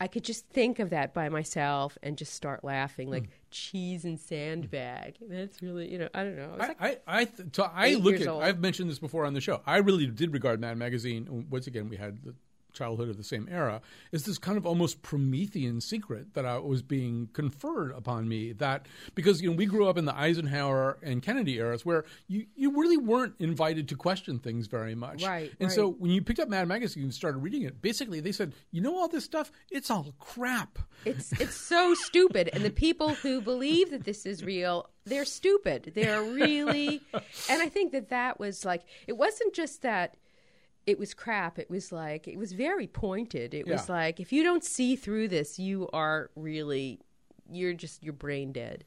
I 0.00 0.08
could 0.08 0.24
just 0.24 0.48
think 0.48 0.80
of 0.80 0.90
that 0.90 1.14
by 1.14 1.28
myself 1.28 1.96
and 2.02 2.18
just 2.18 2.34
start 2.34 2.64
laughing, 2.64 3.10
like 3.10 3.24
hmm. 3.24 3.30
cheese 3.50 4.04
and 4.04 4.18
sandbag. 4.18 5.16
That's 5.20 5.62
really, 5.62 5.90
you 5.90 5.98
know, 5.98 6.08
I 6.12 6.24
don't 6.24 6.36
know. 6.36 6.56
I, 6.58 6.66
like, 6.66 6.76
I, 6.80 6.98
I, 7.06 7.24
th- 7.24 7.48
so 7.52 7.70
I 7.72 7.94
look 7.94 8.20
at. 8.20 8.26
old. 8.26 8.42
I've 8.42 8.58
mentioned 8.58 8.90
this 8.90 8.98
before 8.98 9.24
on 9.24 9.34
the 9.34 9.40
show. 9.40 9.62
I 9.66 9.76
really 9.76 10.06
did 10.06 10.32
regard 10.32 10.60
Mad 10.60 10.76
Magazine. 10.76 11.46
Once 11.48 11.68
again, 11.68 11.88
we 11.88 11.96
had 11.96 12.18
the 12.24 12.34
childhood 12.74 13.08
of 13.08 13.16
the 13.16 13.24
same 13.24 13.48
era. 13.50 13.80
Is 14.12 14.24
this 14.24 14.38
kind 14.38 14.58
of 14.58 14.66
almost 14.66 15.02
Promethean 15.02 15.80
secret 15.80 16.34
that 16.34 16.44
I 16.44 16.58
was 16.58 16.82
being 16.82 17.28
conferred 17.32 17.92
upon 17.92 18.28
me? 18.28 18.52
That 18.52 18.86
because 19.14 19.40
you 19.40 19.50
know 19.50 19.56
we 19.56 19.66
grew 19.66 19.88
up 19.88 19.96
in 19.96 20.04
the 20.04 20.16
Eisenhower 20.16 20.98
and 21.02 21.22
Kennedy 21.22 21.56
eras, 21.58 21.84
where 21.86 22.04
you 22.28 22.46
you 22.54 22.70
really 22.76 22.96
weren't 22.96 23.34
invited 23.38 23.88
to 23.88 23.96
question 23.96 24.38
things 24.38 24.66
very 24.66 24.94
much. 24.94 25.24
Right, 25.24 25.52
And 25.60 25.70
so 25.70 25.90
when 25.90 26.10
you 26.10 26.22
picked 26.22 26.40
up 26.40 26.48
Mad 26.48 26.68
Magazine 26.68 27.04
and 27.04 27.14
started 27.14 27.38
reading 27.38 27.62
it, 27.62 27.80
basically 27.80 28.20
they 28.20 28.32
said, 28.32 28.52
you 28.70 28.80
know, 28.80 28.96
all 28.96 29.08
this 29.08 29.24
stuff, 29.24 29.50
it's 29.70 29.90
all 29.90 30.14
crap. 30.18 30.78
it's 31.04 31.32
it's 31.40 31.56
so 31.56 31.94
stupid, 31.94 32.50
and 32.52 32.64
the 32.64 32.70
people 32.70 33.14
who 33.14 33.40
believe 33.40 33.90
that 33.90 34.04
this 34.04 34.26
is 34.26 34.44
real, 34.44 34.90
they're 35.04 35.24
stupid. 35.24 35.92
They're 35.94 36.22
really, 36.22 37.00
and 37.48 37.62
I 37.62 37.68
think 37.68 37.92
that 37.92 38.08
that 38.10 38.40
was 38.40 38.64
like 38.64 38.82
it 39.06 39.16
wasn't 39.16 39.54
just 39.54 39.82
that. 39.82 40.16
It 40.86 40.98
was 40.98 41.14
crap. 41.14 41.58
It 41.58 41.70
was 41.70 41.92
like 41.92 42.28
it 42.28 42.36
was 42.38 42.52
very 42.52 42.86
pointed. 42.86 43.54
It 43.54 43.66
was 43.66 43.88
like 43.88 44.20
if 44.20 44.32
you 44.32 44.42
don't 44.42 44.64
see 44.64 44.96
through 44.96 45.28
this, 45.28 45.58
you 45.58 45.88
are 45.92 46.30
really, 46.36 47.00
you're 47.50 47.72
just 47.74 48.02
you're 48.02 48.12
brain 48.12 48.52
dead. 48.52 48.84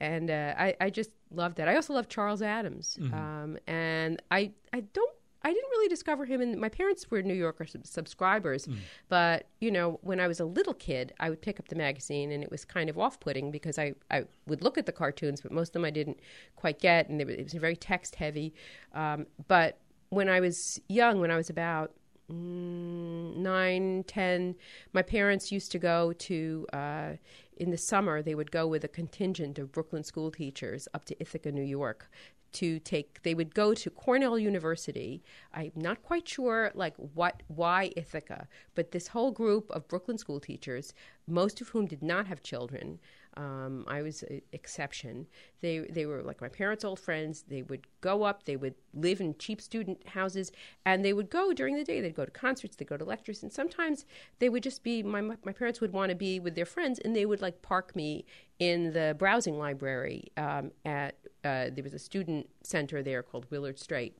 and 0.00 0.30
uh, 0.30 0.54
I, 0.56 0.76
I 0.80 0.90
just 0.90 1.10
loved 1.30 1.56
that. 1.56 1.68
I 1.68 1.74
also 1.76 1.92
love 1.94 2.08
Charles 2.08 2.40
Addams, 2.42 2.98
um, 3.12 3.58
and 3.66 4.22
I 4.30 4.52
I 4.72 4.80
don't 4.80 5.12
I 5.42 5.52
didn't 5.52 5.70
really 5.70 5.88
discover 5.88 6.24
him. 6.24 6.40
And 6.40 6.58
my 6.60 6.68
parents 6.68 7.10
were 7.10 7.22
New 7.22 7.34
Yorker 7.34 7.64
sub- 7.66 7.86
subscribers, 7.86 8.68
but 9.08 9.46
you 9.60 9.70
know 9.70 9.98
when 10.02 10.20
I 10.20 10.26
was 10.28 10.40
a 10.40 10.44
little 10.44 10.74
kid, 10.74 11.12
I 11.20 11.30
would 11.30 11.42
pick 11.42 11.58
up 11.60 11.68
the 11.68 11.76
magazine, 11.76 12.30
and 12.32 12.42
it 12.42 12.50
was 12.50 12.64
kind 12.64 12.88
of 12.90 12.98
off 12.98 13.18
putting 13.20 13.50
because 13.50 13.78
I 13.78 13.94
I 14.10 14.24
would 14.46 14.62
look 14.62 14.78
at 14.78 14.86
the 14.86 14.92
cartoons, 14.92 15.40
but 15.40 15.52
most 15.52 15.68
of 15.70 15.72
them 15.74 15.84
I 15.84 15.90
didn't 15.90 16.18
quite 16.56 16.78
get, 16.80 17.08
and 17.08 17.18
they 17.20 17.24
were, 17.24 17.32
it 17.32 17.44
was 17.44 17.52
very 17.54 17.76
text 17.76 18.14
heavy. 18.16 18.54
Um, 18.94 19.26
but 19.48 19.78
when 20.10 20.28
I 20.28 20.40
was 20.40 20.80
young, 20.88 21.20
when 21.20 21.30
I 21.30 21.36
was 21.36 21.50
about 21.50 21.92
mm, 22.30 23.36
nine, 23.36 24.04
ten, 24.06 24.54
my 24.92 25.02
parents 25.02 25.52
used 25.52 25.72
to 25.72 25.78
go 25.78 26.12
to, 26.12 26.66
uh, 26.72 27.12
in 27.56 27.70
the 27.70 27.78
summer, 27.78 28.22
they 28.22 28.34
would 28.34 28.50
go 28.50 28.66
with 28.66 28.84
a 28.84 28.88
contingent 28.88 29.58
of 29.58 29.72
Brooklyn 29.72 30.04
school 30.04 30.30
teachers 30.30 30.88
up 30.94 31.04
to 31.06 31.20
Ithaca, 31.20 31.52
New 31.52 31.62
York. 31.62 32.10
To 32.52 32.78
take, 32.78 33.22
they 33.24 33.34
would 33.34 33.54
go 33.54 33.74
to 33.74 33.90
Cornell 33.90 34.38
University. 34.38 35.22
I'm 35.52 35.72
not 35.76 36.02
quite 36.02 36.26
sure, 36.26 36.72
like 36.74 36.94
what, 36.96 37.42
why 37.48 37.92
Ithaca, 37.94 38.48
but 38.74 38.92
this 38.92 39.08
whole 39.08 39.32
group 39.32 39.70
of 39.70 39.86
Brooklyn 39.86 40.16
school 40.16 40.40
teachers, 40.40 40.94
most 41.26 41.60
of 41.60 41.68
whom 41.68 41.84
did 41.84 42.02
not 42.02 42.26
have 42.26 42.42
children, 42.42 43.00
um, 43.38 43.84
I 43.86 44.02
was 44.02 44.24
an 44.24 44.42
exception. 44.52 45.28
They 45.60 45.78
they 45.78 46.06
were 46.06 46.22
like 46.22 46.40
my 46.40 46.48
parents' 46.48 46.84
old 46.84 46.98
friends. 46.98 47.44
They 47.48 47.62
would 47.62 47.86
go 48.00 48.24
up. 48.24 48.44
They 48.44 48.56
would 48.56 48.74
live 48.94 49.20
in 49.20 49.36
cheap 49.38 49.60
student 49.60 50.08
houses, 50.08 50.50
and 50.84 51.04
they 51.04 51.12
would 51.12 51.30
go 51.30 51.52
during 51.52 51.76
the 51.76 51.84
day. 51.84 52.00
They'd 52.00 52.16
go 52.16 52.24
to 52.24 52.32
concerts. 52.32 52.74
They'd 52.74 52.88
go 52.88 52.96
to 52.96 53.04
lectures, 53.04 53.44
and 53.44 53.52
sometimes 53.52 54.06
they 54.40 54.48
would 54.48 54.64
just 54.64 54.82
be 54.82 55.04
my 55.04 55.20
my 55.20 55.52
parents 55.52 55.80
would 55.80 55.92
want 55.92 56.10
to 56.10 56.16
be 56.16 56.40
with 56.40 56.56
their 56.56 56.66
friends, 56.66 56.98
and 56.98 57.14
they 57.14 57.26
would 57.26 57.40
like 57.40 57.62
park 57.62 57.94
me 57.94 58.24
in 58.58 58.92
the 58.92 59.14
browsing 59.16 59.56
library 59.56 60.32
um, 60.36 60.72
at 60.84 61.14
uh, 61.44 61.70
there 61.72 61.84
was 61.84 61.94
a 61.94 61.98
student 61.98 62.48
center 62.64 63.04
there 63.04 63.22
called 63.22 63.46
Willard 63.50 63.78
Straight. 63.78 64.16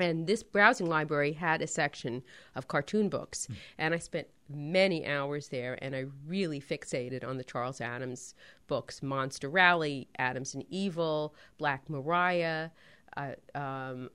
And 0.00 0.26
this 0.26 0.42
browsing 0.42 0.88
library 0.88 1.34
had 1.34 1.62
a 1.62 1.68
section 1.68 2.24
of 2.56 2.66
cartoon 2.66 3.08
books. 3.08 3.46
And 3.78 3.94
I 3.94 3.98
spent 3.98 4.26
many 4.48 5.06
hours 5.06 5.48
there, 5.48 5.78
and 5.80 5.94
I 5.96 6.06
really 6.26 6.60
fixated 6.60 7.26
on 7.26 7.36
the 7.36 7.44
Charles 7.44 7.80
Addams 7.80 8.34
books 8.66 9.02
Monster 9.02 9.48
Rally, 9.48 10.08
Addams 10.18 10.54
and 10.54 10.64
Evil, 10.68 11.34
Black 11.58 11.88
Maria. 11.88 12.72
Uh, 13.16 13.32
um, 13.54 14.10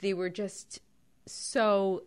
they 0.00 0.14
were 0.14 0.30
just 0.30 0.80
so 1.26 2.04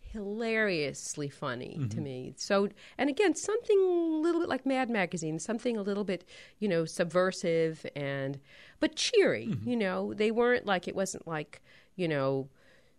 hilariously 0.00 1.28
funny 1.28 1.80
to 1.88 2.00
me. 2.00 2.34
So, 2.36 2.68
and 2.98 3.08
again, 3.08 3.34
something 3.34 3.78
a 3.78 4.20
little 4.20 4.42
bit 4.42 4.48
like 4.50 4.66
Mad 4.66 4.90
Magazine, 4.90 5.38
something 5.38 5.76
a 5.76 5.82
little 5.82 6.04
bit, 6.04 6.24
you 6.58 6.68
know, 6.68 6.84
subversive 6.84 7.86
and, 7.96 8.38
but 8.78 8.94
cheery. 8.94 9.56
You 9.64 9.76
know, 9.76 10.12
they 10.12 10.30
weren't 10.30 10.66
like, 10.66 10.86
it 10.86 10.94
wasn't 10.94 11.26
like, 11.26 11.62
you 11.96 12.08
know, 12.08 12.48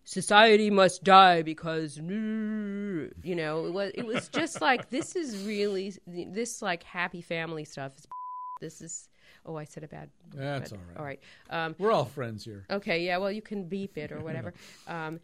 society 0.03 0.69
must 0.69 1.03
die 1.03 1.41
because, 1.41 1.97
you 1.97 3.11
know, 3.23 3.65
it 3.65 3.71
was, 3.73 3.91
it 3.95 4.05
was 4.05 4.27
just 4.29 4.61
like, 4.61 4.89
this 4.89 5.15
is 5.15 5.45
really, 5.45 5.93
this 6.07 6.61
like 6.61 6.83
happy 6.83 7.21
family 7.21 7.65
stuff. 7.65 7.93
is 7.97 8.07
This 8.61 8.81
is, 8.81 9.09
oh, 9.45 9.57
I 9.57 9.65
said 9.65 9.83
a 9.83 9.87
bad. 9.89 10.09
That's 10.33 10.71
bad- 10.71 10.79
all 10.79 10.85
right. 10.87 10.97
All 10.97 11.05
right. 11.05 11.19
Um, 11.65 11.75
We're 11.77 11.91
all 11.91 12.05
friends 12.05 12.45
here. 12.45 12.65
Okay, 12.69 13.03
yeah, 13.05 13.17
well, 13.17 13.31
you 13.31 13.41
can 13.41 13.65
beep 13.65 13.97
it 13.97 14.11
or 14.13 14.19
whatever. 14.21 14.53
um, 14.87 15.19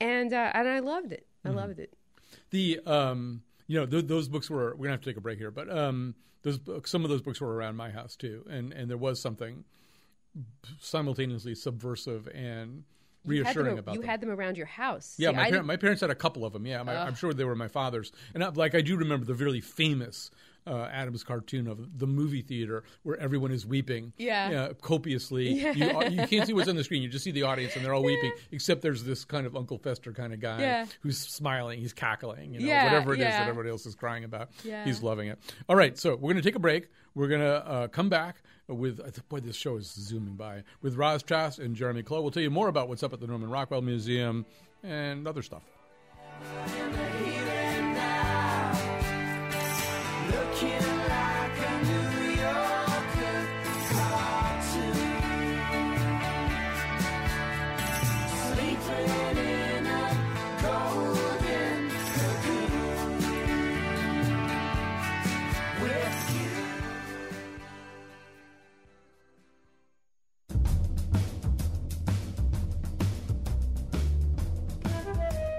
and 0.00 0.32
uh, 0.34 0.50
and 0.54 0.68
I 0.68 0.80
loved 0.80 1.12
it. 1.12 1.26
I 1.44 1.48
Mm-hmm. 1.48 1.56
loved 1.56 1.78
it. 1.78 1.94
The 2.50 2.80
um, 2.84 3.42
you 3.68 3.78
know, 3.80 3.86
th- 3.86 4.06
those 4.06 4.28
books 4.28 4.50
were. 4.50 4.74
We're 4.74 4.84
gonna 4.84 4.90
have 4.90 5.00
to 5.02 5.08
take 5.10 5.16
a 5.16 5.20
break 5.22 5.38
here, 5.38 5.50
but 5.50 5.70
um, 5.74 6.14
those 6.42 6.58
books, 6.58 6.90
some 6.90 7.04
of 7.04 7.10
those 7.10 7.22
books 7.22 7.40
were 7.40 7.54
around 7.54 7.76
my 7.76 7.90
house 7.90 8.16
too, 8.16 8.44
and 8.50 8.72
and 8.72 8.90
there 8.90 8.98
was 8.98 9.18
something 9.20 9.64
simultaneously 10.80 11.54
subversive 11.54 12.28
and 12.34 12.84
Had 13.24 13.36
them, 13.36 13.44
reassuring 13.44 13.78
about 13.78 13.94
you 13.94 14.00
them. 14.00 14.08
had 14.10 14.20
them 14.20 14.30
around 14.30 14.56
your 14.56 14.66
house. 14.66 15.14
Yeah, 15.18 15.30
See, 15.30 15.36
my, 15.36 15.50
par- 15.50 15.62
my 15.62 15.76
parents 15.76 16.00
had 16.00 16.10
a 16.10 16.14
couple 16.14 16.44
of 16.44 16.52
them. 16.52 16.66
Yeah, 16.66 16.82
my, 16.82 16.96
I'm 16.96 17.14
sure 17.14 17.32
they 17.32 17.44
were 17.44 17.54
my 17.56 17.68
father's. 17.68 18.12
And 18.34 18.44
I, 18.44 18.48
like 18.50 18.74
I 18.74 18.80
do 18.80 18.96
remember 18.96 19.24
the 19.26 19.34
really 19.34 19.60
famous 19.60 20.30
uh, 20.66 20.88
Addams 20.90 21.22
cartoon 21.24 21.66
of 21.66 21.98
the 21.98 22.06
movie 22.06 22.40
theater 22.40 22.84
where 23.02 23.18
everyone 23.18 23.50
is 23.50 23.66
weeping, 23.66 24.12
Yeah. 24.16 24.68
copiously. 24.80 25.48
You, 25.74 26.02
you 26.10 26.26
can't 26.26 26.46
see 26.46 26.52
what's 26.52 26.68
on 26.68 26.76
the 26.76 26.84
screen. 26.84 27.02
You 27.02 27.08
just 27.08 27.24
see 27.24 27.30
the 27.32 27.42
audience, 27.42 27.74
and 27.76 27.84
they're 27.84 27.92
all 27.94 28.02
weeping. 28.04 28.32
Except 28.52 28.80
there's 28.80 29.04
this 29.04 29.24
kind 29.24 29.46
of 29.46 29.56
Uncle 29.56 29.76
Fester 29.78 30.12
kind 30.12 30.32
of 30.32 30.40
guy 30.40 30.60
Yeah. 30.60 30.86
who's 31.00 31.18
smiling, 31.18 31.80
he's 31.80 31.92
cackling, 31.92 32.54
you 32.54 32.60
know, 32.60 32.66
Yeah, 32.66 32.84
whatever 32.84 33.12
it 33.14 33.20
is 33.20 33.24
yeah. 33.24 33.40
that 33.40 33.48
everybody 33.48 33.70
else 33.70 33.84
is 33.86 33.94
crying 33.94 34.24
about. 34.24 34.50
Yeah. 34.62 34.84
He's 34.84 35.02
loving 35.02 35.28
it. 35.28 35.38
All 35.68 35.76
right, 35.76 35.98
so 35.98 36.12
we're 36.14 36.32
going 36.32 36.36
to 36.36 36.42
take 36.42 36.56
a 36.56 36.60
break. 36.60 36.88
We're 37.14 37.28
going 37.28 37.40
to 37.42 37.66
uh, 37.66 37.88
come 37.88 38.08
back 38.08 38.42
with 38.68 39.28
boy, 39.28 39.40
this 39.40 39.56
show 39.56 39.76
is 39.76 39.86
zooming 39.86 40.34
by 40.34 40.64
with 40.82 40.96
Roz 40.96 41.22
Chast 41.22 41.58
and 41.58 41.74
Jeremy 41.74 42.02
Clowe. 42.02 42.22
We'll 42.22 42.30
tell 42.30 42.42
you 42.42 42.50
more 42.50 42.68
about 42.68 42.88
what's 42.88 43.02
up 43.02 43.12
at 43.12 43.20
the 43.20 43.26
Norman 43.26 43.50
Rockwell 43.50 43.82
Museum 43.82 44.46
and 44.82 45.26
other 45.26 45.42
stuff. 45.42 45.62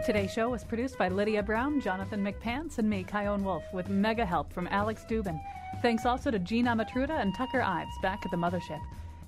Today's 0.06 0.32
show 0.32 0.50
was 0.50 0.64
produced 0.64 1.00
by 1.00 1.08
Lydia 1.08 1.42
Brown, 1.42 1.82
Jonathan 1.82 2.24
McPants, 2.24 2.78
and 2.78 2.88
me, 2.88 3.04
Chion 3.04 3.44
Wolf, 3.44 3.64
with 3.74 3.90
mega 3.90 4.24
help 4.24 4.54
from 4.54 4.68
Alex 4.68 5.04
Dubin. 5.10 5.42
Thanks 5.82 6.06
also 6.06 6.30
to 6.30 6.38
Gina 6.38 6.76
Amatruda 6.76 7.20
and 7.20 7.34
Tucker 7.34 7.64
Ives 7.64 7.98
back 8.04 8.24
at 8.24 8.30
the 8.30 8.38
mothership. 8.38 8.82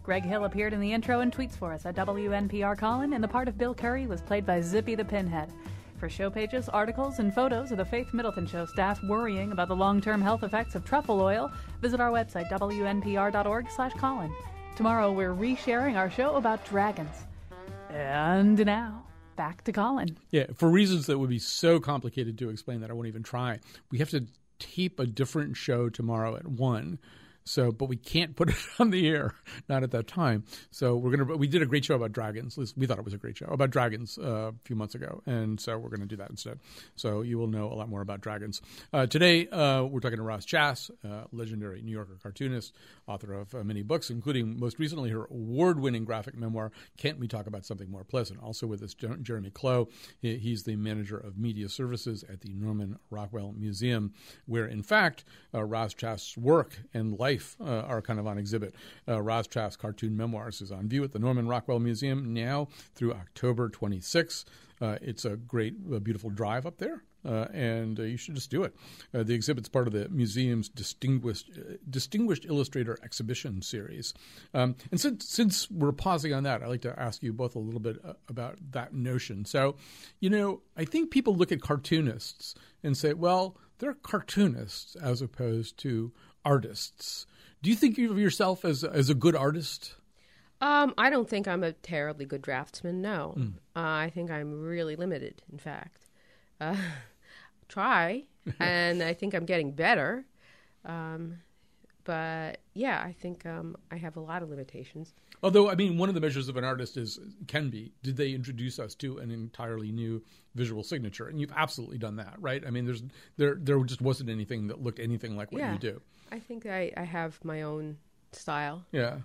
Greg 0.04 0.24
Hill 0.24 0.46
appeared 0.46 0.74
in 0.74 0.80
the 0.80 0.94
intro 0.94 1.22
and 1.22 1.34
tweets 1.34 1.58
for 1.58 1.74
us 1.74 1.88
at 1.88 1.96
WNPR 1.96 2.78
Colin, 2.78 3.14
and 3.14 3.24
the 3.24 3.28
part 3.28 3.48
of 3.48 3.58
Bill 3.58 3.74
Curry 3.74 4.06
was 4.06 4.22
played 4.22 4.46
by 4.46 4.62
Zippy 4.62 4.94
the 4.94 5.04
Pinhead. 5.04 5.52
For 5.98 6.10
show 6.10 6.30
pages, 6.30 6.70
articles, 6.70 7.18
and 7.18 7.34
photos 7.34 7.72
of 7.72 7.78
the 7.78 7.86
Faith 7.86 8.14
Middleton 8.14 8.46
Show 8.46 8.68
staff 8.68 9.00
worrying 9.10 9.54
about 9.54 9.70
the 9.70 9.76
long-term 9.76 10.22
health 10.22 10.44
effects 10.44 10.76
of 10.76 10.86
truffle 10.86 11.22
oil, 11.22 11.52
visit 11.82 12.00
our 12.00 12.12
website, 12.12 12.52
wnpr.org 12.52 13.72
slash 13.72 13.94
Colin. 13.94 14.32
Tomorrow 14.76 15.12
we're 15.12 15.34
resharing 15.34 15.98
our 15.98 16.12
show 16.12 16.36
about 16.36 16.64
dragons. 16.68 17.26
And 17.90 18.64
now, 18.64 19.07
back 19.38 19.64
to 19.64 19.72
Colin. 19.72 20.18
Yeah, 20.32 20.48
for 20.56 20.70
reasons 20.70 21.06
that 21.06 21.18
would 21.18 21.30
be 21.30 21.40
so 21.40 21.80
complicated 21.80 22.38
to 22.40 22.50
explain 22.50 22.82
that 22.82 22.90
I 22.90 22.94
won't 22.94 23.08
even 23.08 23.24
try. 23.24 23.60
We 23.90 24.00
have 24.00 24.10
to 24.10 24.26
tape 24.60 25.00
a 25.00 25.06
different 25.06 25.56
show 25.56 25.88
tomorrow 25.88 26.36
at 26.36 26.46
1 26.46 27.00
so, 27.48 27.72
but 27.72 27.86
we 27.86 27.96
can't 27.96 28.36
put 28.36 28.50
it 28.50 28.56
on 28.80 28.92
the 28.92 29.08
air, 29.08 29.34
not 29.70 29.84
at 29.84 29.92
that 29.92 30.08
time. 30.08 30.44
So 30.72 30.96
we're 30.98 31.16
gonna. 31.16 31.38
We 31.38 31.48
did 31.48 31.62
a 31.62 31.66
great 31.66 31.86
show 31.86 31.96
about 31.96 32.12
dragons. 32.12 32.58
We 32.76 32.86
thought 32.86 33.00
it 33.00 33.06
was 33.06 33.14
a 33.14 33.18
great 33.18 33.38
show 33.38 33.48
about 33.48 33.72
dragons 33.72 34.18
uh, 34.18 34.52
a 34.52 34.54
few 34.64 34.76
months 34.76 34.96
ago, 34.96 35.22
and 35.26 35.60
so 35.60 35.78
we're 35.78 35.90
gonna 35.90 36.06
do 36.06 36.18
that 36.18 36.30
instead. 36.30 36.60
So 36.96 37.22
you 37.22 37.38
will 37.38 37.48
know 37.48 37.72
a 37.72 37.76
lot 37.76 37.90
more 37.90 38.02
about 38.02 38.22
dragons. 38.22 38.62
Uh, 38.92 39.06
today 39.06 39.48
uh, 39.50 39.84
we're 39.84 40.00
talking 40.00 40.18
to 40.18 40.24
Roz 40.24 40.46
Chast, 40.46 40.92
uh, 41.06 41.26
legendary 41.32 41.82
New 41.82 41.92
Yorker 41.92 42.18
cartoonist, 42.22 42.74
author 43.08 43.34
of 43.34 43.56
uh, 43.56 43.64
many 43.64 43.82
books, 43.82 44.10
including 44.10 44.60
most 44.60 44.80
recently 44.80 45.10
her 45.10 45.26
award-winning 45.26 46.06
graphic 46.06 46.38
memoir. 46.38 46.72
Can't 46.98 47.20
we 47.20 47.28
talk 47.28 47.48
about 47.48 47.66
something 47.66 47.90
more 47.90 48.04
pleasant? 48.04 48.42
Also 48.42 48.68
with 48.68 48.84
us, 48.84 48.94
Jeremy 48.94 49.50
Clowe. 49.52 49.88
He's 50.22 50.64
the 50.64 50.76
manager 50.76 51.18
of 51.18 51.38
media 51.38 51.70
services 51.70 52.24
at 52.30 52.42
the 52.42 52.54
Norman 52.54 52.98
Rockwell 53.10 53.54
Museum, 53.54 54.14
where 54.46 54.66
in 54.66 54.84
fact 54.84 55.24
uh, 55.54 55.64
Roz 55.64 55.94
Chast's 55.94 56.38
work 56.38 56.80
and 56.94 57.18
life 57.18 57.37
life 57.38 57.56
uh, 57.62 57.88
are 57.88 58.02
kind 58.02 58.20
of 58.20 58.28
on 58.28 58.38
exhibit. 58.38 58.74
Uh, 59.08 59.22
Roz 59.22 59.48
cartoon 59.48 60.18
memoirs 60.18 60.62
is 60.62 60.72
on 60.72 60.88
view 60.90 61.04
at 61.04 61.12
the 61.12 61.20
Norman 61.20 61.48
Rockwell 61.48 61.80
Museum 61.80 62.34
now 62.34 62.68
through 62.96 63.14
October 63.14 63.70
26th. 63.70 64.46
Uh, 64.82 64.98
it's 65.02 65.26
a 65.26 65.38
great, 65.38 65.76
a 65.94 66.00
beautiful 66.00 66.30
drive 66.30 66.66
up 66.66 66.78
there. 66.78 67.04
Uh, 67.26 67.48
and 67.52 68.00
uh, 68.00 68.04
you 68.04 68.16
should 68.16 68.36
just 68.36 68.50
do 68.50 68.64
it. 68.64 68.74
Uh, 69.14 69.22
the 69.22 69.34
exhibit's 69.34 69.68
part 69.68 69.86
of 69.86 69.92
the 69.92 70.08
museum's 70.08 70.70
distinguished 70.70 71.50
uh, 71.58 71.74
distinguished 71.90 72.46
illustrator 72.46 72.98
exhibition 73.04 73.62
series. 73.62 74.14
Um, 74.54 74.76
and 74.92 75.02
since 75.02 75.28
since 75.28 75.70
we're 75.70 75.92
pausing 75.92 76.34
on 76.34 76.44
that, 76.44 76.62
I'd 76.62 76.70
like 76.70 76.84
to 76.84 76.98
ask 76.98 77.22
you 77.24 77.34
both 77.34 77.56
a 77.56 77.60
little 77.60 77.82
bit 77.82 77.98
uh, 78.06 78.14
about 78.30 78.60
that 78.72 78.94
notion. 78.94 79.44
So, 79.44 79.76
you 80.22 80.30
know, 80.30 80.62
I 80.78 80.86
think 80.86 81.12
people 81.12 81.36
look 81.36 81.52
at 81.52 81.60
cartoonists 81.60 82.56
and 82.82 82.96
say, 82.96 83.14
well, 83.14 83.58
they're 83.80 83.96
cartoonists 83.96 84.96
as 84.96 85.22
opposed 85.22 85.78
to 85.80 86.12
artists. 86.44 87.26
Do 87.62 87.70
you 87.70 87.76
think 87.76 87.98
of 87.98 88.18
yourself 88.18 88.64
as 88.64 88.84
as 88.84 89.10
a 89.10 89.16
good 89.16 89.36
artist? 89.36 89.96
Um, 90.60 90.94
I 90.98 91.10
don't 91.10 91.30
think 91.30 91.48
I'm 91.48 91.64
a 91.64 91.72
terribly 91.72 92.26
good 92.26 92.42
draftsman. 92.42 93.02
No, 93.02 93.36
mm. 93.38 93.54
uh, 93.76 93.80
I 93.80 94.12
think 94.14 94.32
I'm 94.32 94.62
really 94.62 94.96
limited. 94.96 95.42
In 95.52 95.60
fact, 95.60 96.02
uh, 96.60 96.76
try, 97.68 98.24
and 98.60 99.04
I 99.04 99.14
think 99.14 99.34
I'm 99.34 99.46
getting 99.46 99.72
better. 99.72 100.26
Um, 100.86 101.40
but 102.08 102.62
yeah, 102.74 103.04
I 103.04 103.12
think 103.12 103.46
um, 103.46 103.76
I 103.92 103.98
have 103.98 104.16
a 104.16 104.22
lot 104.22 104.42
of 104.42 104.50
limitations. 104.50 105.14
Although, 105.44 105.70
I 105.70 105.76
mean, 105.76 105.98
one 105.98 106.08
of 106.08 106.16
the 106.16 106.22
measures 106.22 106.48
of 106.48 106.56
an 106.56 106.64
artist 106.64 106.96
is 106.96 107.20
can 107.48 107.70
be 107.70 107.92
did 108.02 108.16
they 108.16 108.30
introduce 108.32 108.80
us 108.80 108.96
to 108.96 109.18
an 109.18 109.30
entirely 109.30 109.92
new 109.92 110.24
visual 110.56 110.84
signature, 110.84 111.28
and 111.28 111.40
you've 111.40 111.52
absolutely 111.56 111.98
done 111.98 112.16
that, 112.16 112.36
right? 112.40 112.64
I 112.66 112.70
mean, 112.70 112.86
there's 112.86 113.04
there 113.36 113.58
there 113.60 113.84
just 113.84 114.02
wasn't 114.02 114.30
anything 114.30 114.68
that 114.68 114.82
looked 114.82 115.00
anything 115.00 115.36
like 115.36 115.52
what 115.52 115.60
yeah. 115.60 115.74
you 115.74 115.80
do. 115.80 116.02
I 116.32 116.40
think 116.40 116.66
I, 116.66 116.92
I 116.98 117.04
have 117.04 117.44
my 117.44 117.62
own 117.62 117.98
style. 118.32 118.86
Yeah. 118.92 119.20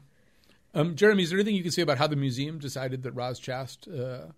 Um, 0.74 0.96
Jeremy, 0.96 1.22
is 1.22 1.30
there 1.30 1.38
anything 1.38 1.54
you 1.54 1.62
can 1.62 1.72
say 1.72 1.82
about 1.82 1.98
how 1.98 2.06
the 2.06 2.16
museum 2.16 2.58
decided 2.58 3.02
that 3.02 3.12
Roz 3.12 3.38
Chast 3.38 3.88
uh, 3.88 4.32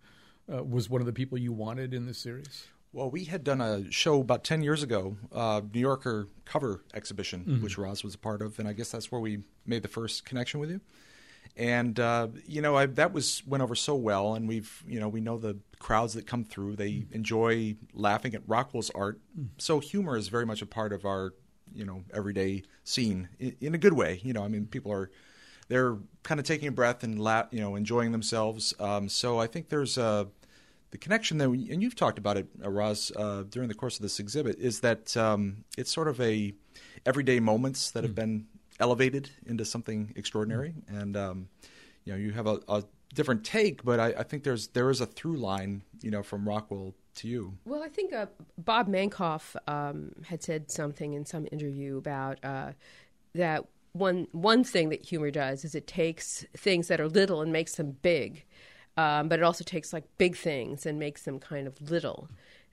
uh, 0.53 0.65
was 0.65 0.91
one 0.91 1.01
of 1.01 1.07
the 1.07 1.13
people 1.13 1.39
you 1.39 1.53
wanted 1.53 1.95
in 1.95 2.07
this 2.07 2.19
series? 2.19 2.67
Well, 2.93 3.11
we 3.11 3.25
had 3.25 3.43
done 3.43 3.61
a 3.61 3.91
show 3.91 4.21
about 4.21 4.45
10 4.45 4.63
years 4.63 4.83
ago, 4.83 5.17
uh, 5.33 5.61
New 5.73 5.81
Yorker 5.81 6.29
cover 6.45 6.83
exhibition, 6.95 7.41
mm-hmm. 7.41 7.63
which 7.63 7.77
Roz 7.77 8.05
was 8.05 8.15
a 8.15 8.19
part 8.19 8.41
of, 8.41 8.59
and 8.59 8.69
I 8.69 8.73
guess 8.73 8.91
that's 8.91 9.11
where 9.11 9.21
we 9.21 9.41
made 9.67 9.83
the 9.83 9.89
first 9.89 10.25
connection 10.25 10.61
with 10.61 10.71
you. 10.71 10.81
And 11.57 11.99
uh, 12.01 12.29
you 12.47 12.61
know, 12.63 12.77
I, 12.77 12.87
that 12.87 13.13
was 13.13 13.43
went 13.47 13.63
over 13.63 13.75
so 13.75 13.95
well, 13.95 14.35
and 14.35 14.49
we've 14.49 14.83
you 14.89 14.99
know 14.99 15.09
we 15.09 15.21
know 15.21 15.39
the 15.39 15.57
crowds 15.79 16.15
that 16.15 16.27
come 16.27 16.45
through. 16.45 16.77
They 16.77 16.91
mm-hmm. 16.91 17.15
enjoy 17.15 17.77
laughing 17.93 18.35
at 18.35 18.43
Rockwell's 18.47 18.91
art. 18.91 19.21
Mm-hmm. 19.39 19.49
So 19.59 19.79
humor 19.79 20.17
is 20.17 20.29
very 20.29 20.47
much 20.47 20.63
a 20.63 20.67
part 20.67 20.93
of 20.93 21.05
our 21.05 21.33
you 21.75 21.85
know 21.85 22.05
everyday 22.13 22.63
scene 22.85 23.29
in, 23.39 23.57
in 23.61 23.75
a 23.75 23.79
good 23.79 23.93
way. 23.93 24.21
You 24.23 24.33
know, 24.33 24.45
I 24.45 24.49
mean, 24.49 24.67
people 24.67 24.93
are 24.93 25.11
they're 25.69 25.97
kind 26.23 26.39
of 26.39 26.47
taking 26.47 26.69
a 26.69 26.73
breath 26.73 27.03
and 27.03 27.19
la- 27.19 27.47
you 27.51 27.61
know 27.61 27.77
enjoying 27.77 28.13
themselves. 28.13 28.75
Um, 28.79 29.09
so 29.09 29.39
I 29.39 29.47
think 29.47 29.69
there's 29.69 29.99
a 29.99 30.29
the 30.95 30.99
connection 30.99 31.39
that, 31.39 31.51
we, 31.51 31.69
and 31.73 31.83
you've 31.83 31.97
talked 31.97 32.19
about 32.19 32.37
it, 32.37 32.47
uh, 32.65 32.71
Roz, 32.71 33.11
uh, 33.17 33.43
during 33.51 33.69
the 33.69 33.75
course 33.75 33.97
of 33.97 34.03
this 34.03 34.21
exhibit, 34.21 34.61
is 34.61 34.79
that 34.79 35.17
um, 35.17 35.65
it's 35.77 35.93
sort 35.93 36.07
of 36.07 36.21
a 36.21 36.55
everyday 37.05 37.41
moments 37.41 37.91
that 37.91 38.05
have 38.05 38.13
mm. 38.13 38.15
been 38.15 38.47
elevated 38.79 39.29
into 39.45 39.65
something 39.65 40.13
extraordinary, 40.15 40.73
mm. 40.73 41.03
and 41.03 41.17
um, 41.17 41.49
you 42.05 42.13
know 42.13 42.19
you 42.19 42.31
have 42.31 42.47
a, 42.47 42.61
a 42.69 42.85
different 43.13 43.43
take, 43.43 43.83
but 43.83 43.99
I, 43.99 44.07
I, 44.19 44.23
think 44.23 44.45
there's 44.45 44.69
there 44.69 44.89
is 44.89 45.01
a 45.01 45.07
through 45.07 45.39
line, 45.39 45.83
you 46.01 46.13
know, 46.13 46.23
from 46.23 46.47
Rockwell 46.47 46.95
to 47.17 47.29
you? 47.29 47.59
Well, 47.65 47.83
I 47.83 47.89
think 47.89 48.13
uh, 48.13 48.27
Bob 48.59 48.89
Mankoff 48.89 49.57
um, 49.67 50.13
had 50.27 50.43
said 50.43 50.71
something 50.71 51.13
in 51.13 51.25
some 51.25 51.47
interview 51.51 51.97
about 51.97 52.45
uh, 52.45 52.73
that 53.35 53.65
one 53.93 54.27
one 54.33 54.65
thing 54.65 54.89
that 54.89 55.05
humor 55.05 55.31
does 55.31 55.65
is 55.65 55.75
it 55.75 55.87
takes 55.87 56.45
things 56.57 56.89
that 56.89 57.01
are 57.01 57.09
little 57.09 57.41
and 57.43 57.53
makes 57.53 57.77
them 57.77 57.97
big, 58.03 58.45
um, 58.97 59.29
but 59.29 59.39
it 59.39 59.43
also 59.43 59.65
takes 59.65 59.93
like 59.93 60.05
big 60.19 60.37
things 60.37 60.87
and 60.87 60.99
makes 60.99 61.23
them 61.23 61.39
kind 61.39 61.67
of 61.67 61.91
little, 61.91 62.29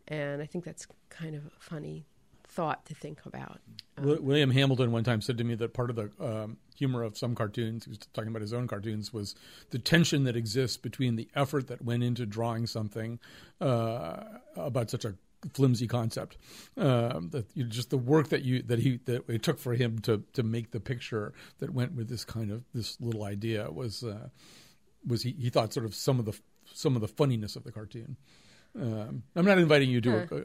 and 0.07 0.41
I 0.41 0.45
think 0.45 0.65
that's 0.65 0.87
kind 1.09 1.35
of 1.35 1.43
funny 1.59 2.05
thought 2.51 2.85
to 2.85 2.93
think 2.93 3.25
about. 3.25 3.59
Um, 3.97 4.17
William 4.23 4.51
Hamilton 4.51 4.91
one 4.91 5.03
time 5.03 5.21
said 5.21 5.37
to 5.37 5.43
me 5.43 5.55
that 5.55 5.73
part 5.73 5.89
of 5.89 5.95
the 5.95 6.11
um, 6.19 6.57
humor 6.75 7.03
of 7.03 7.17
some 7.17 7.33
cartoons, 7.33 7.85
he 7.85 7.89
was 7.89 7.99
talking 8.13 8.29
about 8.29 8.41
his 8.41 8.53
own 8.53 8.67
cartoons, 8.67 9.13
was 9.13 9.35
the 9.69 9.79
tension 9.79 10.25
that 10.25 10.35
exists 10.35 10.77
between 10.77 11.15
the 11.15 11.29
effort 11.35 11.67
that 11.67 11.81
went 11.83 12.03
into 12.03 12.25
drawing 12.25 12.67
something 12.67 13.19
uh, 13.61 14.17
about 14.55 14.89
such 14.89 15.05
a 15.05 15.15
flimsy 15.53 15.87
concept. 15.87 16.37
Um, 16.77 17.29
that 17.29 17.45
you 17.53 17.63
know, 17.63 17.69
just 17.69 17.89
the 17.89 17.97
work 17.97 18.29
that 18.29 18.43
you 18.43 18.61
that 18.63 18.79
he 18.79 18.99
that 19.05 19.29
it 19.29 19.43
took 19.43 19.59
for 19.59 19.73
him 19.73 19.99
to 19.99 20.23
to 20.33 20.43
make 20.43 20.71
the 20.71 20.79
picture 20.79 21.33
that 21.59 21.71
went 21.71 21.95
with 21.95 22.09
this 22.09 22.25
kind 22.25 22.51
of 22.51 22.63
this 22.73 22.99
little 22.99 23.23
idea 23.23 23.71
was 23.71 24.03
uh, 24.03 24.27
was 25.07 25.23
he, 25.23 25.31
he 25.31 25.49
thought 25.49 25.73
sort 25.73 25.85
of 25.85 25.95
some 25.95 26.19
of 26.19 26.25
the 26.25 26.37
some 26.73 26.95
of 26.95 27.01
the 27.01 27.07
funniness 27.07 27.55
of 27.55 27.63
the 27.63 27.71
cartoon. 27.71 28.17
Um, 28.79 29.23
I'm 29.35 29.45
not 29.45 29.57
inviting 29.57 29.89
you 29.89 29.99
to 30.01 30.27
huh 30.29 30.39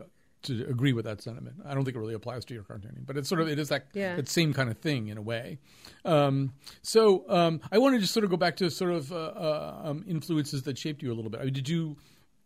to 0.47 0.67
agree 0.69 0.93
with 0.93 1.05
that 1.05 1.23
sentiment. 1.23 1.57
I 1.65 1.75
don't 1.75 1.85
think 1.85 1.97
it 1.97 2.01
really 2.01 2.15
applies 2.15 2.45
to 2.47 2.55
your 2.55 2.63
cartooning, 2.63 3.07
but 3.07 3.17
it's 3.17 3.29
sort 3.29 3.41
of 3.41 3.49
it 3.49 3.59
is 3.59 3.69
that 3.69 3.87
yeah. 3.93 4.17
that 4.17 4.29
same 4.29 4.53
kind 4.53 4.71
of 4.71 4.79
thing 4.79 5.09
in 5.09 5.19
a 5.19 5.23
way. 5.23 5.59
Um, 6.05 6.53
so 6.83 7.25
um, 7.29 7.61
I 7.71 7.79
want 7.79 7.95
to 7.95 8.01
just 8.01 8.15
sort 8.15 8.25
of 8.25 8.31
go 8.31 8.37
back 8.37 8.57
to 8.57 8.71
sort 8.71 8.93
of 8.93 9.13
uh, 9.13 9.17
uh, 9.17 9.81
um, 9.85 10.05
influences 10.09 10.63
that 10.65 10.79
shaped 10.79 11.03
you 11.03 11.13
a 11.13 11.15
little 11.15 11.31
bit. 11.31 11.41
I 11.41 11.45
mean, 11.45 11.53
did 11.53 11.69
you 11.69 11.97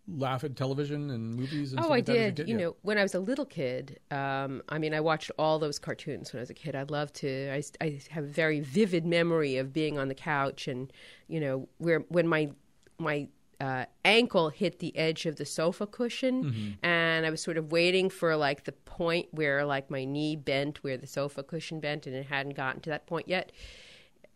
laugh 0.09 0.45
at 0.45 0.57
television 0.57 1.11
and 1.11 1.35
movies? 1.35 1.73
And 1.73 1.85
oh, 1.85 1.93
I 1.93 2.01
did. 2.01 2.41
You 2.41 2.47
yeah. 2.47 2.57
know, 2.57 2.77
when 2.83 2.99
I 2.99 3.03
was 3.03 3.15
a 3.15 3.21
little 3.21 3.47
kid, 3.47 3.99
um, 4.11 4.63
I 4.69 4.79
mean, 4.79 4.95
I 4.95 5.01
watched 5.01 5.31
all 5.39 5.59
those 5.59 5.79
cartoons 5.79 6.33
when 6.33 6.41
I 6.41 6.43
was 6.43 6.51
a 6.51 6.55
kid. 6.55 6.75
I 6.75 6.83
loved 6.85 7.15
to. 7.17 7.51
I, 7.51 7.63
I 7.81 8.01
have 8.11 8.25
a 8.25 8.29
very 8.29 8.61
vivid 8.61 9.07
memory 9.07 9.57
of 9.57 9.73
being 9.73 9.99
on 9.99 10.09
the 10.09 10.15
couch 10.15 10.69
and 10.69 10.93
you 11.29 11.41
know 11.41 11.69
where 11.79 12.01
when 12.09 12.27
my 12.27 12.51
my 12.99 13.29
uh, 13.61 13.85
ankle 14.05 14.49
hit 14.49 14.79
the 14.79 14.97
edge 14.97 15.27
of 15.27 15.37
the 15.37 15.45
sofa 15.45 15.87
cushion, 15.87 16.45
mm-hmm. 16.45 16.71
and 16.83 17.00
I 17.27 17.31
was 17.31 17.43
sort 17.43 17.57
of 17.57 17.73
waiting 17.73 18.11
for 18.11 18.37
like 18.37 18.65
the 18.65 18.73
point 18.73 19.29
where 19.33 19.65
like 19.65 19.91
my 19.91 20.05
knee 20.05 20.37
bent, 20.37 20.83
where 20.83 20.97
the 20.97 21.07
sofa 21.07 21.43
cushion 21.43 21.81
bent, 21.81 22.07
and 22.07 22.15
it 22.15 22.27
hadn't 22.27 22.55
gotten 22.55 22.81
to 22.83 22.91
that 22.91 23.07
point 23.07 23.29
yet. 23.29 23.53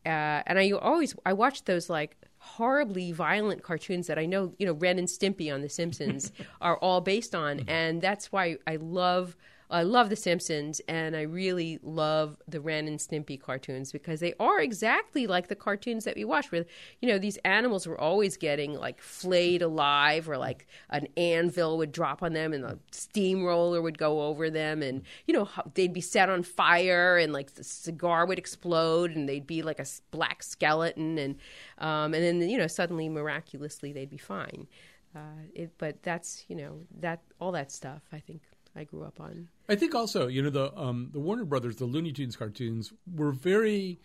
Uh, 0.07 0.43
and 0.47 0.59
I 0.59 0.71
always 0.73 1.15
I 1.25 1.33
watched 1.33 1.67
those 1.67 1.89
like 1.89 2.17
horribly 2.39 3.11
violent 3.13 3.63
cartoons 3.63 4.07
that 4.07 4.19
I 4.19 4.27
know 4.27 4.53
you 4.59 4.67
know 4.67 4.75
Ren 4.75 4.99
and 4.99 5.09
Stimpy 5.09 5.53
on 5.53 5.63
The 5.63 5.69
Simpsons 5.69 6.33
are 6.61 6.77
all 6.79 7.01
based 7.01 7.35
on, 7.35 7.59
mm-hmm. 7.59 7.71
and 7.71 8.03
that's 8.03 8.31
why 8.31 8.59
I 8.67 8.77
love 8.77 9.37
I 9.71 9.83
love 9.83 10.11
The 10.11 10.17
Simpsons, 10.17 10.81
and 10.89 11.17
I 11.17 11.23
really 11.23 11.79
love 11.83 12.37
the 12.47 12.61
Ren 12.61 12.87
and 12.87 12.99
Stimpy 12.99 13.41
cartoons 13.41 13.93
because 13.93 14.21
they 14.21 14.35
are 14.39 14.61
exactly 14.61 15.27
like 15.27 15.49
the 15.49 15.57
cartoons 15.57 16.05
that 16.05 16.17
we 16.17 16.25
watch. 16.25 16.53
Where 16.53 16.67
you 17.01 17.09
know 17.09 17.19
these 17.19 17.39
animals 17.39 17.87
were 17.87 18.01
always 18.01 18.37
getting 18.37 18.75
like 18.75 19.01
flayed 19.01 19.63
alive, 19.63 20.29
or 20.29 20.37
like 20.37 20.67
an 20.91 21.09
anvil 21.17 21.79
would 21.79 21.93
drop 21.93 22.23
on 22.23 22.35
them, 22.35 22.53
and 22.53 22.65
a 22.65 22.79
steamroller 22.93 23.81
would 23.81 23.99
go 23.99 24.23
over 24.23 24.51
them, 24.51 24.83
and 24.83 25.03
you 25.27 25.35
know 25.35 25.49
they'd 25.75 25.93
be 25.93 26.01
set 26.01 26.29
on 26.29 26.43
fire, 26.43 27.17
and 27.17 27.33
like 27.33 27.55
the 27.55 27.65
cigar 27.65 28.27
would 28.27 28.39
explode, 28.39 29.13
and 29.17 29.29
they'd 29.29 29.47
be 29.47 29.63
like 29.63 29.81
a 29.81 29.87
black 30.11 30.43
skeleton, 30.43 31.19
and 31.19 31.37
um, 31.79 32.15
and 32.15 32.23
then 32.23 32.49
you 32.49 32.59
know 32.59 32.67
suddenly 32.67 33.09
miraculously 33.09 33.93
they'd 33.93 34.11
be 34.11 34.19
fine. 34.19 34.69
Uh, 35.17 35.47
it, 35.55 35.71
but 35.79 36.03
that's 36.03 36.45
you 36.49 36.57
know 36.57 36.81
that 37.01 37.23
all 37.41 37.53
that 37.53 37.71
stuff 37.71 38.03
I 38.13 38.19
think 38.19 38.43
I 38.77 38.85
grew 38.85 39.05
up 39.05 39.21
on. 39.21 39.49
I 39.69 39.75
think 39.77 39.95
also, 39.95 40.27
you 40.27 40.43
know, 40.43 40.51
the 40.51 40.77
um, 40.79 41.11
the 41.13 41.21
Warner 41.21 41.45
Brothers, 41.45 41.77
the 41.77 41.85
Looney 41.87 42.13
Tunes 42.13 42.37
cartoons 42.37 42.93
were 43.13 43.33
very 43.33 44.01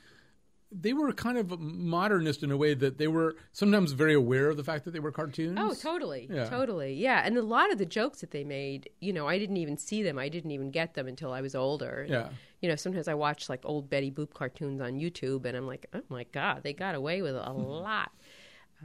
they 0.72 0.94
were 0.94 1.12
kind 1.14 1.38
of 1.40 1.60
modernist 1.60 2.44
in 2.44 2.52
a 2.52 2.58
way 2.58 2.76
that 2.76 3.00
they 3.00 3.08
were 3.08 3.36
sometimes 3.52 3.92
very 3.94 4.14
aware 4.14 4.50
of 4.50 4.58
the 4.58 4.64
fact 4.64 4.86
that 4.86 4.92
they 4.92 5.00
were 5.00 5.12
cartoons. 5.12 5.58
Oh, 5.60 5.74
totally. 5.74 6.28
Yeah. 6.32 6.46
Totally. 6.48 6.94
Yeah. 6.94 7.24
And 7.26 7.36
a 7.38 7.42
lot 7.42 7.72
of 7.72 7.80
the 7.80 7.88
jokes 7.88 8.22
that 8.22 8.30
they 8.30 8.44
made, 8.44 8.88
you 9.00 9.12
know, 9.12 9.28
I 9.28 9.40
didn't 9.40 9.58
even 9.58 9.78
see 9.78 10.04
them. 10.04 10.20
I 10.20 10.30
didn't 10.30 10.52
even 10.52 10.70
get 10.70 10.94
them 10.94 11.08
until 11.08 11.34
I 11.34 11.42
was 11.42 11.56
older. 11.56 12.02
And, 12.02 12.10
Yeah. 12.12 12.30
You 12.62 12.70
know, 12.70 12.76
sometimes 12.76 13.08
I 13.08 13.16
watch 13.16 13.50
like 13.50 13.62
old 13.64 13.90
Betty 13.90 14.12
Boop 14.12 14.34
cartoons 14.34 14.80
on 14.80 15.00
YouTube 15.00 15.46
and 15.46 15.58
I'm 15.58 15.66
like, 15.66 15.88
oh 15.94 16.02
my 16.10 16.26
God, 16.32 16.62
they 16.62 16.74
got 16.74 16.94
away 16.94 17.24
with 17.24 17.36
a 17.36 17.52
lot. 17.54 18.12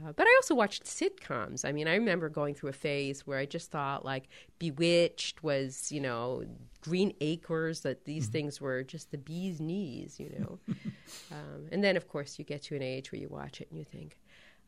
Uh, 0.03 0.11
but 0.11 0.27
I 0.27 0.39
also 0.41 0.55
watched 0.55 0.83
sitcoms. 0.83 1.63
I 1.63 1.71
mean, 1.71 1.87
I 1.87 1.95
remember 1.95 2.27
going 2.27 2.53
through 2.53 2.69
a 2.69 2.73
phase 2.73 3.25
where 3.25 3.37
I 3.37 3.45
just 3.45 3.71
thought 3.71 4.03
like 4.03 4.27
Bewitched 4.59 5.43
was, 5.43 5.91
you 5.91 6.01
know, 6.01 6.43
Green 6.81 7.13
Acres, 7.21 7.81
that 7.81 8.05
these 8.05 8.27
things 8.27 8.59
were 8.59 8.83
just 8.83 9.11
the 9.11 9.17
bee's 9.17 9.61
knees, 9.61 10.19
you 10.19 10.31
know. 10.37 10.59
um, 11.31 11.67
and 11.71 11.83
then, 11.83 11.95
of 11.95 12.07
course, 12.07 12.37
you 12.37 12.45
get 12.45 12.61
to 12.63 12.75
an 12.75 12.81
age 12.81 13.11
where 13.11 13.21
you 13.21 13.29
watch 13.29 13.61
it 13.61 13.69
and 13.69 13.79
you 13.79 13.85
think, 13.85 14.17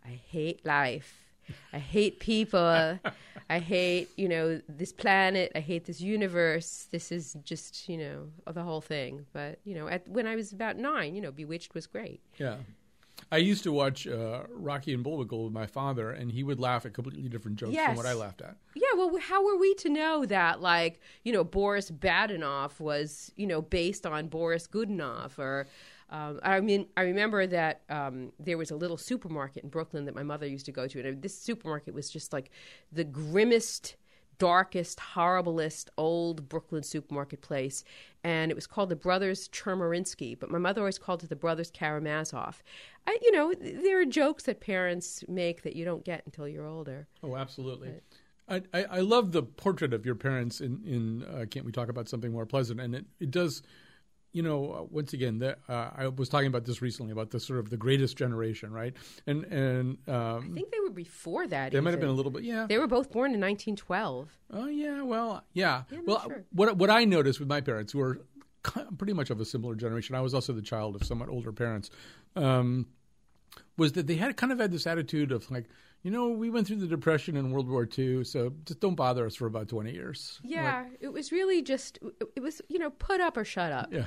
I 0.05 0.19
hate 0.29 0.65
life. 0.65 1.27
I 1.73 1.79
hate 1.79 2.19
people. 2.19 2.99
I 3.49 3.59
hate, 3.59 4.09
you 4.17 4.27
know, 4.27 4.61
this 4.67 4.91
planet. 4.91 5.51
I 5.55 5.59
hate 5.59 5.85
this 5.85 6.01
universe. 6.01 6.87
This 6.91 7.11
is 7.11 7.37
just, 7.43 7.87
you 7.87 7.97
know, 7.97 8.27
the 8.51 8.63
whole 8.63 8.81
thing. 8.81 9.25
But, 9.33 9.59
you 9.63 9.75
know, 9.75 9.87
at, 9.87 10.07
when 10.07 10.27
I 10.27 10.35
was 10.35 10.51
about 10.51 10.77
nine, 10.77 11.15
you 11.15 11.21
know, 11.21 11.31
Bewitched 11.31 11.73
was 11.73 11.87
great. 11.87 12.21
Yeah. 12.37 12.57
I 13.31 13.37
used 13.37 13.63
to 13.63 13.71
watch 13.73 14.07
uh, 14.07 14.43
Rocky 14.49 14.93
and 14.93 15.03
Bullwinkle 15.03 15.43
with 15.43 15.53
my 15.53 15.65
father, 15.65 16.11
and 16.11 16.31
he 16.31 16.43
would 16.43 16.59
laugh 16.59 16.85
at 16.85 16.93
completely 16.93 17.27
different 17.27 17.57
jokes 17.57 17.73
Yes. 17.73 17.87
from 17.87 17.97
what 17.97 18.05
I 18.05 18.13
laughed 18.13 18.41
at. 18.41 18.55
Yeah, 18.75 18.87
well, 18.95 19.17
how 19.19 19.43
were 19.45 19.57
we 19.57 19.73
to 19.75 19.89
know 19.89 20.25
that, 20.25 20.61
like, 20.61 21.01
you 21.23 21.33
know, 21.33 21.43
Boris 21.43 21.91
Badenov 21.91 22.79
was, 22.79 23.31
you 23.35 23.45
know, 23.45 23.61
based 23.61 24.05
on 24.05 24.27
Boris 24.27 24.65
Godunov? 24.67 25.37
Or, 25.37 25.67
um, 26.09 26.39
I 26.41 26.61
mean, 26.61 26.87
I 26.95 27.01
remember 27.01 27.45
that 27.47 27.81
um, 27.89 28.31
there 28.39 28.57
was 28.57 28.71
a 28.71 28.75
little 28.77 28.97
supermarket 28.97 29.63
in 29.63 29.69
Brooklyn 29.69 30.05
that 30.05 30.15
my 30.15 30.23
mother 30.23 30.47
used 30.47 30.65
to 30.67 30.71
go 30.71 30.87
to, 30.87 30.99
and 31.05 31.21
this 31.21 31.37
supermarket 31.37 31.93
was 31.93 32.09
just 32.09 32.31
like 32.31 32.49
the 32.93 33.03
grimmest, 33.03 33.97
darkest, 34.37 34.99
horriblest 35.15 35.89
old 35.97 36.47
Brooklyn 36.47 36.83
supermarket 36.83 37.41
place, 37.41 37.83
and 38.27 38.51
it 38.51 38.55
was 38.55 38.67
called 38.67 38.89
the 38.89 38.95
Brothers 38.97 39.47
Chermerinsky, 39.47 40.37
but 40.37 40.51
my 40.51 40.57
mother 40.57 40.81
always 40.81 40.99
called 40.99 41.23
it 41.23 41.29
the 41.29 41.35
Brothers 41.37 41.71
Karamazov. 41.71 42.61
I, 43.07 43.17
you 43.21 43.31
know, 43.31 43.53
there 43.53 44.01
are 44.01 44.05
jokes 44.05 44.43
that 44.43 44.59
parents 44.59 45.23
make 45.29 45.61
that 45.61 45.77
you 45.77 45.85
don't 45.85 46.03
get 46.03 46.23
until 46.25 46.45
you're 46.45 46.67
older. 46.67 47.07
Oh, 47.23 47.37
absolutely. 47.37 47.93
I, 48.49 48.63
I, 48.73 48.83
I 48.83 48.99
love 48.99 49.31
the 49.31 49.43
portrait 49.43 49.93
of 49.93 50.05
your 50.05 50.15
parents 50.15 50.59
in, 50.59 50.81
in 50.85 51.23
uh, 51.23 51.45
Can't 51.49 51.65
We 51.65 51.71
Talk 51.71 51.87
About 51.87 52.09
Something 52.09 52.33
More 52.33 52.45
Pleasant? 52.45 52.81
And 52.81 52.95
it, 52.95 53.05
it 53.21 53.31
does, 53.31 53.63
you 54.33 54.43
know, 54.43 54.71
uh, 54.71 54.83
once 54.89 55.13
again, 55.13 55.39
the, 55.39 55.57
uh, 55.67 55.89
I 55.95 56.07
was 56.07 56.29
talking 56.29 56.47
about 56.47 56.65
this 56.65 56.81
recently 56.81 57.11
about 57.11 57.31
the 57.31 57.39
sort 57.39 57.59
of 57.59 57.69
the 57.69 57.77
greatest 57.77 58.17
generation, 58.17 58.71
right? 58.71 58.95
And 59.25 59.45
and 59.45 59.97
I 60.07 60.11
um, 60.11 60.53
think 60.53 60.71
they 60.71 60.79
were 60.79 60.89
before 60.89 61.47
that. 61.47 61.71
they 61.71 61.79
might 61.79 61.91
have 61.91 61.99
been 61.99 62.09
a 62.09 62.13
little 62.13 62.31
bit, 62.31 62.43
yeah. 62.43 62.67
They 62.67 62.77
were 62.77 62.87
both 62.87 63.11
born 63.11 63.33
in 63.33 63.41
1912. 63.41 64.29
Oh 64.53 64.67
yeah, 64.67 65.01
well, 65.01 65.43
yeah. 65.53 65.83
I'm 65.91 66.05
well, 66.05 66.21
sure. 66.21 66.43
what 66.51 66.77
what 66.77 66.89
I 66.89 67.05
noticed 67.05 67.39
with 67.39 67.49
my 67.49 67.61
parents, 67.61 67.93
who 67.93 67.99
were 67.99 68.21
pretty 68.97 69.13
much 69.13 69.29
of 69.29 69.39
a 69.39 69.45
similar 69.45 69.75
generation, 69.75 70.15
I 70.15 70.21
was 70.21 70.33
also 70.33 70.53
the 70.53 70.61
child 70.61 70.95
of 70.95 71.03
somewhat 71.03 71.29
older 71.29 71.51
parents, 71.51 71.89
um, 72.35 72.87
was 73.77 73.93
that 73.93 74.07
they 74.07 74.15
had 74.15 74.35
kind 74.37 74.51
of 74.51 74.59
had 74.59 74.71
this 74.71 74.87
attitude 74.87 75.31
of 75.31 75.49
like, 75.49 75.65
you 76.03 76.11
know, 76.11 76.29
we 76.29 76.49
went 76.49 76.67
through 76.67 76.77
the 76.77 76.87
depression 76.87 77.37
and 77.37 77.51
World 77.51 77.67
War 77.69 77.87
II, 77.97 78.23
so 78.23 78.53
just 78.65 78.79
don't 78.79 78.95
bother 78.95 79.25
us 79.25 79.35
for 79.35 79.45
about 79.45 79.67
twenty 79.67 79.91
years. 79.91 80.39
Yeah, 80.43 80.85
it 80.99 81.09
was 81.09 81.31
really 81.31 81.61
just 81.61 81.99
it 82.35 82.41
was 82.41 82.61
you 82.69 82.79
know 82.79 82.91
put 82.91 83.19
up 83.19 83.37
or 83.37 83.43
shut 83.43 83.71
up. 83.71 83.91
Yeah. 83.91 84.05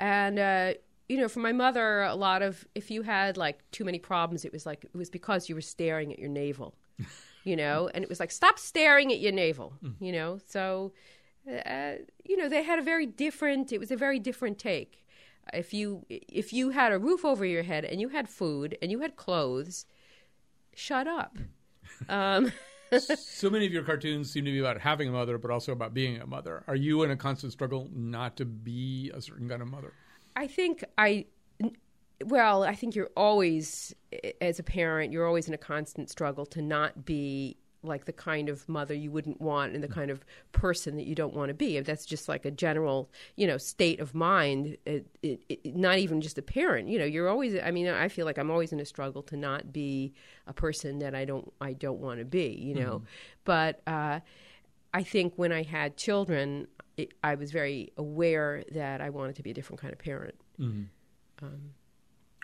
And 0.00 0.38
uh, 0.38 0.74
you 1.08 1.18
know, 1.18 1.28
for 1.28 1.40
my 1.40 1.52
mother, 1.52 2.02
a 2.02 2.14
lot 2.14 2.42
of 2.42 2.66
if 2.74 2.90
you 2.90 3.02
had 3.02 3.36
like 3.36 3.62
too 3.70 3.84
many 3.84 3.98
problems, 3.98 4.44
it 4.44 4.52
was 4.52 4.66
like 4.66 4.84
it 4.84 4.96
was 4.96 5.10
because 5.10 5.48
you 5.48 5.54
were 5.54 5.60
staring 5.60 6.12
at 6.12 6.18
your 6.18 6.30
navel. 6.30 6.74
You 7.46 7.56
know, 7.56 7.90
and 7.92 8.02
it 8.02 8.08
was 8.08 8.20
like 8.20 8.30
stop 8.30 8.58
staring 8.58 9.12
at 9.12 9.20
your 9.20 9.30
navel. 9.30 9.74
You 10.00 10.12
know, 10.12 10.38
so 10.48 10.94
uh, 11.46 11.96
you 12.24 12.38
know 12.38 12.48
they 12.48 12.62
had 12.62 12.78
a 12.78 12.82
very 12.82 13.04
different. 13.04 13.70
It 13.70 13.78
was 13.78 13.90
a 13.90 13.96
very 13.98 14.18
different 14.18 14.58
take. 14.58 15.04
If 15.52 15.74
you 15.74 16.06
if 16.08 16.54
you 16.54 16.70
had 16.70 16.90
a 16.90 16.98
roof 16.98 17.22
over 17.22 17.44
your 17.44 17.62
head 17.62 17.84
and 17.84 18.00
you 18.00 18.08
had 18.08 18.30
food 18.30 18.78
and 18.80 18.90
you 18.90 19.00
had 19.00 19.16
clothes, 19.16 19.84
shut 20.74 21.06
up. 21.06 21.38
Um, 22.08 22.52
So 23.00 23.50
many 23.50 23.66
of 23.66 23.72
your 23.72 23.82
cartoons 23.82 24.30
seem 24.30 24.44
to 24.44 24.50
be 24.50 24.58
about 24.58 24.80
having 24.80 25.08
a 25.08 25.12
mother, 25.12 25.38
but 25.38 25.50
also 25.50 25.72
about 25.72 25.94
being 25.94 26.20
a 26.20 26.26
mother. 26.26 26.64
Are 26.66 26.76
you 26.76 27.02
in 27.02 27.10
a 27.10 27.16
constant 27.16 27.52
struggle 27.52 27.88
not 27.92 28.36
to 28.36 28.44
be 28.44 29.10
a 29.14 29.20
certain 29.20 29.48
kind 29.48 29.62
of 29.62 29.68
mother? 29.68 29.92
I 30.36 30.46
think 30.46 30.84
I, 30.98 31.26
well, 32.24 32.62
I 32.62 32.74
think 32.74 32.94
you're 32.94 33.10
always, 33.16 33.94
as 34.40 34.58
a 34.58 34.62
parent, 34.62 35.12
you're 35.12 35.26
always 35.26 35.48
in 35.48 35.54
a 35.54 35.58
constant 35.58 36.10
struggle 36.10 36.46
to 36.46 36.62
not 36.62 37.04
be 37.04 37.56
like 37.84 38.06
the 38.06 38.12
kind 38.12 38.48
of 38.48 38.68
mother 38.68 38.94
you 38.94 39.10
wouldn't 39.10 39.40
want 39.40 39.74
and 39.74 39.82
the 39.82 39.88
kind 39.88 40.10
of 40.10 40.24
person 40.52 40.96
that 40.96 41.06
you 41.06 41.14
don't 41.14 41.34
want 41.34 41.48
to 41.48 41.54
be. 41.54 41.76
If 41.76 41.86
that's 41.86 42.06
just 42.06 42.28
like 42.28 42.44
a 42.44 42.50
general, 42.50 43.10
you 43.36 43.46
know, 43.46 43.58
state 43.58 44.00
of 44.00 44.14
mind. 44.14 44.76
It, 44.86 45.06
it, 45.22 45.40
it, 45.48 45.76
not 45.76 45.98
even 45.98 46.20
just 46.20 46.38
a 46.38 46.42
parent. 46.42 46.88
You 46.88 46.98
know, 46.98 47.04
you're 47.04 47.28
always. 47.28 47.56
I 47.62 47.70
mean, 47.70 47.88
I 47.88 48.08
feel 48.08 48.26
like 48.26 48.38
I'm 48.38 48.50
always 48.50 48.72
in 48.72 48.80
a 48.80 48.84
struggle 48.84 49.22
to 49.24 49.36
not 49.36 49.72
be 49.72 50.14
a 50.46 50.52
person 50.52 50.98
that 51.00 51.14
I 51.14 51.24
don't. 51.24 51.52
I 51.60 51.72
don't 51.72 52.00
want 52.00 52.18
to 52.18 52.24
be. 52.24 52.58
You 52.60 52.74
know, 52.74 53.02
but 53.44 53.80
uh, 53.86 54.20
I 54.92 55.02
think 55.02 55.34
when 55.36 55.52
I 55.52 55.62
had 55.62 55.96
children, 55.96 56.68
it, 56.96 57.12
I 57.22 57.34
was 57.34 57.50
very 57.50 57.92
aware 57.96 58.64
that 58.72 59.00
I 59.00 59.10
wanted 59.10 59.36
to 59.36 59.42
be 59.42 59.50
a 59.50 59.54
different 59.54 59.80
kind 59.80 59.92
of 59.92 59.98
parent. 59.98 60.34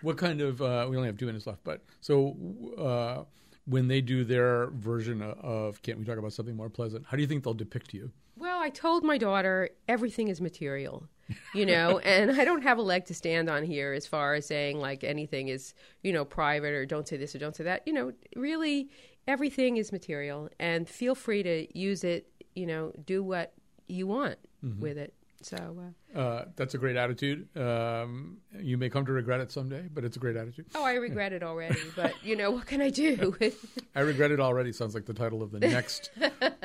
What 0.02 0.16
kind 0.16 0.40
of? 0.40 0.62
Uh, 0.62 0.86
we 0.88 0.96
only 0.96 1.08
have 1.08 1.18
two 1.18 1.26
minutes 1.26 1.46
left, 1.46 1.62
but 1.62 1.82
so 2.00 2.36
uh, 2.78 3.24
when 3.70 3.88
they 3.88 4.00
do 4.00 4.24
their 4.24 4.66
version 4.68 5.22
of, 5.22 5.80
"Can't 5.82 5.98
We 5.98 6.04
Talk 6.04 6.18
About 6.18 6.32
Something 6.32 6.56
More 6.56 6.68
Pleasant"? 6.68 7.06
How 7.06 7.16
do 7.16 7.22
you 7.22 7.28
think 7.28 7.44
they'll 7.44 7.54
depict 7.54 7.94
you? 7.94 8.10
Well, 8.36 8.58
I 8.60 8.70
told 8.70 9.04
my 9.04 9.18
daughter 9.18 9.70
everything 9.86 10.28
is 10.28 10.40
material, 10.40 11.08
you 11.54 11.66
know, 11.66 11.98
and 12.04 12.30
I 12.32 12.44
don't 12.44 12.62
have 12.62 12.78
a 12.78 12.82
leg 12.82 13.04
to 13.06 13.14
stand 13.14 13.48
on 13.48 13.64
here 13.64 13.92
as 13.92 14.06
far 14.06 14.34
as 14.34 14.46
saying 14.46 14.78
like 14.78 15.04
anything 15.04 15.48
is, 15.48 15.74
you 16.02 16.12
know, 16.12 16.24
private 16.24 16.72
or 16.72 16.86
don't 16.86 17.06
say 17.06 17.16
this 17.16 17.34
or 17.34 17.38
don't 17.38 17.54
say 17.54 17.64
that. 17.64 17.86
You 17.86 17.92
know, 17.92 18.12
really 18.36 18.88
everything 19.28 19.76
is 19.76 19.92
material 19.92 20.48
and 20.58 20.88
feel 20.88 21.14
free 21.14 21.42
to 21.42 21.78
use 21.78 22.02
it, 22.02 22.26
you 22.54 22.66
know, 22.66 22.92
do 23.04 23.22
what 23.22 23.52
you 23.86 24.06
want 24.06 24.38
with 24.80 24.98
it. 24.98 25.14
So, 25.42 25.56
uh, 25.56 26.09
Uh, 26.14 26.44
that's 26.56 26.74
a 26.74 26.78
great 26.78 26.96
attitude. 26.96 27.46
Um, 27.56 28.38
you 28.58 28.76
may 28.76 28.88
come 28.88 29.06
to 29.06 29.12
regret 29.12 29.40
it 29.40 29.52
someday, 29.52 29.88
but 29.92 30.04
it's 30.04 30.16
a 30.16 30.20
great 30.20 30.36
attitude. 30.36 30.66
oh, 30.74 30.84
I 30.84 30.94
regret 30.94 31.32
it 31.32 31.42
already, 31.42 31.78
but 31.94 32.14
you 32.24 32.34
know, 32.36 32.50
what 32.50 32.66
can 32.66 32.80
I 32.80 32.90
do? 32.90 33.36
I 33.94 34.00
regret 34.00 34.30
it 34.32 34.40
already. 34.40 34.72
Sounds 34.72 34.94
like 34.94 35.06
the 35.06 35.14
title 35.14 35.42
of 35.42 35.50
the 35.52 35.60
next 35.60 36.10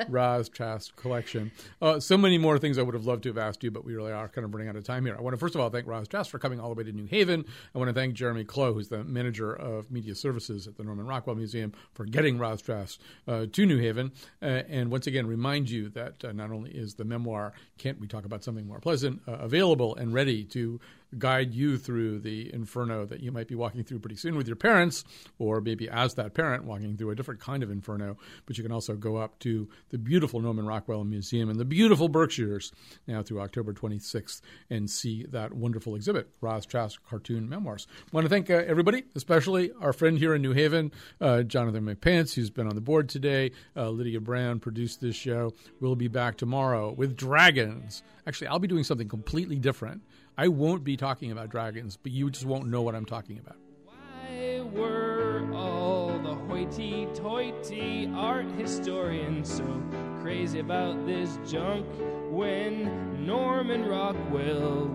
Roz 0.09 0.49
Chast 0.49 0.95
collection. 0.95 1.51
Uh, 1.81 1.99
so 1.99 2.17
many 2.17 2.37
more 2.37 2.57
things 2.57 2.77
I 2.77 2.81
would 2.81 2.95
have 2.95 3.05
loved 3.05 3.23
to 3.23 3.29
have 3.29 3.37
asked 3.37 3.63
you, 3.63 3.71
but 3.71 3.85
we 3.85 3.93
really 3.95 4.11
are 4.11 4.27
kind 4.27 4.45
of 4.45 4.53
running 4.53 4.67
out 4.69 4.75
of 4.75 4.83
time 4.83 5.05
here. 5.05 5.15
I 5.17 5.21
want 5.21 5.33
to 5.33 5.37
first 5.37 5.55
of 5.55 5.61
all 5.61 5.69
thank 5.69 5.85
Roz 5.87 6.07
Chast 6.07 6.29
for 6.29 6.39
coming 6.39 6.59
all 6.59 6.69
the 6.69 6.75
way 6.75 6.83
to 6.83 6.91
New 6.91 7.05
Haven. 7.05 7.45
I 7.73 7.77
want 7.77 7.89
to 7.89 7.93
thank 7.93 8.15
Jeremy 8.15 8.43
Clowe, 8.45 8.73
who's 8.73 8.89
the 8.89 9.03
manager 9.03 9.53
of 9.53 9.91
media 9.91 10.15
services 10.15 10.67
at 10.67 10.75
the 10.77 10.83
Norman 10.83 11.05
Rockwell 11.05 11.35
Museum, 11.35 11.71
for 11.93 12.05
getting 12.05 12.39
Roz 12.39 12.61
Chast 12.63 12.97
uh, 13.27 13.45
to 13.51 13.65
New 13.65 13.77
Haven. 13.77 14.11
Uh, 14.41 14.63
and 14.69 14.89
once 14.89 15.05
again, 15.07 15.27
remind 15.27 15.69
you 15.69 15.89
that 15.89 16.23
uh, 16.23 16.31
not 16.31 16.51
only 16.51 16.71
is 16.71 16.95
the 16.95 17.05
memoir 17.05 17.53
"Can't 17.77 17.99
We 17.99 18.07
Talk 18.07 18.25
About 18.25 18.43
Something 18.43 18.67
More 18.67 18.79
Pleasant" 18.79 19.21
uh, 19.27 19.34
Uh, 19.35 19.43
available 19.45 19.95
and 19.95 20.13
ready 20.13 20.43
to 20.43 20.79
guide 21.17 21.53
you 21.53 21.77
through 21.77 22.19
the 22.19 22.53
inferno 22.53 23.05
that 23.05 23.21
you 23.21 23.31
might 23.31 23.47
be 23.47 23.55
walking 23.55 23.83
through 23.83 23.99
pretty 23.99 24.15
soon 24.15 24.35
with 24.35 24.47
your 24.47 24.55
parents, 24.55 25.03
or 25.39 25.61
maybe 25.61 25.89
as 25.89 26.15
that 26.15 26.33
parent 26.33 26.65
walking 26.65 26.97
through 26.97 27.11
a 27.11 27.15
different 27.15 27.39
kind 27.39 27.63
of 27.63 27.71
inferno. 27.71 28.17
But 28.45 28.57
you 28.57 28.63
can 28.63 28.71
also 28.71 28.95
go 28.95 29.17
up 29.17 29.39
to 29.39 29.69
the 29.89 29.97
beautiful 29.97 30.41
Norman 30.41 30.65
Rockwell 30.65 31.03
Museum 31.03 31.49
in 31.49 31.57
the 31.57 31.65
beautiful 31.65 32.09
Berkshires 32.09 32.71
now 33.07 33.23
through 33.23 33.41
October 33.41 33.73
26th 33.73 34.41
and 34.69 34.89
see 34.89 35.25
that 35.29 35.53
wonderful 35.53 35.95
exhibit, 35.95 36.29
Roz 36.41 36.65
Chast 36.65 36.99
Cartoon 37.07 37.47
Memoirs. 37.49 37.87
I 38.01 38.09
want 38.11 38.25
to 38.25 38.29
thank 38.29 38.49
uh, 38.49 38.63
everybody, 38.67 39.03
especially 39.15 39.71
our 39.79 39.93
friend 39.93 40.17
here 40.17 40.35
in 40.35 40.41
New 40.41 40.53
Haven, 40.53 40.91
uh, 41.21 41.43
Jonathan 41.43 41.85
McPants, 41.85 42.33
who's 42.33 42.49
been 42.49 42.67
on 42.67 42.75
the 42.75 42.81
board 42.81 43.09
today. 43.09 43.51
Uh, 43.75 43.89
Lydia 43.89 44.19
Brown 44.19 44.59
produced 44.59 45.01
this 45.01 45.15
show. 45.15 45.53
We'll 45.79 45.95
be 45.95 46.07
back 46.07 46.37
tomorrow 46.37 46.91
with 46.91 47.15
dragons. 47.15 48.03
Actually, 48.27 48.47
I'll 48.47 48.59
be 48.59 48.67
doing 48.67 48.83
something 48.83 49.07
completely 49.07 49.59
different. 49.59 50.01
I 50.37 50.49
won't 50.49 50.83
be 50.83 50.97
talking 50.97 51.31
about 51.31 51.49
dragons, 51.49 51.97
but 52.01 52.11
you 52.11 52.29
just 52.29 52.45
won't 52.45 52.67
know 52.67 52.81
what 52.81 52.93
I'm 52.93 53.05
talking 53.05 53.39
about. 53.39 53.55
Why 53.85 54.61
were 54.73 55.49
all 55.53 56.19
the 56.19 56.35
hoity 56.35 57.07
toity 57.13 58.11
art 58.13 58.51
historians 58.51 59.53
so 59.53 59.81
crazy 60.21 60.59
about 60.59 61.05
this 61.05 61.39
junk 61.49 61.85
when 62.29 63.25
Norman 63.25 63.85
Rockwell 63.85 64.87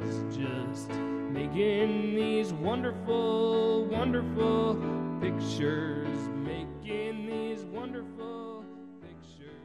was 0.00 0.36
just 0.36 0.90
making 0.90 2.16
these 2.16 2.52
wonderful, 2.52 3.84
wonderful 3.84 4.74
pictures? 5.20 6.18
Making 6.34 7.26
these 7.26 7.64
wonderful 7.66 8.64
pictures. 9.00 9.62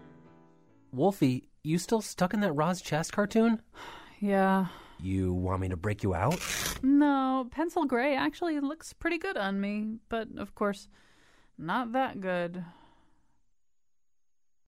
Wolfie, 0.91 1.49
you 1.63 1.79
still 1.79 2.01
stuck 2.01 2.35
in 2.35 2.41
that 2.41 2.53
Roz 2.53 2.83
Chast 2.83 3.11
cartoon? 3.11 3.63
Yeah. 4.19 4.67
You 5.03 5.33
want 5.33 5.59
me 5.59 5.67
to 5.67 5.75
break 5.75 6.01
you 6.01 6.15
out? 6.15 6.39
No, 6.81 7.45
pencil 7.51 7.83
gray 7.83 8.15
actually 8.15 8.61
looks 8.61 8.93
pretty 8.93 9.17
good 9.17 9.35
on 9.35 9.59
me, 9.59 9.97
but 10.07 10.29
of 10.37 10.55
course, 10.55 10.87
not 11.57 11.91
that 11.91 12.21
good. 12.21 12.63